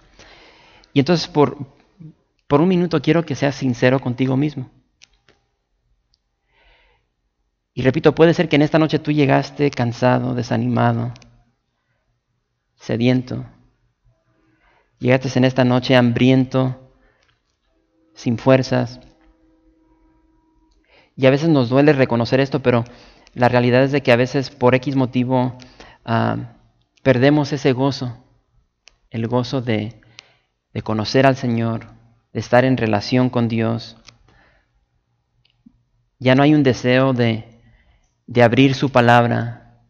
Y 0.93 1.01
entonces 1.01 1.29
por, 1.29 1.57
por 2.47 2.61
un 2.61 2.69
minuto 2.69 3.01
quiero 3.01 3.25
que 3.25 3.35
seas 3.35 3.55
sincero 3.55 4.01
contigo 4.01 4.37
mismo. 4.37 4.71
Y 7.75 7.83
repito, 7.83 8.15
puede 8.15 8.35
ser 8.35 8.49
que 8.49 8.57
en 8.57 8.63
esta 8.63 8.79
noche 8.79 9.01
tú 9.01 9.11
llegaste 9.11 9.71
cansado, 9.71 10.35
desanimado, 10.35 11.13
sediento. 12.77 13.45
Llegaste 15.01 15.37
en 15.37 15.45
esta 15.45 15.65
noche 15.65 15.97
hambriento, 15.97 16.93
sin 18.15 18.39
fuerzas. 18.39 19.01
Y 21.17 21.27
a 21.27 21.31
veces 21.31 21.49
nos 21.49 21.69
duele 21.69 21.93
reconocer 21.93 22.39
esto, 22.39 22.61
pero 22.61 22.85
la 23.35 23.49
realidad 23.49 23.83
es 23.83 23.91
de 23.91 24.03
que 24.03 24.13
a 24.13 24.17
veces 24.17 24.51
por 24.51 24.77
X 24.77 24.95
motivo 24.95 25.59
ah, 26.05 26.37
perdemos 27.03 27.53
ese 27.53 27.73
gozo, 27.73 28.17
el 29.11 29.27
gozo 29.29 29.61
de, 29.61 30.01
de 30.73 30.83
conocer 30.83 31.27
al 31.27 31.37
Señor, 31.37 31.87
de 32.33 32.41
estar 32.41 32.65
en 32.65 32.77
relación 32.77 33.31
con 33.31 33.49
Dios. 33.49 33.97
Ya 36.19 36.35
no 36.35 36.43
hay 36.43 36.55
un 36.55 36.63
deseo 36.63 37.13
de, 37.13 37.61
de 38.27 38.43
abrir 38.43 38.75
su 38.75 38.91
palabra 38.91 39.83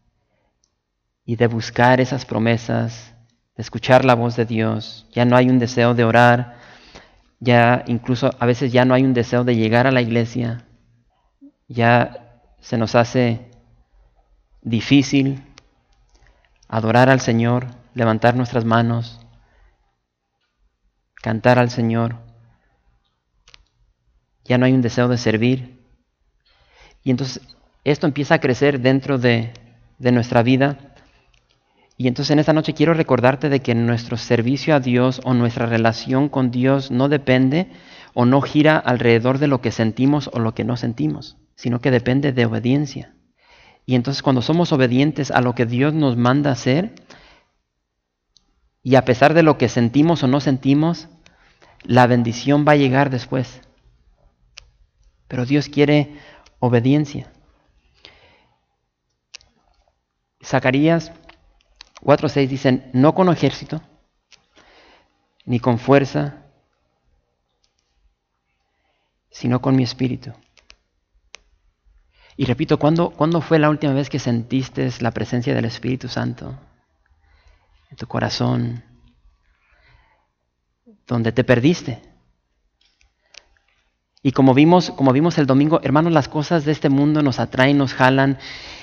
y 1.24 1.36
de 1.36 1.46
buscar 1.46 2.00
esas 2.00 2.26
promesas, 2.26 3.14
de 3.56 3.62
escuchar 3.62 4.04
la 4.04 4.14
voz 4.14 4.36
de 4.36 4.44
Dios. 4.44 5.06
Ya 5.12 5.24
no 5.24 5.36
hay 5.36 5.48
un 5.48 5.58
deseo 5.58 5.94
de 5.94 6.04
orar, 6.04 6.58
ya 7.40 7.84
incluso 7.86 8.30
a 8.38 8.46
veces 8.46 8.72
ya 8.72 8.84
no 8.84 8.94
hay 8.94 9.04
un 9.04 9.14
deseo 9.14 9.44
de 9.44 9.56
llegar 9.56 9.86
a 9.86 9.92
la 9.92 10.02
iglesia, 10.02 10.66
ya 11.68 12.40
se 12.60 12.76
nos 12.78 12.94
hace 12.94 13.50
difícil 14.62 15.42
adorar 16.74 17.08
al 17.08 17.20
Señor, 17.20 17.68
levantar 17.94 18.34
nuestras 18.34 18.64
manos, 18.64 19.20
cantar 21.22 21.60
al 21.60 21.70
Señor. 21.70 22.16
Ya 24.44 24.58
no 24.58 24.66
hay 24.66 24.72
un 24.72 24.82
deseo 24.82 25.06
de 25.06 25.16
servir. 25.16 25.78
Y 27.04 27.12
entonces 27.12 27.40
esto 27.84 28.08
empieza 28.08 28.34
a 28.34 28.40
crecer 28.40 28.80
dentro 28.80 29.18
de, 29.18 29.52
nuestra 30.00 30.42
vida. 30.42 30.96
Y 31.96 32.08
entonces 32.08 32.32
en 32.32 32.40
esta 32.40 32.52
noche 32.52 32.74
quiero 32.74 32.92
recordarte 32.92 33.48
de 33.48 33.60
que 33.60 33.76
nuestro 33.76 34.16
servicio 34.16 34.74
a 34.74 34.80
Dios 34.80 35.20
o 35.22 35.32
nuestra 35.32 35.66
relación 35.66 36.28
con 36.28 36.50
Dios 36.50 36.90
no 36.90 37.08
depende 37.08 37.68
o 38.14 38.26
no 38.26 38.40
gira 38.40 38.78
alrededor 38.78 39.38
de 39.38 39.46
lo 39.46 39.60
que 39.60 39.70
sentimos 39.70 40.28
o 40.32 40.40
lo 40.40 40.54
que 40.54 40.64
no 40.64 40.76
sentimos, 40.76 41.36
sino 41.54 41.80
que 41.80 41.92
depende 41.92 42.32
de 42.32 42.46
obediencia. 42.46 43.13
Y 43.86 43.94
entonces 43.94 44.22
cuando 44.22 44.42
somos 44.42 44.72
obedientes 44.72 45.30
a 45.30 45.40
lo 45.40 45.54
que 45.54 45.66
Dios 45.66 45.92
nos 45.92 46.16
manda 46.16 46.50
hacer, 46.50 46.94
y 48.82 48.96
a 48.96 49.04
pesar 49.04 49.34
de 49.34 49.42
lo 49.42 49.56
que 49.58 49.68
sentimos 49.68 50.22
o 50.22 50.28
no 50.28 50.40
sentimos, 50.40 51.08
la 51.82 52.06
bendición 52.06 52.64
va 52.66 52.72
a 52.72 52.76
llegar 52.76 53.10
después. 53.10 53.60
Pero 55.28 55.46
Dios 55.46 55.68
quiere 55.68 56.18
obediencia. 56.58 57.30
Zacarías 60.42 61.12
4.6 62.02 62.48
dicen, 62.48 62.90
no 62.92 63.14
con 63.14 63.30
ejército, 63.30 63.80
ni 65.46 65.58
con 65.58 65.78
fuerza, 65.78 66.42
sino 69.30 69.60
con 69.62 69.74
mi 69.74 69.82
espíritu. 69.82 70.32
Y 72.36 72.46
repito, 72.46 72.78
¿cuándo, 72.78 73.10
¿cuándo, 73.10 73.40
fue 73.40 73.58
la 73.58 73.70
última 73.70 73.92
vez 73.92 74.10
que 74.10 74.18
sentiste 74.18 74.90
la 75.00 75.12
presencia 75.12 75.54
del 75.54 75.66
Espíritu 75.66 76.08
Santo 76.08 76.58
en 77.90 77.96
tu 77.96 78.06
corazón, 78.06 78.82
donde 81.06 81.32
te 81.32 81.44
perdiste? 81.44 82.02
Y 84.26 84.32
como 84.32 84.54
vimos, 84.54 84.90
como 84.90 85.12
vimos 85.12 85.36
el 85.38 85.46
domingo, 85.46 85.80
hermanos, 85.82 86.12
las 86.12 86.28
cosas 86.28 86.64
de 86.64 86.72
este 86.72 86.88
mundo 86.88 87.22
nos 87.22 87.38
atraen, 87.38 87.76
nos 87.76 87.92
jalan, 87.92 88.38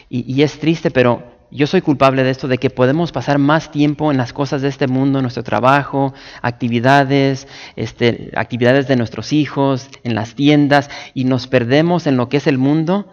y, 0.07 0.43
es 0.43 0.59
triste, 0.59 0.91
pero 0.91 1.23
yo 1.51 1.67
soy 1.67 1.81
culpable 1.81 2.23
de 2.23 2.29
esto, 2.29 2.47
de 2.49 2.57
que 2.57 2.69
podemos 2.69 3.11
pasar 3.11 3.39
más 3.39 3.71
tiempo 3.71 4.11
en 4.11 4.17
las 4.17 4.33
cosas 4.33 4.61
de 4.61 4.67
este 4.67 4.87
mundo, 4.87 5.21
nuestro 5.21 5.41
trabajo, 5.41 6.13
actividades, 6.41 7.47
este, 7.75 8.29
actividades 8.35 8.87
de 8.87 8.97
nuestros 8.97 9.33
hijos, 9.33 9.89
en 10.03 10.13
las 10.13 10.35
tiendas, 10.35 10.89
y 11.13 11.23
nos 11.23 11.47
perdemos 11.47 12.07
en 12.07 12.17
lo 12.17 12.29
que 12.29 12.37
es 12.37 12.45
el 12.45 12.57
mundo, 12.57 13.09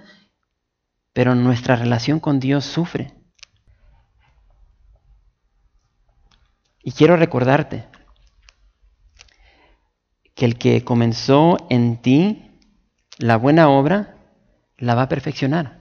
pero 1.19 1.35
nuestra 1.35 1.75
relación 1.75 2.21
con 2.21 2.39
Dios 2.39 2.65
sufre. 2.65 3.13
Y 6.81 6.93
quiero 6.93 7.17
recordarte 7.17 7.87
que 10.37 10.45
el 10.45 10.57
que 10.59 10.85
comenzó 10.85 11.57
en 11.71 11.97
ti 11.97 12.61
la 13.19 13.37
buena 13.37 13.69
obra, 13.69 14.15
la 14.77 14.95
va 14.95 15.03
a 15.03 15.09
perfeccionar. 15.09 15.81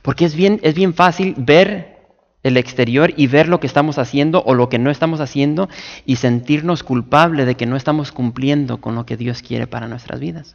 Porque 0.00 0.24
es 0.24 0.34
bien, 0.34 0.60
es 0.62 0.74
bien 0.74 0.94
fácil 0.94 1.34
ver 1.36 1.98
el 2.42 2.56
exterior 2.56 3.12
y 3.18 3.26
ver 3.26 3.48
lo 3.48 3.60
que 3.60 3.66
estamos 3.66 3.98
haciendo 3.98 4.42
o 4.46 4.54
lo 4.54 4.70
que 4.70 4.78
no 4.78 4.90
estamos 4.90 5.20
haciendo 5.20 5.68
y 6.06 6.16
sentirnos 6.16 6.82
culpables 6.82 7.44
de 7.44 7.56
que 7.56 7.66
no 7.66 7.76
estamos 7.76 8.12
cumpliendo 8.12 8.80
con 8.80 8.94
lo 8.94 9.04
que 9.04 9.18
Dios 9.18 9.42
quiere 9.42 9.66
para 9.66 9.88
nuestras 9.88 10.20
vidas. 10.20 10.54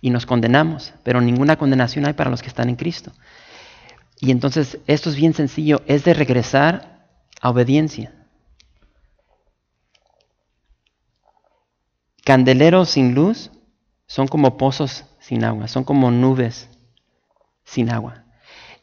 Y 0.00 0.10
nos 0.10 0.26
condenamos, 0.26 0.92
pero 1.02 1.20
ninguna 1.20 1.56
condenación 1.56 2.06
hay 2.06 2.12
para 2.12 2.30
los 2.30 2.42
que 2.42 2.48
están 2.48 2.68
en 2.68 2.76
Cristo. 2.76 3.12
Y 4.20 4.30
entonces 4.30 4.78
esto 4.86 5.10
es 5.10 5.16
bien 5.16 5.34
sencillo, 5.34 5.82
es 5.86 6.04
de 6.04 6.14
regresar 6.14 7.08
a 7.40 7.50
obediencia. 7.50 8.12
Candeleros 12.24 12.90
sin 12.90 13.14
luz 13.14 13.50
son 14.06 14.26
como 14.26 14.56
pozos 14.56 15.04
sin 15.20 15.44
agua, 15.44 15.68
son 15.68 15.84
como 15.84 16.10
nubes 16.10 16.68
sin 17.64 17.90
agua. 17.90 18.24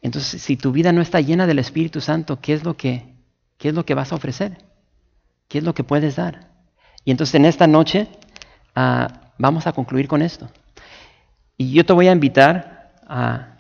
Entonces, 0.02 0.42
si 0.42 0.58
tu 0.58 0.72
vida 0.72 0.92
no 0.92 1.02
está 1.02 1.22
llena 1.22 1.48
del 1.48 1.60
Espíritu 1.60 2.02
Santo, 2.02 2.40
¿qué 2.42 2.54
es 2.54 2.64
lo 2.64 2.76
que, 2.76 3.16
qué 3.58 3.70
es 3.70 3.74
lo 3.74 3.86
que 3.86 3.96
vas 3.96 4.12
a 4.12 4.16
ofrecer? 4.16 4.58
¿Qué 5.48 5.60
es 5.60 5.64
lo 5.64 5.74
que 5.74 5.84
puedes 5.84 6.18
dar? 6.18 6.52
Y 7.06 7.12
entonces 7.12 7.36
en 7.36 7.46
esta 7.46 7.68
noche 7.68 8.08
ah, 8.76 9.32
vamos 9.38 9.66
a 9.68 9.72
concluir 9.72 10.08
con 10.08 10.22
esto. 10.22 10.50
Y 11.58 11.72
yo 11.72 11.86
te 11.86 11.94
voy 11.94 12.08
a 12.08 12.12
invitar 12.12 12.94
a 13.08 13.58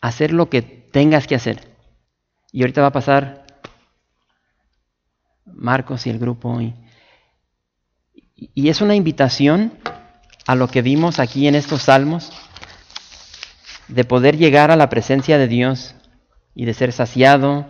hacer 0.00 0.32
lo 0.32 0.48
que 0.48 0.62
tengas 0.62 1.26
que 1.26 1.34
hacer. 1.34 1.68
Y 2.52 2.62
ahorita 2.62 2.82
va 2.82 2.88
a 2.88 2.92
pasar 2.92 3.46
Marcos 5.44 6.06
y 6.06 6.10
el 6.10 6.18
grupo. 6.18 6.60
Y, 6.60 6.74
y 8.34 8.68
es 8.68 8.80
una 8.80 8.94
invitación 8.94 9.72
a 10.46 10.54
lo 10.54 10.68
que 10.68 10.80
vimos 10.80 11.18
aquí 11.18 11.46
en 11.46 11.54
estos 11.54 11.82
salmos, 11.82 12.32
de 13.88 14.04
poder 14.04 14.38
llegar 14.38 14.70
a 14.70 14.76
la 14.76 14.88
presencia 14.88 15.36
de 15.36 15.46
Dios 15.46 15.94
y 16.54 16.64
de 16.64 16.74
ser 16.74 16.92
saciado, 16.92 17.68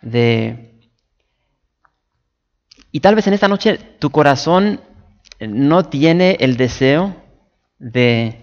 de... 0.00 0.90
Y 2.90 3.00
tal 3.00 3.14
vez 3.14 3.26
en 3.26 3.34
esta 3.34 3.48
noche 3.48 3.76
tu 3.76 4.10
corazón 4.10 4.80
no 5.40 5.84
tiene 5.84 6.36
el 6.40 6.56
deseo 6.56 7.16
de, 7.78 8.42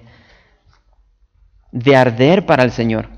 de 1.72 1.96
arder 1.96 2.46
para 2.46 2.64
el 2.64 2.72
Señor. 2.72 3.10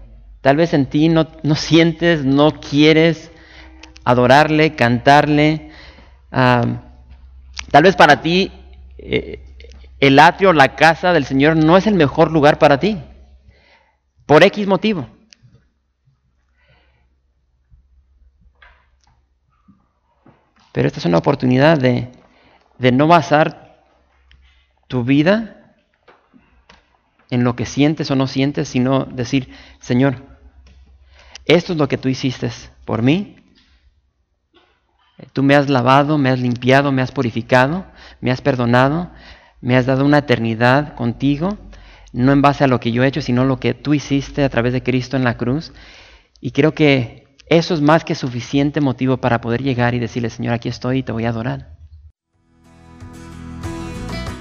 Tal 0.41 0.57
vez 0.57 0.73
en 0.73 0.85
ti 0.85 1.09
no, 1.09 1.27
no 1.43 1.55
sientes, 1.55 2.23
no 2.23 2.59
quieres 2.59 3.31
adorarle, 4.03 4.75
cantarle. 4.75 5.71
Ah, 6.31 6.63
tal 7.71 7.83
vez 7.83 7.95
para 7.95 8.21
ti 8.21 8.51
eh, 8.97 9.43
el 9.99 10.19
atrio, 10.19 10.53
la 10.53 10.75
casa 10.75 11.13
del 11.13 11.25
Señor 11.25 11.57
no 11.57 11.75
es 11.77 11.87
el 11.87 11.95
mejor 11.95 12.31
lugar 12.31 12.57
para 12.57 12.79
ti, 12.79 12.97
por 14.25 14.43
X 14.43 14.65
motivo. 14.65 15.07
Pero 20.71 20.87
esta 20.87 20.99
es 20.99 21.05
una 21.05 21.17
oportunidad 21.17 21.77
de, 21.77 22.11
no 22.91 23.07
basar 23.07 23.68
tu 24.89 25.05
vida 25.05 25.75
en 27.29 27.45
lo 27.45 27.55
que 27.55 27.65
sientes 27.65 28.11
o 28.11 28.15
no 28.15 28.27
sientes, 28.27 28.67
sino 28.67 29.05
decir, 29.05 29.49
Señor, 29.79 30.15
esto 31.45 31.73
es 31.73 31.79
lo 31.79 31.87
que 31.87 31.97
tú 31.97 32.09
hiciste 32.09 32.49
por 32.85 33.01
mí. 33.01 33.37
Tú 35.31 35.43
me 35.43 35.55
has 35.55 35.69
lavado, 35.69 36.17
me 36.17 36.29
has 36.29 36.39
limpiado, 36.39 36.91
me 36.91 37.01
has 37.01 37.11
purificado, 37.11 37.85
me 38.19 38.31
has 38.31 38.41
perdonado, 38.41 39.11
me 39.61 39.77
has 39.77 39.85
dado 39.85 40.05
una 40.05 40.19
eternidad 40.19 40.95
contigo, 40.95 41.57
no 42.11 42.31
en 42.31 42.41
base 42.41 42.63
a 42.63 42.67
lo 42.67 42.79
que 42.79 42.91
yo 42.91 43.03
he 43.03 43.07
hecho, 43.07 43.21
sino 43.21 43.45
lo 43.45 43.59
que 43.59 43.75
tú 43.75 43.93
hiciste 43.93 44.43
a 44.43 44.49
través 44.49 44.73
de 44.73 44.81
Cristo 44.81 45.17
en 45.17 45.23
la 45.23 45.37
cruz. 45.37 45.71
Y 46.41 46.51
creo 46.51 46.73
que 46.73 47.37
eso 47.47 47.75
es 47.75 47.81
más 47.81 48.03
que 48.03 48.15
suficiente 48.15 48.81
motivo 48.81 49.17
para 49.17 49.39
poder 49.39 49.61
llegar 49.61 49.93
y 49.93 49.99
decirle, 49.99 50.31
Señor, 50.31 50.53
aquí 50.53 50.69
estoy 50.69 50.99
y 50.99 51.03
te 51.03 51.11
voy 51.11 51.25
a 51.25 51.29
adorar. 51.29 51.78